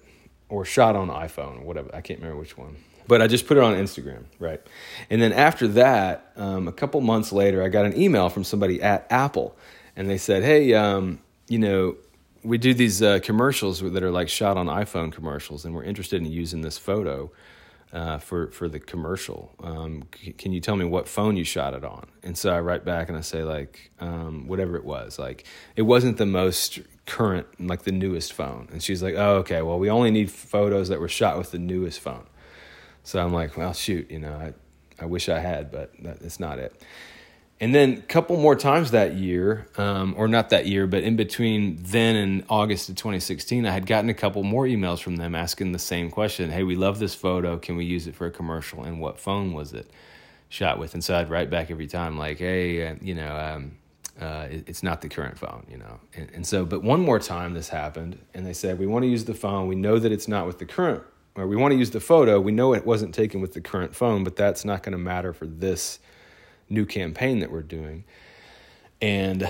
or 0.50 0.66
shot 0.66 0.96
on 0.96 1.10
iPhone 1.10 1.62
or 1.62 1.66
whatever. 1.66 1.90
I 1.94 2.02
can't 2.02 2.20
remember 2.20 2.40
which 2.40 2.58
one. 2.58 2.78
But 3.08 3.22
I 3.22 3.28
just 3.28 3.48
put 3.48 3.56
it 3.56 3.64
on 3.64 3.76
Instagram, 3.76 4.26
right? 4.38 4.62
And 5.10 5.22
then 5.22 5.32
after 5.32 5.68
that, 5.70 6.32
um, 6.36 6.68
a 6.68 6.74
couple 6.74 7.00
months 7.00 7.32
later, 7.32 7.64
I 7.64 7.70
got 7.70 7.86
an 7.86 7.98
email 7.98 8.28
from 8.28 8.44
somebody 8.44 8.82
at 8.82 9.08
Apple, 9.10 9.56
and 9.96 10.10
they 10.10 10.18
said, 10.18 10.44
"Hey, 10.44 10.74
um, 10.74 11.20
you 11.48 11.60
know, 11.60 11.96
we 12.44 12.58
do 12.58 12.74
these 12.74 13.02
uh, 13.02 13.20
commercials 13.24 13.80
that 13.80 14.04
are 14.04 14.12
like 14.12 14.30
shot 14.30 14.58
on 14.58 14.68
iPhone 14.68 15.12
commercials, 15.12 15.64
and 15.64 15.74
we're 15.74 15.84
interested 15.84 16.22
in 16.22 16.32
using 16.32 16.62
this 16.62 16.78
photo." 16.78 17.32
Uh, 17.94 18.18
for 18.18 18.52
for 18.52 18.68
the 18.68 18.80
commercial. 18.80 19.54
Um, 19.64 20.04
c- 20.16 20.34
can 20.34 20.52
you 20.52 20.60
tell 20.60 20.76
me 20.76 20.86
what 20.86 21.08
phone 21.08 21.38
you 21.38 21.44
shot 21.44 21.74
it 21.74 21.84
on? 21.86 22.08
And 22.24 22.38
so 22.38 22.54
I 22.54 22.60
write 22.60 22.84
back 22.86 23.10
and 23.10 23.18
I 23.18 23.22
say 23.22 23.44
like 23.44 23.92
um, 24.00 24.48
whatever 24.48 24.76
it 24.76 24.86
was. 24.86 25.18
Like 25.18 25.46
it 25.76 25.84
wasn't 25.84 26.18
the 26.18 26.26
most 26.26 26.80
current, 27.06 27.48
like 27.60 27.84
the 27.84 27.92
newest 27.92 28.34
phone. 28.34 28.68
And 28.72 28.84
she's 28.84 29.02
like, 29.02 29.16
oh 29.16 29.38
okay, 29.38 29.62
well 29.62 29.80
we 29.80 29.90
only 29.90 30.12
need 30.12 30.30
photos 30.30 30.90
that 30.90 31.00
were 31.00 31.08
shot 31.08 31.38
with 31.38 31.52
the 31.52 31.60
newest 31.60 32.00
phone. 32.00 32.26
So 33.04 33.24
I'm 33.24 33.34
like, 33.34 33.56
well 33.58 33.74
shoot, 33.74 34.12
you 34.12 34.20
know, 34.20 34.34
I 34.34 34.54
I 35.00 35.06
wish 35.06 35.30
I 35.30 35.40
had, 35.40 35.72
but 35.72 35.94
that's 36.00 36.40
not 36.40 36.60
it. 36.60 36.82
And 37.60 37.74
then 37.74 37.94
a 37.94 38.02
couple 38.02 38.38
more 38.38 38.56
times 38.56 38.92
that 38.92 39.16
year, 39.16 39.68
um, 39.78 40.14
or 40.16 40.28
not 40.28 40.52
that 40.52 40.68
year, 40.68 40.86
but 40.86 41.04
in 41.04 41.16
between 41.16 41.78
then 41.82 42.16
and 42.16 42.44
August 42.50 42.88
of 42.90 42.96
2016, 42.96 43.66
I 43.66 43.72
had 43.72 43.88
gotten 43.88 44.12
a 44.12 44.14
couple 44.14 44.44
more 44.44 44.66
emails 44.66 45.00
from 45.00 45.16
them 45.16 45.34
asking 45.34 45.72
the 45.72 45.80
same 45.80 46.12
question 46.12 46.52
Hey, 46.52 46.62
we 46.62 46.76
love 46.76 47.00
this 47.00 47.16
photo. 47.16 47.58
Can 47.58 47.76
we 47.76 47.86
use 47.86 48.06
it 48.06 48.16
for 48.16 48.28
a 48.28 48.32
commercial? 48.32 48.84
And 48.84 49.00
what 49.02 49.20
phone 49.20 49.54
was 49.54 49.74
it 49.74 49.90
shot 50.50 50.78
with? 50.78 50.94
And 50.94 51.04
so 51.04 51.16
I'd 51.16 51.32
write 51.32 51.50
back 51.50 51.72
every 51.72 51.88
time, 51.88 52.16
like, 52.16 52.38
Hey, 52.38 52.90
uh, 52.90 52.96
you 53.02 53.16
know, 53.16 53.36
um, 53.36 53.72
uh, 54.22 54.48
it, 54.52 54.70
it's 54.70 54.84
not 54.84 55.02
the 55.02 55.10
current 55.10 55.40
phone, 55.40 55.66
you 55.68 55.78
know. 55.78 56.00
And, 56.16 56.30
and 56.36 56.48
so, 56.48 56.64
but 56.64 56.84
one 56.84 57.00
more 57.00 57.18
time 57.18 57.56
this 57.56 57.70
happened, 57.70 58.20
and 58.36 58.46
they 58.46 58.54
said, 58.54 58.78
We 58.78 58.86
want 58.86 59.02
to 59.02 59.10
use 59.10 59.26
the 59.26 59.34
phone. 59.34 59.68
We 59.68 59.76
know 59.76 59.98
that 59.98 60.12
it's 60.12 60.28
not 60.28 60.46
with 60.46 60.60
the 60.60 60.66
current, 60.66 61.02
or 61.34 61.48
we 61.48 61.56
want 61.56 61.72
to 61.72 61.78
use 61.78 61.90
the 61.90 62.00
photo. 62.00 62.40
We 62.40 62.52
know 62.52 62.76
it 62.76 62.86
wasn't 62.86 63.16
taken 63.16 63.42
with 63.42 63.54
the 63.54 63.62
current 63.62 63.96
phone, 63.96 64.24
but 64.24 64.36
that's 64.36 64.64
not 64.64 64.84
going 64.84 64.92
to 64.92 65.00
matter 65.00 65.34
for 65.34 65.48
this 65.48 65.98
new 66.70 66.86
campaign 66.86 67.40
that 67.40 67.52
we're 67.52 67.62
doing. 67.62 68.04
And 69.02 69.50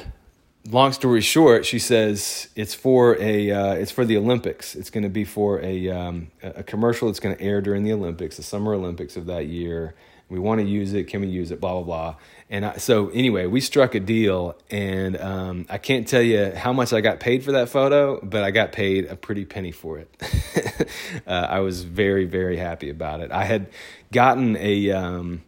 long 0.70 0.92
story 0.92 1.22
short, 1.22 1.66
she 1.66 1.80
says 1.80 2.50
it's 2.56 2.74
for 2.74 3.18
a 3.22 3.52
uh, 3.52 3.74
it's 3.74 3.92
for 3.92 4.06
the 4.06 4.18
Olympics. 4.18 4.76
It's 4.76 4.90
going 4.90 5.04
to 5.04 5.10
be 5.10 5.24
for 5.24 5.62
a 5.62 5.90
um, 5.90 6.32
a 6.42 6.64
commercial 6.64 7.08
that's 7.08 7.20
going 7.20 7.36
to 7.36 7.42
air 7.42 7.62
during 7.62 7.84
the 7.84 7.94
Olympics, 7.94 8.38
the 8.38 8.44
Summer 8.44 8.74
Olympics 8.74 9.18
of 9.18 9.26
that 9.28 9.48
year. 9.48 9.96
We 10.30 10.40
want 10.40 10.60
to 10.60 10.68
use 10.68 10.94
it. 10.94 11.06
Can 11.06 11.22
we 11.22 11.28
use 11.28 11.52
it? 11.52 11.62
Blah 11.62 11.74
blah 11.76 11.84
blah. 11.84 12.16
And 12.50 12.66
I, 12.66 12.78
so 12.78 13.10
anyway, 13.10 13.46
we 13.46 13.62
struck 13.62 13.96
a 13.96 14.00
deal, 14.00 14.58
and 14.70 15.18
um, 15.18 15.66
I 15.70 15.78
can't 15.78 16.08
tell 16.08 16.22
you 16.22 16.52
how 16.54 16.74
much 16.74 16.92
I 16.92 17.00
got 17.00 17.20
paid 17.20 17.44
for 17.44 17.54
that 17.54 17.70
photo, 17.70 18.20
but 18.22 18.44
I 18.44 18.52
got 18.52 18.74
paid 18.74 19.06
a 19.06 19.16
pretty 19.16 19.46
penny 19.46 19.72
for 19.72 20.00
it. 20.00 20.90
uh, 21.28 21.30
I 21.30 21.60
was 21.62 21.84
very 21.84 22.26
very 22.26 22.58
happy 22.58 22.90
about 22.90 23.22
it. 23.22 23.32
I 23.32 23.46
had 23.46 23.70
gotten 24.12 24.58
a. 24.58 24.92
Um, 24.92 25.44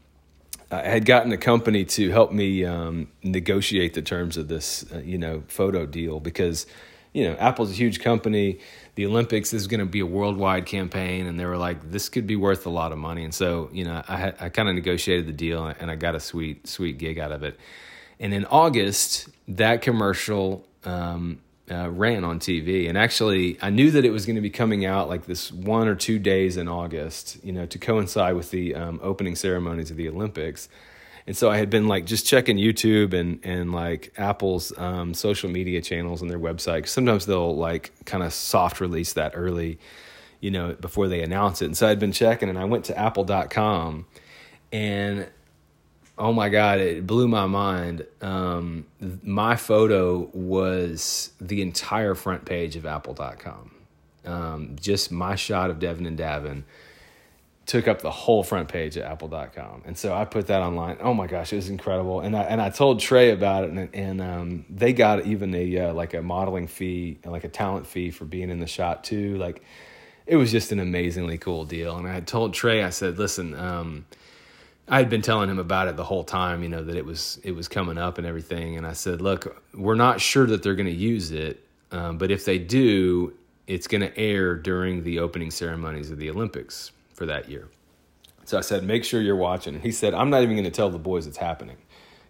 I 0.72 0.84
had 0.84 1.05
gotten 1.05 1.32
a 1.32 1.38
company 1.38 1.84
to 1.86 2.11
help 2.11 2.32
me 2.32 2.63
um, 2.63 3.07
negotiate 3.24 3.95
the 3.95 4.01
terms 4.01 4.38
of 4.38 4.47
this, 4.47 4.86
uh, 4.93 4.99
you 4.99 5.17
know, 5.17 5.43
photo 5.47 5.86
deal 5.86 6.20
because, 6.20 6.67
you 7.11 7.24
know, 7.24 7.36
Apple's 7.38 7.72
a 7.72 7.74
huge 7.74 8.01
company. 8.01 8.59
The 8.93 9.05
Olympics 9.07 9.51
is 9.51 9.65
going 9.67 9.80
to 9.80 9.86
be 9.88 9.99
a 9.99 10.05
worldwide 10.05 10.67
campaign, 10.67 11.26
and 11.26 11.39
they 11.39 11.45
were 11.45 11.57
like, 11.57 11.89
this 11.91 12.07
could 12.07 12.28
be 12.28 12.36
worth 12.36 12.65
a 12.67 12.70
lot 12.70 12.91
of 12.91 12.99
money. 12.99 13.24
And 13.24 13.34
so, 13.34 13.70
you 13.74 13.84
know, 13.84 14.03
I 14.07 14.34
I 14.39 14.49
kind 14.49 14.70
of 14.70 14.76
negotiated 14.76 15.26
the 15.26 15.34
deal, 15.34 15.65
and 15.65 15.89
I 15.89 15.95
got 15.95 16.15
a 16.15 16.20
sweet 16.20 16.67
sweet 16.67 16.99
gig 16.99 17.17
out 17.17 17.32
of 17.32 17.43
it. 17.43 17.59
And 18.20 18.34
in 18.34 18.45
August, 18.45 19.30
that 19.47 19.82
commercial 19.82 20.67
um, 20.86 21.39
uh, 21.70 21.89
ran 21.89 22.24
on 22.24 22.39
TV. 22.39 22.89
And 22.89 22.97
actually, 22.97 23.57
I 23.61 23.70
knew 23.70 23.91
that 23.91 24.05
it 24.05 24.11
was 24.11 24.26
going 24.26 24.36
to 24.36 24.41
be 24.41 24.49
coming 24.49 24.86
out 24.86 25.09
like 25.09 25.26
this 25.26 25.51
one 25.51 25.88
or 25.88 25.95
two 25.95 26.20
days 26.20 26.57
in 26.57 26.67
August, 26.67 27.38
you 27.43 27.51
know, 27.51 27.65
to 27.67 27.78
coincide 27.78 28.36
with 28.36 28.51
the 28.51 28.76
um, 28.76 28.99
opening 29.03 29.36
ceremonies 29.36 29.91
of 29.91 29.97
the 29.97 30.09
Olympics. 30.09 30.70
And 31.28 31.38
so 31.38 31.49
I 31.51 31.57
had 31.57 31.70
been 31.70 31.88
like 31.88 32.05
just 32.05 32.26
checking 32.26 32.57
YouTube 32.57 33.13
and 33.13 33.39
and 33.43 33.72
like 33.72 34.11
Apple's 34.17 34.76
um, 34.80 35.13
social 35.13 35.49
media 35.49 35.82
channels 35.82 36.22
and 36.22 36.32
their 36.32 36.39
website. 36.39 36.88
Sometimes 36.88 37.28
they'll 37.28 37.55
like 37.55 37.91
kind 38.05 38.24
of 38.24 38.34
soft 38.34 38.82
release 38.82 39.13
that 39.13 39.34
early, 39.36 39.78
you 40.39 40.49
know, 40.49 40.74
before 40.74 41.07
they 41.07 41.22
announce 41.22 41.61
it. 41.61 41.65
And 41.65 41.78
so 41.78 41.88
I'd 41.88 41.99
been 41.99 42.13
checking, 42.13 42.49
and 42.49 42.57
I 42.57 42.65
went 42.65 42.86
to 42.86 42.97
Apple.com, 42.97 44.07
and 44.72 45.30
oh 46.20 46.34
my 46.34 46.49
god 46.49 46.80
it 46.80 47.07
blew 47.07 47.28
my 47.28 47.47
mind. 47.47 48.05
Um, 48.22 48.86
my 49.24 49.55
photo 49.55 50.30
was 50.34 51.32
the 51.41 51.61
entire 51.61 52.13
front 52.13 52.45
page 52.45 52.76
of 52.76 52.86
apple.com 52.86 53.72
um, 54.26 54.76
just 54.80 55.11
my 55.11 55.36
shot 55.36 55.70
of 55.70 55.80
devin 55.80 56.05
and 56.05 56.17
davin 56.17 56.63
took 57.65 57.88
up 57.88 58.01
the 58.01 58.09
whole 58.09 58.43
front 58.43 58.67
page 58.67 58.97
of 58.97 59.03
apple.com 59.03 59.84
and 59.86 59.97
so 59.97 60.13
i 60.13 60.26
put 60.26 60.47
that 60.47 60.61
online. 60.61 60.97
Oh 61.01 61.13
my 61.13 61.28
gosh 61.28 61.53
it 61.53 61.57
was 61.57 61.70
incredible. 61.70 62.20
And 62.22 62.36
i, 62.36 62.41
and 62.41 62.61
I 62.61 62.70
told 62.70 62.99
trey 62.99 63.32
about 63.32 63.63
it 63.65 63.70
and, 63.72 63.89
and 63.93 64.22
um, 64.22 64.65
they 64.70 64.91
got 64.91 65.26
even 65.26 65.53
a 65.53 65.78
uh, 65.78 65.93
like 65.93 66.13
a 66.13 66.22
modeling 66.22 66.67
fee 66.67 67.20
and 67.24 67.32
like 67.32 67.43
a 67.43 67.49
talent 67.49 67.88
fee 67.88 68.11
for 68.11 68.26
being 68.26 68.49
in 68.49 68.59
the 68.59 68.67
shot 68.67 69.03
too. 69.03 69.38
Like 69.38 69.63
it 70.26 70.36
was 70.36 70.51
just 70.51 70.72
an 70.72 70.80
amazingly 70.80 71.38
cool 71.38 71.65
deal. 71.65 71.95
And 71.97 72.07
i 72.07 72.20
told 72.22 72.53
trey 72.53 72.84
i 72.84 72.89
said 72.89 73.17
listen 73.17 73.53
I 74.89 74.97
had 74.97 75.09
been 75.09 75.21
telling 75.21 75.49
him 75.49 75.59
about 75.59 75.87
it 75.87 75.95
the 75.95 76.03
whole 76.03 76.23
time, 76.23 76.63
you 76.63 76.69
know, 76.69 76.83
that 76.83 76.95
it 76.95 77.05
was 77.05 77.39
it 77.43 77.51
was 77.51 77.67
coming 77.67 77.97
up 77.97 78.17
and 78.17 78.25
everything. 78.25 78.75
And 78.75 78.87
I 78.87 78.93
said, 78.93 79.21
look, 79.21 79.61
we're 79.73 79.95
not 79.95 80.19
sure 80.19 80.47
that 80.47 80.63
they're 80.63 80.75
going 80.75 80.87
to 80.87 80.91
use 80.91 81.31
it, 81.31 81.63
um, 81.91 82.17
but 82.17 82.31
if 82.31 82.43
they 82.45 82.57
do, 82.57 83.33
it's 83.67 83.87
going 83.87 84.01
to 84.01 84.17
air 84.17 84.55
during 84.55 85.03
the 85.03 85.19
opening 85.19 85.51
ceremonies 85.51 86.09
of 86.09 86.17
the 86.17 86.29
Olympics 86.29 86.91
for 87.13 87.27
that 87.27 87.49
year. 87.49 87.67
So 88.45 88.57
I 88.57 88.61
said, 88.61 88.83
make 88.83 89.03
sure 89.03 89.21
you're 89.21 89.35
watching. 89.35 89.79
He 89.79 89.91
said, 89.91 90.15
I'm 90.15 90.31
not 90.31 90.41
even 90.41 90.55
going 90.55 90.63
to 90.63 90.71
tell 90.71 90.89
the 90.89 90.97
boys 90.97 91.27
it's 91.27 91.37
happening 91.37 91.77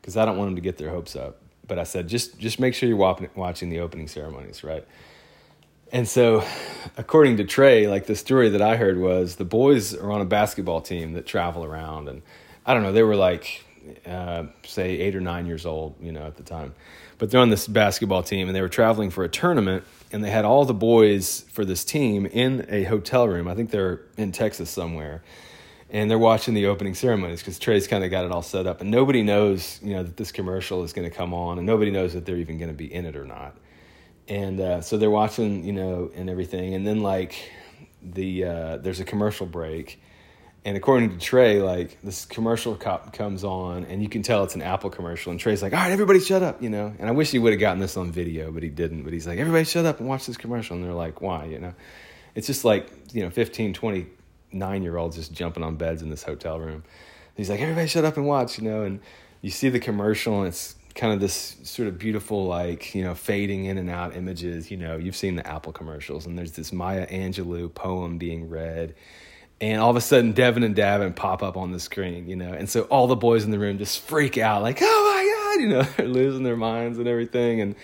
because 0.02 0.18
I 0.18 0.26
don't 0.26 0.38
want 0.38 0.50
them 0.50 0.56
to 0.56 0.62
get 0.62 0.78
their 0.78 0.90
hopes 0.90 1.16
up. 1.16 1.38
But 1.66 1.80
I 1.80 1.84
said, 1.84 2.10
just 2.10 2.38
just 2.40 2.60
make 2.60 2.76
sure 2.76 2.90
you're 2.90 2.98
watching 2.98 3.70
the 3.70 3.80
opening 3.80 4.08
ceremonies, 4.08 4.64
right? 4.64 4.86
And 5.92 6.08
so, 6.08 6.44
according 6.98 7.38
to 7.38 7.46
Trey, 7.46 7.88
like 7.88 8.06
the 8.06 8.16
story 8.16 8.50
that 8.50 8.62
I 8.62 8.76
heard 8.76 9.00
was 9.00 9.38
the 9.38 9.46
boys 9.46 9.96
are 9.96 10.12
on 10.12 10.22
a 10.22 10.26
basketball 10.26 10.82
team 10.82 11.14
that 11.14 11.26
travel 11.26 11.64
around 11.64 12.10
and 12.10 12.22
I 12.66 12.74
don't 12.74 12.84
know, 12.84 12.92
they 12.92 13.04
were 13.04 13.16
like 13.16 13.66
uh, 14.06 14.44
say 14.66 15.00
eight 15.00 15.16
or 15.16 15.22
nine 15.22 15.46
years 15.46 15.66
old, 15.66 15.96
you 16.02 16.12
know, 16.12 16.26
at 16.26 16.38
the 16.38 16.44
time. 16.44 16.74
But 17.18 17.32
they're 17.32 17.42
on 17.42 17.50
this 17.50 17.68
basketball 17.68 18.24
team 18.24 18.48
and 18.48 18.56
they 18.56 18.62
were 18.62 18.70
traveling 18.70 19.10
for 19.10 19.24
a 19.24 19.30
tournament 19.30 19.84
and 20.12 20.24
they 20.24 20.30
had 20.30 20.46
all 20.46 20.66
the 20.66 20.74
boys 20.74 21.46
for 21.52 21.66
this 21.66 21.84
team 21.84 22.26
in 22.26 22.66
a 22.70 22.84
hotel 22.84 23.28
room. 23.28 23.48
I 23.48 23.56
think 23.56 23.72
they're 23.72 24.02
in 24.18 24.32
Texas 24.32 24.70
somewhere. 24.70 25.24
And 25.92 26.10
they're 26.10 26.20
watching 26.20 26.54
the 26.54 26.68
opening 26.68 26.94
ceremonies 26.94 27.40
because 27.40 27.58
Trey's 27.58 27.88
kind 27.88 28.04
of 28.04 28.12
got 28.12 28.24
it 28.24 28.32
all 28.32 28.44
set 28.44 28.68
up, 28.68 28.80
and 28.80 28.92
nobody 28.92 29.24
knows, 29.24 29.80
you 29.82 29.96
know, 29.96 30.04
that 30.04 30.18
this 30.18 30.32
commercial 30.32 30.84
is 30.84 30.94
going 30.94 31.10
to 31.10 31.16
come 31.16 31.34
on, 31.34 31.58
and 31.58 31.66
nobody 31.66 31.90
knows 31.90 32.14
that 32.14 32.28
they're 32.28 32.38
even 32.38 32.60
going 32.60 32.70
to 32.70 32.78
be 32.78 32.94
in 32.94 33.08
it 33.08 33.16
or 33.16 33.26
not. 33.26 33.58
And 34.28 34.60
uh, 34.60 34.82
so 34.82 34.98
they're 34.98 35.10
watching, 35.10 35.64
you 35.64 35.74
know, 35.74 36.12
and 36.14 36.30
everything, 36.30 36.76
and 36.76 36.86
then 36.86 37.02
like 37.02 37.52
the 38.04 38.44
uh, 38.44 38.78
there's 38.78 39.00
a 39.00 39.04
commercial 39.04 39.48
break, 39.48 40.00
and 40.66 40.76
according 40.76 41.12
to 41.12 41.18
Trey, 41.18 41.62
like 41.62 42.02
this 42.02 42.26
commercial 42.26 42.76
cop 42.76 43.14
comes 43.14 43.44
on, 43.44 43.86
and 43.86 44.04
you 44.04 44.10
can 44.10 44.24
tell 44.24 44.44
it's 44.44 44.56
an 44.56 44.62
Apple 44.62 44.90
commercial. 44.90 45.32
And 45.32 45.40
Trey's 45.40 45.62
like, 45.62 45.74
"All 45.74 45.80
right, 45.80 45.92
everybody, 45.92 46.20
shut 46.20 46.44
up," 46.44 46.62
you 46.62 46.70
know. 46.70 46.94
And 47.00 47.08
I 47.08 47.12
wish 47.12 47.32
he 47.32 47.40
would 47.40 47.54
have 47.54 47.60
gotten 47.60 47.80
this 47.80 47.96
on 47.96 48.12
video, 48.12 48.52
but 48.52 48.62
he 48.62 48.70
didn't. 48.70 49.04
But 49.04 49.14
he's 49.14 49.26
like, 49.26 49.40
"Everybody, 49.40 49.64
shut 49.64 49.86
up 49.86 50.00
and 50.00 50.10
watch 50.10 50.26
this 50.26 50.38
commercial." 50.38 50.76
And 50.76 50.86
they're 50.86 50.94
like, 50.94 51.22
"Why?" 51.22 51.46
You 51.46 51.60
know. 51.60 51.74
It's 52.36 52.48
just 52.48 52.66
like 52.66 52.90
you 53.14 53.24
know, 53.24 53.30
15, 53.30 53.74
29 53.74 54.84
year 54.84 54.98
olds 54.98 55.16
just 55.16 55.34
jumping 55.34 55.64
on 55.64 55.76
beds 55.76 56.02
in 56.02 56.10
this 56.10 56.24
hotel 56.24 56.60
room. 56.60 56.84
He's 57.36 57.50
like, 57.50 57.62
"Everybody, 57.62 57.88
shut 57.88 58.06
up 58.06 58.18
and 58.18 58.26
watch," 58.26 58.58
you 58.58 58.66
know. 58.66 58.84
And 58.84 59.00
you 59.42 59.52
see 59.52 59.70
the 59.70 59.80
commercial, 59.80 60.40
and 60.40 60.50
it's 60.50 60.76
kind 60.94 61.14
of 61.14 61.22
this 61.22 61.56
sort 61.64 61.88
of 61.88 61.98
beautiful, 61.98 62.46
like 62.46 62.94
you 62.94 63.04
know, 63.04 63.16
fading 63.16 63.66
in 63.66 63.78
and 63.78 63.90
out 63.90 64.16
images. 64.16 64.70
You 64.70 64.78
know, 64.78 64.98
you've 64.98 65.16
seen 65.16 65.38
the 65.38 65.48
Apple 65.48 65.72
commercials, 65.72 66.26
and 66.26 66.38
there's 66.38 66.52
this 66.52 66.74
Maya 66.74 67.08
Angelou 67.08 67.74
poem 67.74 68.18
being 68.18 68.50
read 68.50 68.94
and 69.62 69.82
all 69.82 69.90
of 69.90 69.96
a 69.96 70.02
sudden 70.02 70.32
Devin 70.32 70.64
and 70.64 70.76
Davin 70.76 71.16
pop 71.16 71.44
up 71.44 71.58
on 71.58 71.72
the 71.72 71.80
screen, 71.80 72.28
you 72.28 72.36
know, 72.36 72.54
and 72.54 72.70
so 72.70 72.84
all 72.84 73.08
the 73.08 73.16
boys 73.16 73.44
in 73.44 73.52
the 73.52 73.60
room 73.60 73.78
just 73.78 74.02
freak 74.02 74.38
out, 74.38 74.62
like, 74.62 74.80
oh 74.82 75.14
my 75.14 75.56
god, 75.56 75.62
you 75.62 75.70
know, 75.70 75.82
they're 75.98 76.08
losing 76.08 76.44
their 76.44 76.58
minds 76.58 76.98
and 76.98 77.08
everything, 77.08 77.62
and 77.62 77.76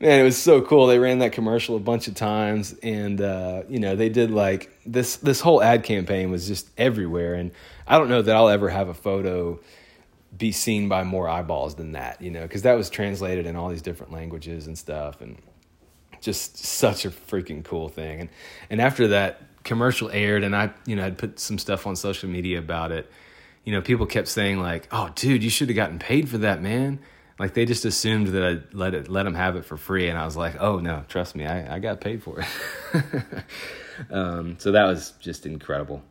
man, 0.00 0.20
it 0.20 0.24
was 0.24 0.36
so 0.36 0.60
cool. 0.60 0.86
They 0.86 0.98
ran 0.98 1.20
that 1.20 1.32
commercial 1.32 1.76
a 1.76 1.80
bunch 1.80 2.08
of 2.08 2.14
times, 2.14 2.74
and 2.82 3.20
uh, 3.20 3.62
you 3.68 3.78
know, 3.78 3.96
they 3.96 4.08
did 4.08 4.30
like 4.30 4.70
this. 4.84 5.16
This 5.16 5.40
whole 5.40 5.62
ad 5.62 5.84
campaign 5.84 6.30
was 6.30 6.46
just 6.46 6.68
everywhere, 6.76 7.34
and 7.34 7.50
I 7.86 7.98
don't 7.98 8.08
know 8.08 8.22
that 8.22 8.36
I'll 8.36 8.48
ever 8.48 8.68
have 8.68 8.88
a 8.88 8.94
photo 8.94 9.60
be 10.36 10.52
seen 10.52 10.88
by 10.88 11.02
more 11.02 11.28
eyeballs 11.28 11.76
than 11.76 11.92
that, 11.92 12.20
you 12.20 12.30
know, 12.30 12.42
because 12.42 12.62
that 12.62 12.74
was 12.74 12.90
translated 12.90 13.46
in 13.46 13.56
all 13.56 13.70
these 13.70 13.80
different 13.80 14.12
languages 14.12 14.66
and 14.66 14.76
stuff, 14.76 15.20
and 15.20 15.38
just 16.20 16.58
such 16.58 17.04
a 17.04 17.10
freaking 17.10 17.64
cool 17.64 17.88
thing. 17.88 18.20
And 18.20 18.28
and 18.68 18.80
after 18.80 19.08
that 19.08 19.40
commercial 19.66 20.10
aired 20.10 20.42
and 20.42 20.56
I, 20.56 20.70
you 20.86 20.96
know, 20.96 21.02
had 21.02 21.18
put 21.18 21.38
some 21.38 21.58
stuff 21.58 21.86
on 21.86 21.96
social 21.96 22.30
media 22.30 22.58
about 22.58 22.92
it, 22.92 23.10
you 23.64 23.72
know, 23.72 23.82
people 23.82 24.06
kept 24.06 24.28
saying 24.28 24.58
like, 24.58 24.88
"Oh, 24.90 25.10
dude, 25.14 25.44
you 25.44 25.50
should 25.50 25.68
have 25.68 25.76
gotten 25.76 25.98
paid 25.98 26.28
for 26.30 26.38
that, 26.38 26.62
man." 26.62 27.00
Like 27.38 27.52
they 27.52 27.66
just 27.66 27.84
assumed 27.84 28.28
that 28.28 28.44
I 28.44 28.76
let 28.76 28.94
it 28.94 29.08
let 29.08 29.24
them 29.24 29.34
have 29.34 29.56
it 29.56 29.66
for 29.66 29.76
free, 29.76 30.08
and 30.08 30.16
I 30.16 30.24
was 30.24 30.36
like, 30.36 30.54
"Oh 30.58 30.78
no, 30.78 31.04
trust 31.08 31.34
me, 31.34 31.44
I, 31.44 31.76
I 31.76 31.78
got 31.80 32.00
paid 32.00 32.22
for 32.22 32.40
it." 32.40 33.44
um, 34.10 34.56
so 34.58 34.72
that 34.72 34.84
was 34.84 35.12
just 35.20 35.44
incredible. 35.44 36.02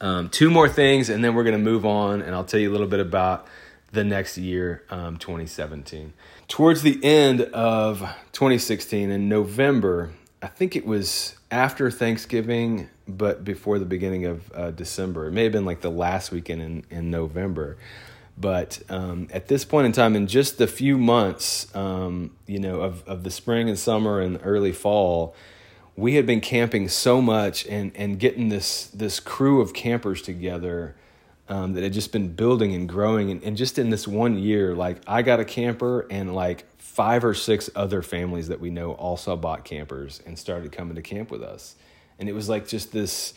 Um, 0.00 0.28
two 0.28 0.50
more 0.50 0.68
things, 0.68 1.08
and 1.08 1.24
then 1.24 1.34
we're 1.34 1.44
gonna 1.44 1.56
move 1.56 1.86
on, 1.86 2.20
and 2.20 2.34
I'll 2.34 2.44
tell 2.44 2.60
you 2.60 2.68
a 2.68 2.72
little 2.74 2.88
bit 2.88 3.00
about 3.00 3.46
the 3.92 4.04
next 4.04 4.36
year, 4.36 4.82
um, 4.90 5.16
2017. 5.16 6.12
Towards 6.48 6.82
the 6.82 7.02
end 7.02 7.42
of 7.42 8.00
2016, 8.32 9.10
in 9.10 9.28
November, 9.28 10.12
I 10.42 10.48
think 10.48 10.76
it 10.76 10.84
was 10.84 11.35
after 11.50 11.90
Thanksgiving, 11.90 12.88
but 13.06 13.44
before 13.44 13.78
the 13.78 13.84
beginning 13.84 14.26
of 14.26 14.52
uh, 14.52 14.70
December. 14.72 15.28
It 15.28 15.32
may 15.32 15.44
have 15.44 15.52
been 15.52 15.64
like 15.64 15.80
the 15.80 15.90
last 15.90 16.32
weekend 16.32 16.62
in, 16.62 16.84
in 16.90 17.10
November. 17.10 17.76
But 18.38 18.82
um, 18.90 19.28
at 19.32 19.48
this 19.48 19.64
point 19.64 19.86
in 19.86 19.92
time, 19.92 20.14
in 20.14 20.26
just 20.26 20.58
the 20.58 20.66
few 20.66 20.98
months, 20.98 21.74
um, 21.74 22.32
you 22.46 22.58
know, 22.58 22.80
of, 22.80 23.06
of 23.08 23.22
the 23.22 23.30
spring 23.30 23.68
and 23.68 23.78
summer 23.78 24.20
and 24.20 24.38
early 24.42 24.72
fall, 24.72 25.34
we 25.96 26.16
had 26.16 26.26
been 26.26 26.42
camping 26.42 26.88
so 26.88 27.22
much 27.22 27.66
and, 27.66 27.92
and 27.94 28.18
getting 28.18 28.50
this 28.50 28.88
this 28.88 29.18
crew 29.18 29.62
of 29.62 29.72
campers 29.72 30.20
together 30.20 30.94
um, 31.48 31.72
that 31.72 31.82
had 31.82 31.94
just 31.94 32.12
been 32.12 32.28
building 32.28 32.74
and 32.74 32.86
growing. 32.86 33.30
And, 33.30 33.42
and 33.42 33.56
just 33.56 33.78
in 33.78 33.88
this 33.88 34.06
one 34.06 34.38
year, 34.38 34.74
like 34.74 34.98
I 35.06 35.22
got 35.22 35.40
a 35.40 35.44
camper 35.44 36.06
and 36.10 36.34
like 36.34 36.64
five 36.96 37.26
or 37.26 37.34
six 37.34 37.68
other 37.76 38.00
families 38.00 38.48
that 38.48 38.58
we 38.58 38.70
know 38.70 38.92
also 38.92 39.36
bought 39.36 39.66
campers 39.66 40.22
and 40.24 40.38
started 40.38 40.72
coming 40.72 40.94
to 40.94 41.02
camp 41.02 41.30
with 41.30 41.42
us. 41.42 41.76
And 42.18 42.26
it 42.26 42.32
was 42.32 42.48
like 42.48 42.66
just 42.66 42.90
this 42.90 43.34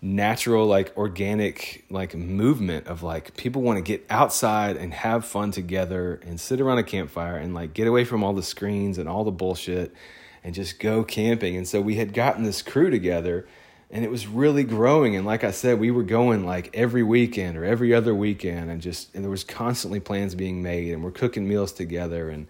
natural, 0.00 0.68
like 0.68 0.96
organic, 0.96 1.84
like 1.90 2.14
movement 2.14 2.86
of 2.86 3.02
like 3.02 3.36
people 3.36 3.62
want 3.62 3.78
to 3.78 3.82
get 3.82 4.06
outside 4.08 4.76
and 4.76 4.94
have 4.94 5.24
fun 5.24 5.50
together 5.50 6.20
and 6.24 6.40
sit 6.40 6.60
around 6.60 6.78
a 6.78 6.84
campfire 6.84 7.36
and 7.36 7.52
like 7.52 7.74
get 7.74 7.88
away 7.88 8.04
from 8.04 8.22
all 8.22 8.32
the 8.32 8.44
screens 8.44 8.96
and 8.96 9.08
all 9.08 9.24
the 9.24 9.32
bullshit 9.32 9.92
and 10.44 10.54
just 10.54 10.78
go 10.78 11.02
camping. 11.02 11.56
And 11.56 11.66
so 11.66 11.80
we 11.80 11.96
had 11.96 12.14
gotten 12.14 12.44
this 12.44 12.62
crew 12.62 12.90
together 12.90 13.44
and 13.90 14.04
it 14.04 14.10
was 14.10 14.28
really 14.28 14.64
growing 14.64 15.14
and 15.14 15.26
like 15.26 15.44
i 15.44 15.50
said 15.50 15.78
we 15.78 15.90
were 15.90 16.02
going 16.02 16.44
like 16.44 16.70
every 16.74 17.02
weekend 17.02 17.56
or 17.56 17.64
every 17.64 17.92
other 17.92 18.14
weekend 18.14 18.70
and 18.70 18.80
just 18.80 19.14
and 19.14 19.22
there 19.22 19.30
was 19.30 19.44
constantly 19.44 20.00
plans 20.00 20.34
being 20.34 20.62
made 20.62 20.92
and 20.92 21.04
we're 21.04 21.12
cooking 21.12 21.46
meals 21.46 21.70
together 21.70 22.30
and 22.30 22.46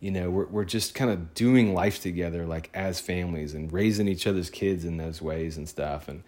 you 0.00 0.10
know 0.10 0.30
we're, 0.30 0.46
we're 0.46 0.64
just 0.64 0.94
kind 0.94 1.10
of 1.10 1.34
doing 1.34 1.74
life 1.74 2.00
together 2.00 2.46
like 2.46 2.70
as 2.74 3.00
families 3.00 3.54
and 3.54 3.72
raising 3.72 4.08
each 4.08 4.26
other's 4.26 4.50
kids 4.50 4.84
in 4.84 4.96
those 4.96 5.22
ways 5.22 5.56
and 5.56 5.68
stuff 5.68 6.08
and 6.08 6.22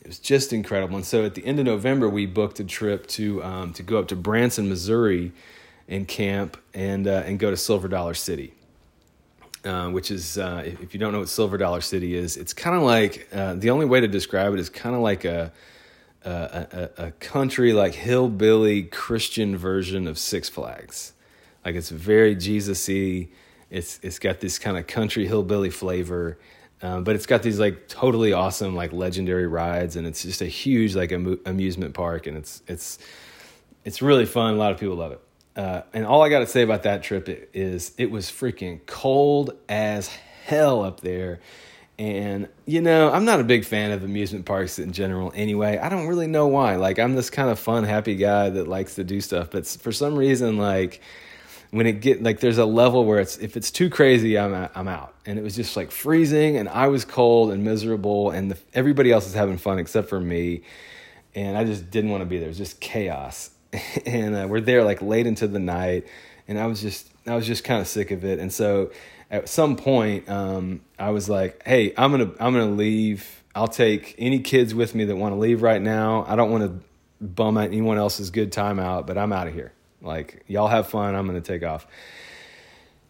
it 0.00 0.08
was 0.08 0.18
just 0.18 0.52
incredible. 0.52 0.96
And 0.96 1.06
so 1.06 1.24
at 1.24 1.34
the 1.34 1.46
end 1.46 1.58
of 1.60 1.64
november 1.64 2.08
we 2.08 2.26
booked 2.26 2.60
a 2.60 2.64
trip 2.64 3.06
to 3.08 3.42
um, 3.42 3.72
to 3.74 3.82
go 3.82 3.98
up 3.98 4.08
to 4.08 4.16
branson 4.16 4.68
missouri 4.68 5.32
and 5.88 6.06
camp 6.06 6.56
and 6.74 7.06
uh, 7.06 7.22
and 7.24 7.38
go 7.38 7.50
to 7.50 7.56
silver 7.56 7.88
dollar 7.88 8.14
city 8.14 8.52
uh, 9.64 9.88
which 9.88 10.10
is 10.10 10.36
uh, 10.36 10.62
if 10.64 10.92
you 10.92 11.00
don't 11.00 11.12
know 11.12 11.20
what 11.20 11.28
silver 11.28 11.56
dollar 11.56 11.80
city 11.80 12.14
is 12.14 12.36
it's 12.36 12.52
kind 12.52 12.76
of 12.76 12.82
like 12.82 13.28
uh, 13.32 13.54
the 13.54 13.70
only 13.70 13.86
way 13.86 14.00
to 14.00 14.08
describe 14.08 14.52
it 14.52 14.58
is 14.58 14.68
kind 14.68 14.94
of 14.94 15.00
like 15.00 15.24
a 15.24 15.52
a, 16.26 16.90
a, 16.98 17.04
a 17.06 17.10
country 17.12 17.74
like 17.74 17.94
hillbilly 17.94 18.82
christian 18.82 19.58
version 19.58 20.08
of 20.08 20.18
six 20.18 20.48
flags 20.48 21.12
like 21.64 21.74
it's 21.74 21.90
very 21.90 22.34
Jesus-y. 22.34 23.28
It's 23.70 23.98
it's 24.02 24.18
got 24.18 24.40
this 24.40 24.58
kind 24.58 24.76
of 24.76 24.86
country 24.86 25.26
hillbilly 25.26 25.70
flavor, 25.70 26.38
um, 26.82 27.04
but 27.04 27.16
it's 27.16 27.26
got 27.26 27.42
these 27.42 27.58
like 27.58 27.88
totally 27.88 28.32
awesome 28.32 28.74
like 28.74 28.92
legendary 28.92 29.46
rides, 29.46 29.96
and 29.96 30.06
it's 30.06 30.22
just 30.22 30.42
a 30.42 30.46
huge 30.46 30.94
like 30.94 31.12
am- 31.12 31.40
amusement 31.46 31.94
park, 31.94 32.26
and 32.26 32.36
it's 32.36 32.62
it's 32.66 32.98
it's 33.84 34.02
really 34.02 34.26
fun. 34.26 34.54
A 34.54 34.56
lot 34.56 34.72
of 34.72 34.78
people 34.78 34.96
love 34.96 35.12
it. 35.12 35.20
Uh, 35.56 35.82
and 35.92 36.04
all 36.04 36.22
I 36.22 36.28
got 36.30 36.40
to 36.40 36.46
say 36.46 36.62
about 36.62 36.82
that 36.82 37.02
trip 37.02 37.48
is 37.54 37.92
it 37.96 38.10
was 38.10 38.26
freaking 38.26 38.84
cold 38.86 39.56
as 39.68 40.08
hell 40.44 40.82
up 40.82 41.00
there. 41.00 41.40
And, 41.96 42.48
you 42.66 42.80
know, 42.80 43.12
I'm 43.12 43.24
not 43.24 43.38
a 43.38 43.44
big 43.44 43.64
fan 43.64 43.92
of 43.92 44.02
amusement 44.02 44.46
parks 44.46 44.80
in 44.80 44.92
general 44.92 45.30
anyway. 45.32 45.78
I 45.78 45.88
don't 45.88 46.08
really 46.08 46.26
know 46.26 46.48
why. 46.48 46.74
Like, 46.74 46.98
I'm 46.98 47.14
this 47.14 47.30
kind 47.30 47.50
of 47.50 47.58
fun, 47.60 47.84
happy 47.84 48.16
guy 48.16 48.50
that 48.50 48.66
likes 48.66 48.96
to 48.96 49.04
do 49.04 49.20
stuff. 49.20 49.50
But 49.52 49.64
for 49.66 49.92
some 49.92 50.16
reason, 50.16 50.58
like, 50.58 51.00
when 51.74 51.88
it 51.88 52.00
get 52.00 52.22
like 52.22 52.38
there's 52.38 52.58
a 52.58 52.64
level 52.64 53.04
where 53.04 53.18
it's 53.18 53.36
if 53.38 53.56
it's 53.56 53.72
too 53.72 53.90
crazy 53.90 54.38
I'm 54.38 54.54
I'm 54.76 54.86
out. 54.86 55.12
And 55.26 55.40
it 55.40 55.42
was 55.42 55.56
just 55.56 55.76
like 55.76 55.90
freezing 55.90 56.56
and 56.56 56.68
I 56.68 56.86
was 56.86 57.04
cold 57.04 57.50
and 57.50 57.64
miserable 57.64 58.30
and 58.30 58.52
the, 58.52 58.58
everybody 58.74 59.10
else 59.10 59.26
is 59.26 59.34
having 59.34 59.58
fun 59.58 59.80
except 59.80 60.08
for 60.08 60.20
me. 60.20 60.62
And 61.34 61.56
I 61.56 61.64
just 61.64 61.90
didn't 61.90 62.10
want 62.10 62.20
to 62.20 62.26
be 62.26 62.38
there. 62.38 62.46
It 62.46 62.50
was 62.50 62.58
just 62.58 62.80
chaos. 62.80 63.50
And 64.06 64.36
uh, 64.36 64.46
we're 64.48 64.60
there 64.60 64.84
like 64.84 65.02
late 65.02 65.26
into 65.26 65.48
the 65.48 65.58
night 65.58 66.06
and 66.46 66.60
I 66.60 66.66
was 66.66 66.80
just 66.80 67.10
I 67.26 67.34
was 67.34 67.44
just 67.44 67.64
kind 67.64 67.80
of 67.80 67.88
sick 67.88 68.12
of 68.12 68.24
it. 68.24 68.38
And 68.38 68.52
so 68.52 68.92
at 69.28 69.48
some 69.48 69.74
point 69.74 70.28
um, 70.28 70.80
I 70.96 71.10
was 71.10 71.28
like 71.28 71.60
hey 71.66 71.92
I'm 71.96 72.12
gonna 72.12 72.30
I'm 72.38 72.52
gonna 72.52 72.66
leave. 72.66 73.42
I'll 73.52 73.66
take 73.66 74.14
any 74.16 74.38
kids 74.38 74.76
with 74.76 74.94
me 74.94 75.06
that 75.06 75.16
want 75.16 75.34
to 75.34 75.40
leave 75.40 75.60
right 75.60 75.82
now. 75.82 76.24
I 76.28 76.36
don't 76.36 76.52
want 76.52 76.62
to 76.62 77.26
bum 77.26 77.58
anyone 77.58 77.98
else's 77.98 78.30
good 78.30 78.52
time 78.52 78.78
out 78.78 79.08
but 79.08 79.18
I'm 79.18 79.32
out 79.32 79.48
of 79.48 79.54
here 79.54 79.72
like, 80.04 80.44
y'all 80.46 80.68
have 80.68 80.88
fun. 80.88 81.14
I'm 81.14 81.26
going 81.26 81.40
to 81.40 81.46
take 81.46 81.62
off. 81.62 81.86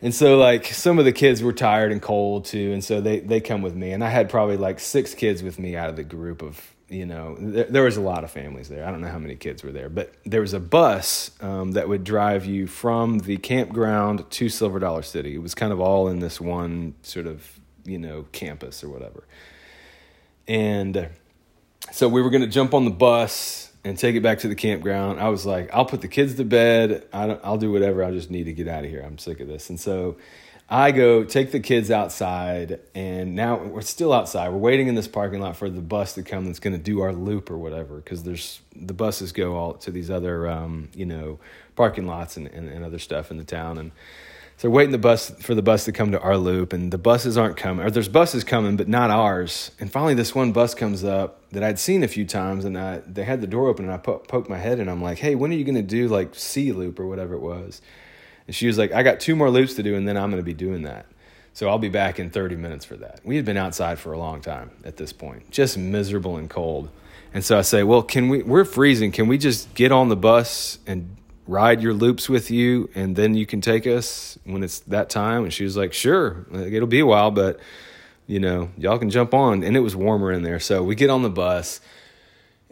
And 0.01 0.15
so, 0.15 0.39
like, 0.39 0.67
some 0.67 0.99
of 0.99 1.05
the 1.05 1.13
kids 1.13 1.43
were 1.43 1.53
tired 1.53 1.91
and 1.91 2.01
cold 2.01 2.45
too. 2.45 2.73
And 2.73 2.85
so 2.85 3.01
they, 3.01 3.21
they 3.21 3.41
come 3.41 3.63
with 3.63 3.75
me. 3.75 3.93
And 3.93 4.05
I 4.05 4.11
had 4.11 4.29
probably 4.29 4.57
like 4.57 4.81
six 4.81 5.15
kids 5.15 5.43
with 5.43 5.59
me 5.59 5.77
out 5.77 5.89
of 5.89 5.97
the 5.97 6.05
group 6.05 6.43
of, 6.43 6.75
you 6.89 7.07
know, 7.07 7.37
there, 7.39 7.65
there 7.65 7.83
was 7.83 7.97
a 7.97 8.03
lot 8.03 8.23
of 8.23 8.31
families 8.31 8.69
there. 8.69 8.85
I 8.87 8.91
don't 8.91 9.01
know 9.01 9.09
how 9.09 9.19
many 9.19 9.35
kids 9.35 9.63
were 9.63 9.73
there, 9.73 9.89
but 9.89 10.15
there 10.25 10.41
was 10.41 10.53
a 10.53 10.61
bus 10.61 11.31
um, 11.41 11.73
that 11.73 11.89
would 11.89 12.05
drive 12.05 12.45
you 12.45 12.67
from 12.67 13.21
the 13.21 13.39
campground 13.39 14.31
to 14.31 14.49
Silver 14.49 14.79
Dollar 14.79 15.03
City. 15.03 15.35
It 15.35 15.43
was 15.43 15.55
kind 15.55 15.73
of 15.73 15.81
all 15.81 16.09
in 16.09 16.19
this 16.19 16.41
one 16.41 16.95
sort 17.03 17.27
of, 17.27 17.59
you 17.85 17.99
know, 17.99 18.27
campus 18.33 18.85
or 18.85 18.91
whatever. 18.91 19.25
And 20.47 21.09
so 21.93 22.09
we 22.09 22.21
were 22.21 22.31
going 22.31 22.43
to 22.43 22.49
jump 22.49 22.75
on 22.75 22.85
the 22.85 22.91
bus 22.91 23.73
and 23.85 23.99
take 23.99 24.17
it 24.17 24.23
back 24.23 24.39
to 24.41 24.49
the 24.49 24.55
campground. 24.55 25.21
I 25.21 25.29
was 25.29 25.45
like, 25.45 25.69
I'll 25.75 25.85
put 25.85 26.01
the 26.01 26.09
kids 26.09 26.35
to 26.37 26.45
bed. 26.45 27.07
I 27.13 27.27
will 27.27 27.59
do 27.59 27.71
whatever. 27.71 28.03
I 28.03 28.11
just 28.11 28.31
need 28.31 28.45
to 28.45 28.53
get 28.53 28.67
out 28.67 28.85
of 28.85 28.91
here. 28.91 29.03
I'm 29.05 29.19
sick 29.19 29.41
of 29.41 29.49
this. 29.49 29.69
And 29.69 29.79
so 29.79 30.17
I 30.69 30.93
go 30.93 31.25
take 31.25 31.53
the 31.53 31.61
kids 31.61 31.91
outside, 31.91 32.81
and 32.95 33.35
now 33.35 33.63
we're 33.63 33.83
still 33.83 34.15
outside. 34.15 34.49
We're 34.49 34.57
waiting 34.57 34.89
in 34.89 34.95
this 34.95 35.07
parking 35.07 35.41
lot 35.41 35.57
for 35.57 35.69
the 35.69 35.83
bus 35.83 36.15
to 36.15 36.23
come 36.23 36.47
that's 36.47 36.59
going 36.59 36.75
to 36.75 36.83
do 36.83 37.03
our 37.03 37.13
loop 37.13 37.51
or 37.51 37.59
whatever, 37.59 37.97
because 37.97 38.23
there's 38.23 38.63
the 38.75 38.95
buses 38.95 39.33
go 39.33 39.57
all 39.57 39.75
to 39.75 39.91
these 39.91 40.11
other, 40.11 40.49
um, 40.49 40.89
you 40.95 41.05
know, 41.05 41.39
parking 41.77 42.07
lots 42.07 42.39
and, 42.39 42.47
and, 42.47 42.71
and 42.71 42.83
other 42.83 42.99
stuff 42.99 43.31
in 43.31 43.37
the 43.37 43.45
town, 43.45 43.77
and 43.77 43.93
so 44.57 44.69
we're 44.69 44.77
waiting 44.77 44.93
the 44.93 44.99
bus 44.99 45.31
for 45.41 45.55
the 45.55 45.63
bus 45.63 45.85
to 45.87 45.93
come 45.93 46.13
to 46.13 46.21
our 46.21 46.37
loop, 46.37 46.73
and 46.73 46.93
the 46.93 46.99
buses 46.99 47.37
aren't 47.37 47.57
coming, 47.57 47.85
or 47.85 47.91
there's 47.91 48.09
buses 48.09 48.45
coming, 48.45 48.77
but 48.77 48.89
not 48.89 49.11
ours. 49.11 49.71
And 49.81 49.91
finally, 49.91 50.15
this 50.15 50.35
one 50.35 50.53
bus 50.53 50.75
comes 50.75 51.05
up 51.05 51.49
that 51.51 51.63
I'd 51.63 51.79
seen 51.79 52.03
a 52.03 52.09
few 52.09 52.25
times, 52.25 52.65
and 52.65 52.79
I, 52.79 52.99
they 52.99 53.25
had 53.25 53.41
the 53.41 53.47
door 53.47 53.69
open, 53.69 53.85
and 53.85 53.95
I 53.95 53.99
po- 53.99 54.19
poked 54.19 54.49
my 54.49 54.59
head, 54.59 54.79
and 54.79 54.91
I'm 54.91 55.03
like, 55.03 55.19
"Hey, 55.19 55.35
when 55.35 55.51
are 55.51 55.55
you 55.55 55.65
going 55.65 55.75
to 55.75 55.83
do 55.83 56.09
like 56.09 56.35
C 56.35 56.73
loop 56.73 56.99
or 57.01 57.07
whatever 57.07 57.35
it 57.35 57.41
was?" 57.41 57.83
And 58.47 58.55
she 58.55 58.67
was 58.67 58.79
like, 58.79 58.93
I 58.93 59.03
got 59.03 59.21
two 59.21 59.37
more 59.37 59.51
loops 59.51 59.75
to 59.75 59.83
do, 59.83 59.95
and 59.95 60.07
then 60.07 60.17
I'm 60.17 60.31
going 60.31 60.43
to 60.43 60.45
be 60.45 60.55
doing 60.55 60.83
that. 60.83 61.07
So 61.53 61.69
I'll 61.69 61.79
be 61.79 61.89
back 61.89 62.19
in 62.19 62.31
30 62.31 62.57
minutes 62.57 62.85
for 62.85 62.97
that. 62.97 63.21
We 63.25 63.37
had 63.37 63.45
been 63.45 63.57
outside 63.57 63.99
for 63.99 64.13
a 64.13 64.19
long 64.19 64.41
time 64.41 64.71
at 64.85 64.97
this 64.97 65.13
point, 65.13 65.51
just 65.51 65.79
miserable 65.79 66.37
and 66.37 66.51
cold. 66.51 66.91
And 67.33 67.45
so 67.45 67.59
I 67.59 67.63
say, 67.63 67.83
Well, 67.83 68.03
can 68.03 68.29
we, 68.29 68.43
we're 68.43 68.65
freezing. 68.65 69.13
Can 69.13 69.29
we 69.29 69.39
just 69.39 69.73
get 69.75 69.93
on 69.93 70.09
the 70.09 70.17
bus 70.17 70.79
and 70.87 71.17
ride 71.47 71.83
your 71.83 71.95
loops 71.95 72.29
with 72.29 72.51
you, 72.51 72.89
and 72.95 73.17
then 73.17 73.35
you 73.35 73.47
can 73.47 73.61
take 73.61 73.87
us 73.87 74.39
when 74.45 74.63
it's 74.63 74.81
that 74.81 75.11
time? 75.11 75.45
And 75.45 75.53
she 75.53 75.65
was 75.65 75.77
like, 75.77 75.93
Sure, 75.93 76.47
it'll 76.53 76.89
be 76.89 77.01
a 77.01 77.07
while, 77.07 77.31
but 77.31 77.61
you 78.27 78.41
know, 78.41 78.71
y'all 78.79 78.99
can 78.99 79.11
jump 79.11 79.35
on. 79.35 79.63
And 79.63 79.77
it 79.77 79.81
was 79.81 79.95
warmer 79.95 80.33
in 80.33 80.43
there. 80.43 80.59
So 80.59 80.83
we 80.83 80.95
get 80.95 81.11
on 81.11 81.23
the 81.23 81.31
bus 81.31 81.81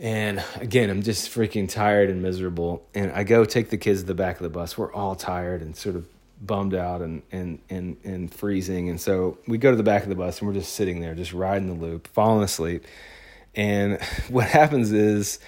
and 0.02 0.42
again, 0.56 0.90
I'm 0.90 1.02
just 1.02 1.30
freaking 1.30 1.68
tired 1.68 2.10
and 2.10 2.22
miserable. 2.22 2.84
And 2.92 3.12
I 3.12 3.22
go 3.22 3.44
take 3.44 3.70
the 3.70 3.76
kids 3.76 4.00
to 4.00 4.06
the 4.06 4.14
back 4.14 4.36
of 4.36 4.42
the 4.42 4.48
bus. 4.48 4.76
We're 4.76 4.92
all 4.92 5.14
tired 5.14 5.62
and 5.62 5.76
sort 5.76 5.94
of 5.94 6.06
bummed 6.40 6.74
out 6.74 7.02
and, 7.02 7.22
and, 7.30 7.60
and, 7.70 7.96
and 8.02 8.34
freezing. 8.34 8.88
And 8.88 9.00
so 9.00 9.38
we 9.46 9.58
go 9.58 9.70
to 9.70 9.76
the 9.76 9.84
back 9.84 10.02
of 10.02 10.08
the 10.08 10.16
bus 10.16 10.40
and 10.40 10.48
we're 10.48 10.54
just 10.54 10.74
sitting 10.74 11.00
there, 11.00 11.14
just 11.14 11.32
riding 11.32 11.68
the 11.68 11.80
loop, 11.86 12.08
falling 12.08 12.42
asleep. 12.42 12.84
And 13.54 14.02
what 14.28 14.48
happens 14.48 14.92
is 14.92 15.38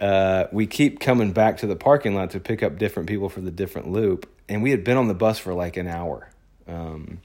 uh, 0.00 0.46
we 0.50 0.66
keep 0.66 0.98
coming 0.98 1.32
back 1.32 1.58
to 1.58 1.66
the 1.66 1.76
parking 1.76 2.14
lot 2.14 2.30
to 2.30 2.40
pick 2.40 2.62
up 2.62 2.78
different 2.78 3.08
people 3.08 3.28
for 3.28 3.40
the 3.40 3.50
different 3.50 3.90
loop. 3.90 4.28
And 4.48 4.62
we 4.62 4.70
had 4.70 4.82
been 4.82 4.96
on 4.96 5.08
the 5.08 5.14
bus 5.14 5.38
for 5.38 5.52
like 5.52 5.76
an 5.76 5.86
hour 5.86 6.30
um, 6.66 7.20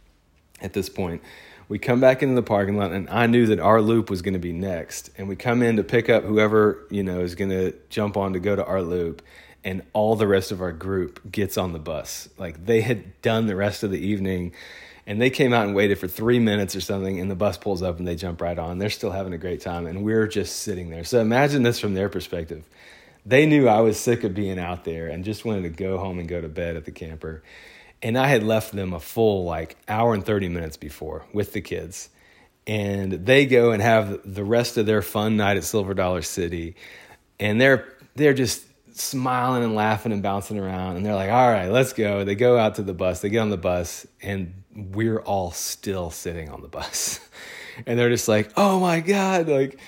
at 0.61 0.73
this 0.73 0.89
point. 0.89 1.23
We 1.67 1.79
come 1.79 1.99
back 1.99 2.21
into 2.21 2.35
the 2.35 2.43
parking 2.43 2.77
lot 2.77 2.91
and 2.91 3.09
i 3.09 3.25
knew 3.25 3.47
that 3.47 3.59
our 3.59 3.81
loop 3.81 4.11
was 4.11 4.21
going 4.21 4.33
to 4.33 4.39
be 4.39 4.51
next. 4.51 5.09
And 5.17 5.27
we 5.27 5.35
come 5.35 5.63
in 5.63 5.77
to 5.77 5.83
pick 5.83 6.09
up 6.09 6.23
whoever 6.23 6.85
you 6.91 7.01
know 7.01 7.21
is 7.21 7.33
going 7.33 7.49
to 7.49 7.73
jump 7.89 8.17
on 8.17 8.33
to 8.33 8.39
go 8.39 8.55
to 8.55 8.63
our 8.63 8.81
loop 8.81 9.21
and 9.63 9.81
all 9.93 10.15
the 10.15 10.27
rest 10.27 10.51
of 10.51 10.61
our 10.61 10.71
group 10.71 11.31
gets 11.31 11.57
on 11.57 11.73
the 11.73 11.79
bus. 11.79 12.29
Like 12.37 12.65
they 12.65 12.81
had 12.81 13.19
done 13.21 13.47
the 13.47 13.55
rest 13.55 13.83
of 13.83 13.89
the 13.89 13.99
evening 13.99 14.53
and 15.07 15.21
they 15.21 15.29
came 15.29 15.53
out 15.53 15.65
and 15.65 15.75
waited 15.75 15.99
for 15.99 16.07
three 16.07 16.39
minutes 16.39 16.75
or 16.75 16.81
something 16.81 17.19
and 17.19 17.29
the 17.29 17.35
bus 17.35 17.57
pulls 17.57 17.83
up 17.83 17.99
and 17.99 18.07
they 18.07 18.15
jump 18.15 18.41
right 18.41 18.57
on 18.57 18.77
they're 18.77 18.89
still 18.89 19.11
having 19.11 19.33
a 19.33 19.37
great 19.37 19.61
time 19.61 19.85
and 19.85 20.03
we're 20.03 20.27
just 20.27 20.57
sitting 20.57 20.89
there 20.89 21.03
so 21.03 21.19
imagine 21.19 21.63
this 21.63 21.79
from 21.79 21.93
their 21.93 22.09
perspective 22.09 22.63
they 23.25 23.45
knew 23.45 23.67
i 23.67 23.81
was 23.81 23.99
sick 23.99 24.23
of 24.23 24.33
being 24.33 24.59
out 24.59 24.83
there 24.83 25.07
and 25.07 25.23
just 25.23 25.45
wanted 25.45 25.63
to 25.63 25.69
go 25.69 25.97
home 25.97 26.19
and 26.19 26.27
go 26.27 26.41
to 26.41 26.49
bed 26.49 26.75
at 26.75 26.85
the 26.85 26.91
camper 26.91 27.43
and 28.05 28.19
I 28.19 28.27
had 28.27 28.43
left 28.43 28.71
them 28.73 28.93
a 28.93 28.99
full 28.99 29.45
like 29.45 29.77
hour 29.87 30.13
and 30.13 30.23
30 30.23 30.49
minutes 30.49 30.77
before 30.77 31.25
with 31.33 31.53
the 31.53 31.61
kids. 31.61 32.09
And 32.67 33.11
they 33.11 33.47
go 33.47 33.71
and 33.71 33.81
have 33.81 34.21
the 34.23 34.43
rest 34.43 34.77
of 34.77 34.85
their 34.85 35.01
fun 35.01 35.37
night 35.37 35.57
at 35.57 35.63
Silver 35.63 35.95
Dollar 35.95 36.21
City. 36.21 36.75
And 37.39 37.59
they're 37.59 37.91
they're 38.15 38.35
just 38.35 38.63
smiling 38.93 39.63
and 39.63 39.73
laughing 39.73 40.11
and 40.11 40.21
bouncing 40.21 40.59
around. 40.59 40.97
And 40.97 41.05
they're 41.05 41.15
like, 41.15 41.31
all 41.31 41.49
right, 41.49 41.69
let's 41.69 41.93
go. 41.93 42.23
They 42.23 42.35
go 42.35 42.59
out 42.59 42.75
to 42.75 42.83
the 42.83 42.93
bus, 42.93 43.21
they 43.21 43.29
get 43.29 43.39
on 43.39 43.49
the 43.49 43.57
bus, 43.57 44.05
and 44.21 44.53
we're 44.75 45.19
all 45.19 45.51
still 45.51 46.11
sitting 46.11 46.49
on 46.49 46.61
the 46.61 46.67
bus. 46.67 47.19
and 47.85 47.97
they're 47.97 48.09
just 48.09 48.27
like, 48.27 48.51
oh 48.57 48.79
my 48.79 48.99
God. 48.99 49.47
Like 49.47 49.79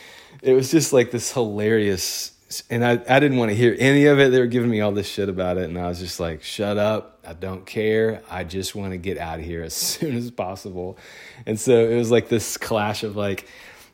it 0.41 0.53
was 0.53 0.71
just 0.71 0.93
like 0.93 1.11
this 1.11 1.31
hilarious 1.31 2.31
and 2.69 2.85
I, 2.85 2.91
I 3.09 3.19
didn't 3.19 3.37
want 3.37 3.51
to 3.51 3.55
hear 3.55 3.75
any 3.77 4.05
of 4.05 4.19
it. 4.19 4.31
They 4.31 4.39
were 4.39 4.47
giving 4.47 4.69
me 4.69 4.79
all 4.79 4.91
this 4.91 5.07
shit 5.07 5.27
about 5.27 5.57
it, 5.57 5.65
and 5.65 5.77
I 5.77 5.87
was 5.87 5.99
just 5.99 6.19
like, 6.19 6.43
shut 6.43 6.77
up. 6.77 7.19
I 7.27 7.33
don't 7.33 7.65
care. 7.65 8.21
I 8.29 8.45
just 8.45 8.73
want 8.73 8.91
to 8.91 8.97
get 8.97 9.17
out 9.17 9.39
of 9.39 9.45
here 9.45 9.63
as 9.63 9.73
soon 9.75 10.15
as 10.15 10.31
possible. 10.31 10.97
And 11.45 11.59
so 11.59 11.73
it 11.73 11.95
was 11.95 12.09
like 12.09 12.29
this 12.29 12.57
clash 12.57 13.03
of 13.03 13.15
like 13.17 13.47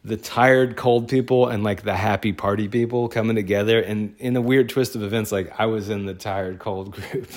the 0.05 0.17
tired, 0.17 0.75
cold 0.75 1.07
people 1.07 1.47
and 1.47 1.63
like 1.63 1.83
the 1.83 1.95
happy 1.95 2.33
party 2.33 2.67
people 2.67 3.07
coming 3.07 3.35
together. 3.35 3.79
And 3.79 4.15
in 4.19 4.35
a 4.35 4.41
weird 4.41 4.69
twist 4.69 4.95
of 4.95 5.01
events, 5.01 5.31
like 5.31 5.59
I 5.59 5.65
was 5.65 5.89
in 5.89 6.05
the 6.05 6.13
tired, 6.13 6.59
cold 6.59 6.91
group. 6.95 7.27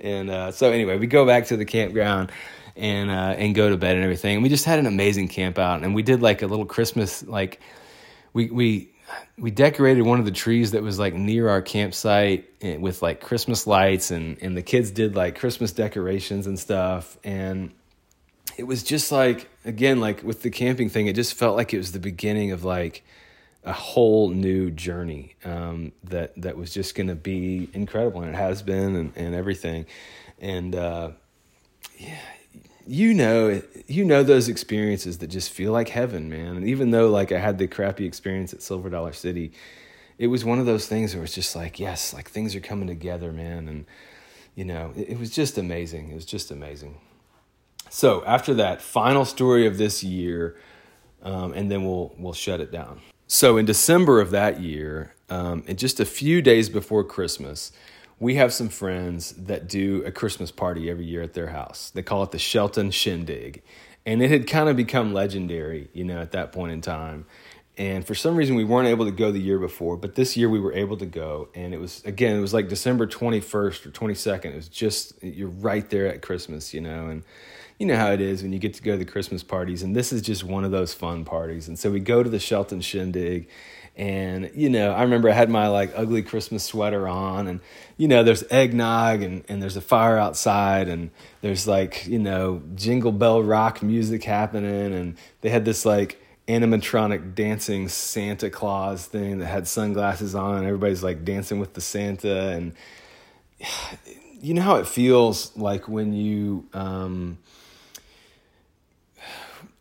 and 0.00 0.30
uh, 0.30 0.50
so 0.50 0.72
anyway, 0.72 0.98
we 0.98 1.06
go 1.06 1.24
back 1.24 1.46
to 1.46 1.56
the 1.56 1.64
campground 1.64 2.32
and 2.76 3.10
uh, 3.10 3.34
and 3.36 3.54
go 3.54 3.68
to 3.68 3.76
bed 3.76 3.96
and 3.96 4.04
everything. 4.04 4.34
And 4.34 4.42
we 4.42 4.48
just 4.48 4.64
had 4.64 4.78
an 4.78 4.86
amazing 4.86 5.28
camp 5.28 5.58
out, 5.58 5.82
and 5.82 5.94
we 5.94 6.02
did 6.02 6.22
like 6.22 6.42
a 6.42 6.46
little 6.46 6.66
Christmas 6.66 7.22
like 7.22 7.60
we 8.32 8.50
we 8.50 8.90
we 9.38 9.50
decorated 9.50 10.02
one 10.02 10.18
of 10.18 10.24
the 10.24 10.30
trees 10.30 10.72
that 10.72 10.82
was 10.82 10.98
like 10.98 11.14
near 11.14 11.48
our 11.48 11.62
campsite 11.62 12.50
eh, 12.62 12.76
with 12.76 13.02
like 13.02 13.20
Christmas 13.20 13.66
lights 13.66 14.10
and 14.10 14.38
and 14.42 14.56
the 14.56 14.62
kids 14.62 14.90
did 14.90 15.14
like 15.14 15.38
Christmas 15.38 15.72
decorations 15.72 16.46
and 16.46 16.58
stuff 16.58 17.18
and 17.24 17.72
it 18.56 18.64
was 18.64 18.82
just 18.82 19.12
like 19.12 19.48
again 19.64 20.00
like 20.00 20.22
with 20.22 20.42
the 20.42 20.50
camping 20.50 20.88
thing 20.88 21.06
it 21.06 21.14
just 21.14 21.34
felt 21.34 21.56
like 21.56 21.74
it 21.74 21.78
was 21.78 21.92
the 21.92 22.00
beginning 22.00 22.52
of 22.52 22.64
like 22.64 23.04
a 23.64 23.72
whole 23.72 24.30
new 24.30 24.70
journey 24.70 25.34
um, 25.44 25.92
that 26.04 26.32
that 26.40 26.56
was 26.56 26.72
just 26.72 26.94
going 26.94 27.08
to 27.08 27.14
be 27.14 27.68
incredible 27.72 28.20
and 28.20 28.30
it 28.30 28.36
has 28.36 28.62
been 28.62 28.94
and, 28.96 29.12
and 29.16 29.34
everything 29.34 29.86
and 30.38 30.74
uh, 30.74 31.10
yeah 31.98 32.18
you 32.86 33.14
know 33.14 33.62
you 33.86 34.04
know 34.04 34.22
those 34.22 34.48
experiences 34.48 35.18
that 35.18 35.28
just 35.28 35.50
feel 35.50 35.72
like 35.72 35.88
heaven 35.88 36.28
man. 36.28 36.56
And 36.56 36.68
even 36.68 36.90
though 36.90 37.08
like 37.08 37.32
i 37.32 37.38
had 37.38 37.58
the 37.58 37.66
crappy 37.66 38.04
experience 38.04 38.52
at 38.52 38.62
silver 38.62 38.90
dollar 38.90 39.12
city 39.12 39.52
it 40.18 40.28
was 40.28 40.44
one 40.44 40.58
of 40.58 40.66
those 40.66 40.86
things 40.86 41.14
where 41.14 41.24
it's 41.24 41.34
just 41.34 41.56
like 41.56 41.78
yes 41.78 42.12
like 42.12 42.28
things 42.28 42.54
are 42.54 42.60
coming 42.60 42.86
together 42.86 43.32
man. 43.32 43.68
And 43.68 43.86
you 44.54 44.64
know 44.64 44.92
it, 44.96 45.10
it 45.10 45.18
was 45.18 45.30
just 45.30 45.58
amazing. 45.58 46.10
It 46.10 46.14
was 46.14 46.26
just 46.26 46.50
amazing. 46.50 46.98
So 47.90 48.24
after 48.24 48.54
that 48.54 48.82
final 48.82 49.24
story 49.24 49.66
of 49.66 49.78
this 49.78 50.02
year 50.02 50.56
um, 51.22 51.52
and 51.54 51.70
then 51.70 51.84
we'll 51.84 52.14
we'll 52.18 52.34
shut 52.34 52.60
it 52.60 52.70
down. 52.70 53.00
So 53.26 53.56
in 53.56 53.64
december 53.64 54.20
of 54.20 54.30
that 54.30 54.60
year 54.60 55.14
um, 55.30 55.64
and 55.66 55.78
just 55.78 56.00
a 56.00 56.04
few 56.04 56.42
days 56.42 56.68
before 56.68 57.02
christmas 57.02 57.72
we 58.18 58.36
have 58.36 58.52
some 58.52 58.68
friends 58.68 59.32
that 59.32 59.68
do 59.68 60.02
a 60.04 60.12
Christmas 60.12 60.50
party 60.50 60.88
every 60.90 61.04
year 61.04 61.22
at 61.22 61.34
their 61.34 61.48
house. 61.48 61.90
They 61.90 62.02
call 62.02 62.22
it 62.22 62.30
the 62.30 62.38
Shelton 62.38 62.90
Shindig. 62.90 63.62
And 64.06 64.22
it 64.22 64.30
had 64.30 64.46
kind 64.46 64.68
of 64.68 64.76
become 64.76 65.14
legendary, 65.14 65.88
you 65.92 66.04
know, 66.04 66.20
at 66.20 66.32
that 66.32 66.52
point 66.52 66.72
in 66.72 66.80
time. 66.80 67.26
And 67.76 68.06
for 68.06 68.14
some 68.14 68.36
reason, 68.36 68.54
we 68.54 68.64
weren't 68.64 68.86
able 68.86 69.04
to 69.04 69.10
go 69.10 69.32
the 69.32 69.40
year 69.40 69.58
before, 69.58 69.96
but 69.96 70.14
this 70.14 70.36
year 70.36 70.48
we 70.48 70.60
were 70.60 70.72
able 70.72 70.96
to 70.98 71.06
go. 71.06 71.48
And 71.54 71.74
it 71.74 71.78
was, 71.78 72.04
again, 72.04 72.36
it 72.36 72.40
was 72.40 72.54
like 72.54 72.68
December 72.68 73.06
21st 73.06 73.86
or 73.86 73.90
22nd. 73.90 74.44
It 74.46 74.54
was 74.54 74.68
just, 74.68 75.20
you're 75.22 75.48
right 75.48 75.88
there 75.90 76.06
at 76.06 76.22
Christmas, 76.22 76.72
you 76.72 76.80
know, 76.80 77.08
and 77.08 77.24
you 77.78 77.86
know 77.86 77.96
how 77.96 78.12
it 78.12 78.20
is 78.20 78.42
when 78.42 78.52
you 78.52 78.60
get 78.60 78.74
to 78.74 78.82
go 78.82 78.92
to 78.92 78.98
the 78.98 79.04
Christmas 79.04 79.42
parties. 79.42 79.82
And 79.82 79.96
this 79.96 80.12
is 80.12 80.22
just 80.22 80.44
one 80.44 80.64
of 80.64 80.70
those 80.70 80.94
fun 80.94 81.24
parties. 81.24 81.66
And 81.66 81.76
so 81.76 81.90
we 81.90 81.98
go 81.98 82.22
to 82.22 82.30
the 82.30 82.38
Shelton 82.38 82.80
Shindig 82.80 83.48
and, 83.96 84.50
you 84.54 84.70
know, 84.70 84.92
I 84.92 85.02
remember 85.02 85.30
I 85.30 85.34
had 85.34 85.48
my 85.48 85.68
like 85.68 85.92
ugly 85.94 86.22
Christmas 86.22 86.64
sweater 86.64 87.06
on 87.06 87.46
and, 87.46 87.60
you 87.96 88.08
know, 88.08 88.24
there's 88.24 88.42
eggnog 88.50 89.22
and, 89.22 89.44
and 89.48 89.62
there's 89.62 89.76
a 89.76 89.80
fire 89.80 90.18
outside 90.18 90.88
and 90.88 91.10
there's 91.42 91.68
like, 91.68 92.04
you 92.06 92.18
know, 92.18 92.60
jingle 92.74 93.12
bell 93.12 93.40
rock 93.40 93.82
music 93.82 94.24
happening. 94.24 94.92
And 94.92 95.16
they 95.42 95.48
had 95.48 95.64
this 95.64 95.86
like 95.86 96.20
animatronic 96.48 97.36
dancing 97.36 97.88
Santa 97.88 98.50
Claus 98.50 99.06
thing 99.06 99.38
that 99.38 99.46
had 99.46 99.68
sunglasses 99.68 100.34
on 100.34 100.58
and 100.58 100.66
everybody's 100.66 101.04
like 101.04 101.24
dancing 101.24 101.60
with 101.60 101.74
the 101.74 101.80
Santa. 101.80 102.48
And 102.48 102.74
you 104.40 104.54
know 104.54 104.62
how 104.62 104.76
it 104.76 104.88
feels 104.88 105.56
like 105.56 105.88
when 105.88 106.12
you, 106.12 106.66
um, 106.72 107.38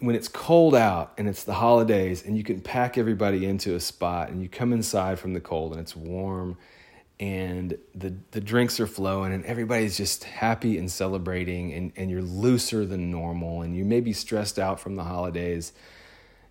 when 0.03 0.15
it's 0.15 0.27
cold 0.27 0.75
out 0.75 1.13
and 1.17 1.29
it's 1.29 1.45
the 1.45 1.53
holidays 1.53 2.25
and 2.25 2.37
you 2.37 2.43
can 2.43 2.59
pack 2.59 2.97
everybody 2.97 3.45
into 3.45 3.73
a 3.73 3.79
spot 3.79 4.29
and 4.29 4.41
you 4.41 4.49
come 4.49 4.73
inside 4.73 5.17
from 5.17 5.33
the 5.33 5.39
cold 5.39 5.71
and 5.71 5.79
it's 5.79 5.95
warm 5.95 6.57
and 7.21 7.77
the 7.95 8.13
the 8.31 8.41
drinks 8.41 8.81
are 8.81 8.87
flowing 8.87 9.31
and 9.31 9.45
everybody's 9.45 9.95
just 9.95 10.25
happy 10.25 10.77
and 10.77 10.91
celebrating 10.91 11.71
and, 11.71 11.93
and 11.95 12.11
you're 12.11 12.21
looser 12.21 12.85
than 12.85 13.09
normal 13.09 13.61
and 13.61 13.77
you 13.77 13.85
may 13.85 14.01
be 14.01 14.11
stressed 14.11 14.59
out 14.59 14.77
from 14.77 14.97
the 14.97 15.03
holidays 15.05 15.71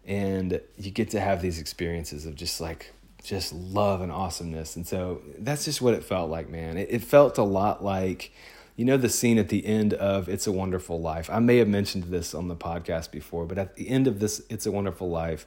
and 0.06 0.58
you 0.78 0.90
get 0.90 1.10
to 1.10 1.20
have 1.20 1.42
these 1.42 1.58
experiences 1.58 2.24
of 2.24 2.34
just 2.34 2.58
like 2.58 2.94
just 3.22 3.52
love 3.52 4.00
and 4.00 4.10
awesomeness. 4.10 4.76
And 4.76 4.86
so 4.86 5.20
that's 5.38 5.64
just 5.66 5.82
what 5.82 5.92
it 5.92 6.02
felt 6.02 6.30
like 6.30 6.48
man. 6.48 6.78
It, 6.78 6.88
it 6.90 7.04
felt 7.04 7.36
a 7.36 7.44
lot 7.44 7.84
like 7.84 8.32
you 8.76 8.84
know 8.84 8.96
the 8.96 9.08
scene 9.08 9.38
at 9.38 9.48
the 9.48 9.64
end 9.66 9.94
of 9.94 10.28
It's 10.28 10.46
a 10.46 10.52
Wonderful 10.52 11.00
Life. 11.00 11.28
I 11.30 11.38
may 11.38 11.58
have 11.58 11.68
mentioned 11.68 12.04
this 12.04 12.34
on 12.34 12.48
the 12.48 12.56
podcast 12.56 13.10
before, 13.10 13.46
but 13.46 13.58
at 13.58 13.76
the 13.76 13.88
end 13.88 14.06
of 14.06 14.18
this 14.20 14.42
It's 14.48 14.66
a 14.66 14.72
Wonderful 14.72 15.10
Life, 15.10 15.46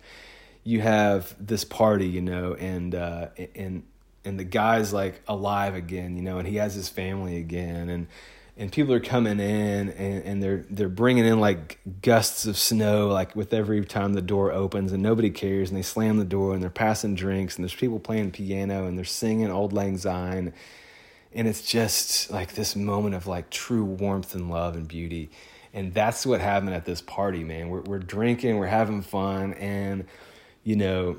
you 0.64 0.82
have 0.82 1.36
this 1.40 1.64
party, 1.64 2.08
you 2.08 2.22
know, 2.22 2.54
and 2.54 2.94
uh, 2.96 3.30
and 3.56 3.84
and 4.24 4.40
the 4.40 4.44
guy's 4.44 4.94
like 4.94 5.22
alive 5.28 5.76
again, 5.76 6.16
you 6.16 6.24
know, 6.24 6.38
and 6.38 6.48
he 6.48 6.56
has 6.58 6.74
his 6.74 6.90
family 6.90 7.38
again, 7.38 7.90
and 7.90 8.08
and 8.58 8.72
people 8.72 8.94
are 8.94 9.02
coming 9.02 9.40
in 9.40 9.90
and, 9.90 10.24
and 10.24 10.44
they're 10.44 10.66
they're 10.70 10.90
bringing 10.90 11.26
in 11.26 11.40
like 11.40 11.80
gusts 12.02 12.46
of 12.46 12.58
snow 12.58 13.08
like 13.08 13.36
with 13.36 13.54
every 13.54 13.84
time 13.84 14.14
the 14.14 14.22
door 14.22 14.52
opens 14.52 14.92
and 14.94 15.04
nobody 15.04 15.30
cares 15.30 15.70
and 15.70 15.78
they 15.78 15.82
slam 15.82 16.18
the 16.18 16.26
door 16.26 16.54
and 16.54 16.64
they're 16.64 16.70
passing 16.70 17.16
drinks 17.16 17.56
and 17.56 17.64
there's 17.64 17.76
people 17.76 18.00
playing 18.00 18.32
piano 18.32 18.86
and 18.86 18.98
they're 18.98 19.06
singing 19.06 19.52
Auld 19.52 19.74
Lang 19.74 19.98
Syne 19.98 20.54
and 21.36 21.48
it's 21.48 21.62
just 21.62 22.32
like 22.32 22.56
this 22.56 22.76
moment 22.76 23.14
of 23.14 23.28
like 23.28 23.50
true 23.50 23.84
warmth 23.84 24.34
and 24.34 24.50
love 24.50 24.76
and 24.76 24.88
beauty 24.88 25.30
and 25.74 25.94
that's 25.94 26.26
what 26.26 26.42
happened 26.42 26.74
at 26.74 26.86
this 26.86 27.02
party 27.02 27.44
man 27.44 27.70
we're, 27.70 27.82
we're 27.82 28.00
drinking 28.00 28.58
we're 28.58 28.66
having 28.66 29.02
fun 29.02 29.54
and 29.56 30.06
you 30.64 30.76
know 30.76 31.18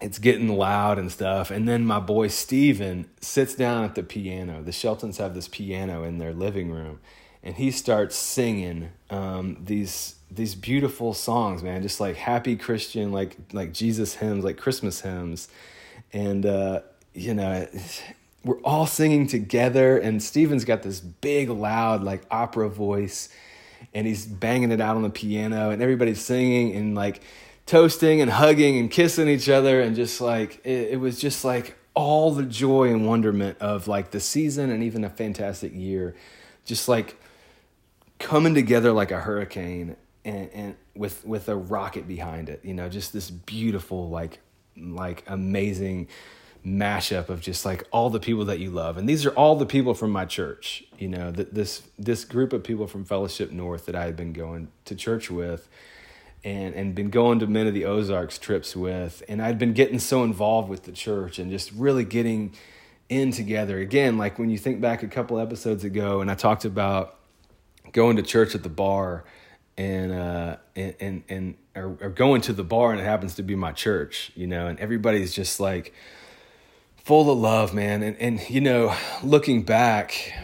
it's 0.00 0.18
getting 0.18 0.48
loud 0.48 0.98
and 0.98 1.10
stuff. 1.10 1.50
And 1.50 1.66
then 1.68 1.84
my 1.84 2.00
boy 2.00 2.28
Steven 2.28 3.08
sits 3.20 3.54
down 3.54 3.84
at 3.84 3.94
the 3.94 4.02
piano. 4.02 4.62
The 4.62 4.72
Sheltons 4.72 5.18
have 5.18 5.34
this 5.34 5.48
piano 5.48 6.02
in 6.02 6.18
their 6.18 6.34
living 6.34 6.70
room, 6.70 7.00
and 7.42 7.54
he 7.56 7.70
starts 7.70 8.16
singing 8.16 8.90
um, 9.10 9.58
these 9.64 10.16
these 10.30 10.54
beautiful 10.54 11.14
songs, 11.14 11.62
man, 11.62 11.82
just 11.82 12.00
like 12.00 12.16
happy 12.16 12.56
Christian, 12.56 13.12
like 13.12 13.36
like 13.52 13.72
Jesus 13.72 14.16
hymns, 14.16 14.44
like 14.44 14.58
Christmas 14.58 15.00
hymns, 15.00 15.48
and 16.12 16.44
uh, 16.44 16.80
you 17.14 17.34
know. 17.34 17.66
We're 18.46 18.60
all 18.62 18.86
singing 18.86 19.26
together, 19.26 19.98
and 19.98 20.22
Steven's 20.22 20.64
got 20.64 20.82
this 20.82 21.00
big, 21.00 21.50
loud, 21.50 22.02
like 22.02 22.22
opera 22.30 22.68
voice, 22.68 23.28
and 23.92 24.06
he's 24.06 24.24
banging 24.24 24.70
it 24.70 24.80
out 24.80 24.96
on 24.96 25.02
the 25.02 25.10
piano, 25.10 25.70
and 25.70 25.82
everybody's 25.82 26.20
singing, 26.20 26.74
and 26.74 26.94
like 26.94 27.22
toasting 27.66 28.20
and 28.20 28.30
hugging 28.30 28.78
and 28.78 28.90
kissing 28.90 29.28
each 29.28 29.48
other 29.48 29.80
and 29.80 29.96
just 29.96 30.20
like 30.20 30.60
it, 30.64 30.92
it, 30.92 31.00
was 31.00 31.18
just 31.18 31.44
like 31.44 31.76
all 31.94 32.30
the 32.30 32.44
joy 32.44 32.88
and 32.92 33.06
wonderment 33.06 33.58
of 33.58 33.88
like 33.88 34.12
the 34.12 34.20
season 34.20 34.70
and 34.70 34.84
even 34.84 35.02
a 35.02 35.10
fantastic 35.10 35.74
year 35.74 36.14
just 36.64 36.88
like 36.88 37.20
coming 38.20 38.54
together 38.54 38.92
like 38.92 39.10
a 39.10 39.20
hurricane 39.20 39.96
and, 40.24 40.48
and 40.52 40.76
with 40.94 41.24
with 41.26 41.48
a 41.48 41.56
rocket 41.56 42.06
behind 42.06 42.48
it 42.48 42.60
you 42.64 42.72
know 42.72 42.88
just 42.88 43.12
this 43.12 43.30
beautiful 43.30 44.08
like 44.08 44.38
like 44.76 45.24
amazing 45.26 46.06
mashup 46.66 47.28
of 47.28 47.40
just 47.40 47.64
like 47.64 47.86
all 47.92 48.10
the 48.10 48.18
people 48.18 48.44
that 48.44 48.58
you 48.58 48.70
love 48.70 48.96
and 48.96 49.08
these 49.08 49.24
are 49.24 49.30
all 49.30 49.54
the 49.54 49.66
people 49.66 49.94
from 49.94 50.10
my 50.10 50.24
church 50.24 50.82
you 50.98 51.06
know 51.06 51.30
that 51.30 51.54
this 51.54 51.82
this 51.96 52.24
group 52.24 52.52
of 52.52 52.64
people 52.64 52.88
from 52.88 53.04
fellowship 53.04 53.52
north 53.52 53.86
that 53.86 53.94
i 53.94 54.04
had 54.04 54.16
been 54.16 54.32
going 54.32 54.66
to 54.84 54.96
church 54.96 55.30
with 55.30 55.68
and 56.46 56.74
and 56.74 56.94
been 56.94 57.10
going 57.10 57.40
to 57.40 57.46
Men 57.48 57.66
of 57.66 57.74
the 57.74 57.84
Ozarks 57.84 58.38
trips 58.38 58.76
with, 58.76 59.22
and 59.28 59.42
I'd 59.42 59.58
been 59.58 59.72
getting 59.72 59.98
so 59.98 60.22
involved 60.22 60.68
with 60.68 60.84
the 60.84 60.92
church 60.92 61.40
and 61.40 61.50
just 61.50 61.72
really 61.72 62.04
getting 62.04 62.54
in 63.08 63.32
together 63.32 63.80
again. 63.80 64.16
Like 64.16 64.38
when 64.38 64.48
you 64.48 64.56
think 64.56 64.80
back 64.80 65.02
a 65.02 65.08
couple 65.08 65.40
episodes 65.40 65.82
ago, 65.82 66.20
and 66.20 66.30
I 66.30 66.34
talked 66.34 66.64
about 66.64 67.18
going 67.90 68.16
to 68.16 68.22
church 68.22 68.54
at 68.54 68.62
the 68.62 68.68
bar, 68.68 69.24
and 69.76 70.12
uh, 70.12 70.56
and 70.76 70.94
and, 71.00 71.22
and 71.28 71.54
or, 71.74 71.98
or 72.00 72.10
going 72.10 72.42
to 72.42 72.52
the 72.52 72.64
bar, 72.64 72.92
and 72.92 73.00
it 73.00 73.04
happens 73.04 73.34
to 73.34 73.42
be 73.42 73.56
my 73.56 73.72
church, 73.72 74.30
you 74.36 74.46
know, 74.46 74.68
and 74.68 74.78
everybody's 74.78 75.34
just 75.34 75.58
like 75.58 75.92
full 77.06 77.30
of 77.30 77.38
love, 77.38 77.72
man, 77.72 78.02
and 78.02 78.16
and 78.18 78.50
you 78.50 78.60
know, 78.60 78.94
looking 79.22 79.62
back 79.62 80.34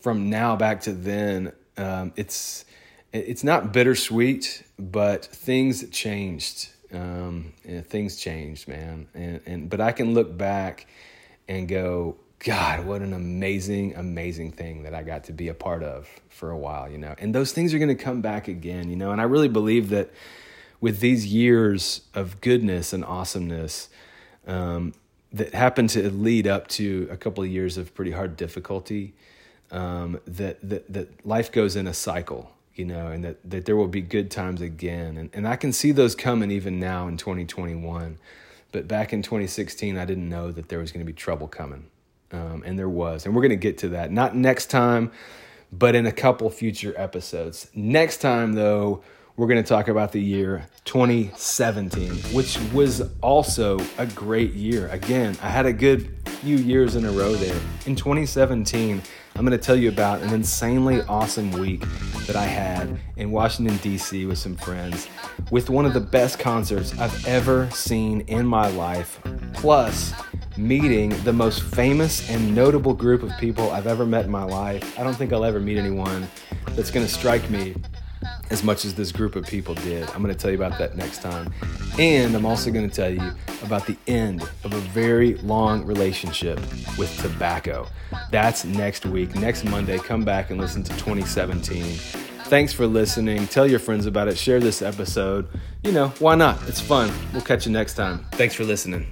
from 0.00 0.30
now 0.30 0.54
back 0.54 0.82
to 0.82 0.92
then, 0.92 1.52
um, 1.76 2.12
it's 2.14 2.64
it's 3.12 3.42
not 3.42 3.72
bittersweet, 3.72 4.62
but 4.78 5.24
things 5.24 5.88
changed. 5.90 6.68
Um, 6.92 7.52
things 7.88 8.16
changed, 8.16 8.68
man. 8.68 9.08
And, 9.14 9.40
and 9.44 9.70
but 9.70 9.80
I 9.80 9.92
can 9.92 10.14
look 10.14 10.36
back 10.36 10.86
and 11.48 11.68
go, 11.68 12.16
God, 12.38 12.86
what 12.86 13.00
an 13.02 13.12
amazing, 13.12 13.94
amazing 13.96 14.52
thing 14.52 14.84
that 14.84 14.94
I 14.94 15.02
got 15.02 15.24
to 15.24 15.32
be 15.32 15.48
a 15.48 15.54
part 15.54 15.82
of 15.82 16.08
for 16.28 16.50
a 16.50 16.58
while, 16.58 16.88
you 16.88 16.98
know. 16.98 17.14
And 17.18 17.34
those 17.34 17.52
things 17.52 17.74
are 17.74 17.78
going 17.78 17.96
to 17.96 18.02
come 18.02 18.20
back 18.20 18.46
again, 18.46 18.88
you 18.88 18.96
know. 18.96 19.10
And 19.10 19.20
I 19.20 19.24
really 19.24 19.48
believe 19.48 19.90
that 19.90 20.10
with 20.80 21.00
these 21.00 21.26
years 21.26 22.02
of 22.14 22.40
goodness 22.40 22.92
and 22.92 23.04
awesomeness 23.04 23.88
um, 24.46 24.94
that 25.32 25.54
happened 25.54 25.90
to 25.90 26.10
lead 26.10 26.46
up 26.46 26.68
to 26.68 27.08
a 27.10 27.16
couple 27.16 27.44
of 27.44 27.50
years 27.50 27.76
of 27.76 27.94
pretty 27.94 28.10
hard 28.10 28.36
difficulty, 28.36 29.14
um, 29.70 30.20
that, 30.26 30.58
that 30.68 30.92
that 30.92 31.26
life 31.26 31.52
goes 31.52 31.76
in 31.76 31.86
a 31.86 31.94
cycle 31.94 32.52
you 32.80 32.86
know, 32.86 33.08
and 33.08 33.22
that, 33.24 33.50
that 33.50 33.66
there 33.66 33.76
will 33.76 33.88
be 33.88 34.00
good 34.00 34.30
times 34.30 34.62
again. 34.62 35.18
And, 35.18 35.28
and 35.34 35.46
I 35.46 35.56
can 35.56 35.70
see 35.70 35.92
those 35.92 36.14
coming 36.14 36.50
even 36.50 36.80
now 36.80 37.08
in 37.08 37.18
2021. 37.18 38.18
But 38.72 38.88
back 38.88 39.12
in 39.12 39.20
2016, 39.20 39.98
I 39.98 40.04
didn't 40.06 40.28
know 40.28 40.50
that 40.50 40.70
there 40.70 40.78
was 40.78 40.90
going 40.90 41.04
to 41.04 41.12
be 41.12 41.16
trouble 41.16 41.46
coming. 41.46 41.90
Um, 42.32 42.62
and 42.64 42.78
there 42.78 42.88
was. 42.88 43.26
And 43.26 43.34
we're 43.34 43.42
going 43.42 43.50
to 43.50 43.56
get 43.56 43.76
to 43.78 43.90
that. 43.90 44.10
Not 44.10 44.34
next 44.34 44.70
time, 44.70 45.12
but 45.70 45.94
in 45.94 46.06
a 46.06 46.12
couple 46.12 46.48
future 46.48 46.94
episodes. 46.96 47.68
Next 47.74 48.18
time, 48.18 48.54
though, 48.54 49.02
we're 49.36 49.46
going 49.46 49.62
to 49.62 49.68
talk 49.68 49.88
about 49.88 50.12
the 50.12 50.20
year 50.20 50.66
2017, 50.84 52.10
which 52.34 52.58
was 52.72 53.02
also 53.22 53.78
a 53.98 54.06
great 54.06 54.52
year. 54.54 54.88
Again, 54.88 55.36
I 55.42 55.48
had 55.48 55.66
a 55.66 55.72
good 55.72 56.14
few 56.28 56.56
years 56.56 56.96
in 56.96 57.04
a 57.04 57.10
row 57.10 57.34
there. 57.34 57.58
In 57.86 57.94
2017, 57.96 59.00
I'm 59.36 59.46
going 59.46 59.58
to 59.58 59.64
tell 59.64 59.76
you 59.76 59.88
about 59.88 60.20
an 60.22 60.32
insanely 60.34 61.00
awesome 61.02 61.52
week 61.52 61.84
that 62.26 62.36
I 62.36 62.44
had 62.44 62.98
in 63.16 63.30
Washington, 63.30 63.76
D.C. 63.78 64.26
with 64.26 64.38
some 64.38 64.56
friends 64.56 65.08
with 65.50 65.70
one 65.70 65.86
of 65.86 65.94
the 65.94 66.00
best 66.00 66.38
concerts 66.38 66.98
I've 66.98 67.26
ever 67.26 67.70
seen 67.70 68.22
in 68.22 68.46
my 68.46 68.68
life, 68.68 69.20
plus 69.54 70.12
meeting 70.56 71.10
the 71.24 71.32
most 71.32 71.62
famous 71.62 72.28
and 72.30 72.54
notable 72.54 72.92
group 72.92 73.22
of 73.22 73.30
people 73.38 73.70
I've 73.70 73.86
ever 73.86 74.04
met 74.04 74.24
in 74.26 74.30
my 74.30 74.44
life. 74.44 74.98
I 74.98 75.02
don't 75.02 75.14
think 75.14 75.32
I'll 75.32 75.44
ever 75.44 75.60
meet 75.60 75.78
anyone 75.78 76.28
that's 76.70 76.90
going 76.90 77.06
to 77.06 77.12
strike 77.12 77.48
me 77.48 77.74
as 78.50 78.62
much 78.62 78.84
as 78.84 78.94
this 78.94 79.12
group 79.12 79.36
of 79.36 79.46
people 79.46 79.74
did. 79.74 80.08
I'm 80.10 80.22
going 80.22 80.34
to 80.34 80.40
tell 80.40 80.50
you 80.50 80.56
about 80.56 80.78
that 80.78 80.96
next 80.96 81.22
time. 81.22 81.52
And 81.98 82.34
I'm 82.34 82.46
also 82.46 82.70
going 82.70 82.88
to 82.88 82.94
tell 82.94 83.10
you 83.10 83.32
about 83.62 83.86
the 83.86 83.96
end 84.06 84.42
of 84.64 84.72
a 84.72 84.80
very 84.80 85.34
long 85.36 85.84
relationship 85.84 86.58
with 86.98 87.16
tobacco. 87.20 87.86
That's 88.30 88.64
next 88.64 89.06
week. 89.06 89.34
Next 89.34 89.64
Monday, 89.64 89.98
come 89.98 90.24
back 90.24 90.50
and 90.50 90.60
listen 90.60 90.82
to 90.82 90.92
2017. 90.92 91.84
Thanks 92.44 92.72
for 92.72 92.86
listening. 92.86 93.46
Tell 93.46 93.66
your 93.66 93.78
friends 93.78 94.06
about 94.06 94.26
it. 94.26 94.36
Share 94.36 94.58
this 94.58 94.82
episode. 94.82 95.48
You 95.84 95.92
know, 95.92 96.08
why 96.18 96.34
not? 96.34 96.58
It's 96.68 96.80
fun. 96.80 97.12
We'll 97.32 97.42
catch 97.42 97.64
you 97.64 97.72
next 97.72 97.94
time. 97.94 98.26
Thanks 98.32 98.54
for 98.54 98.64
listening. 98.64 99.06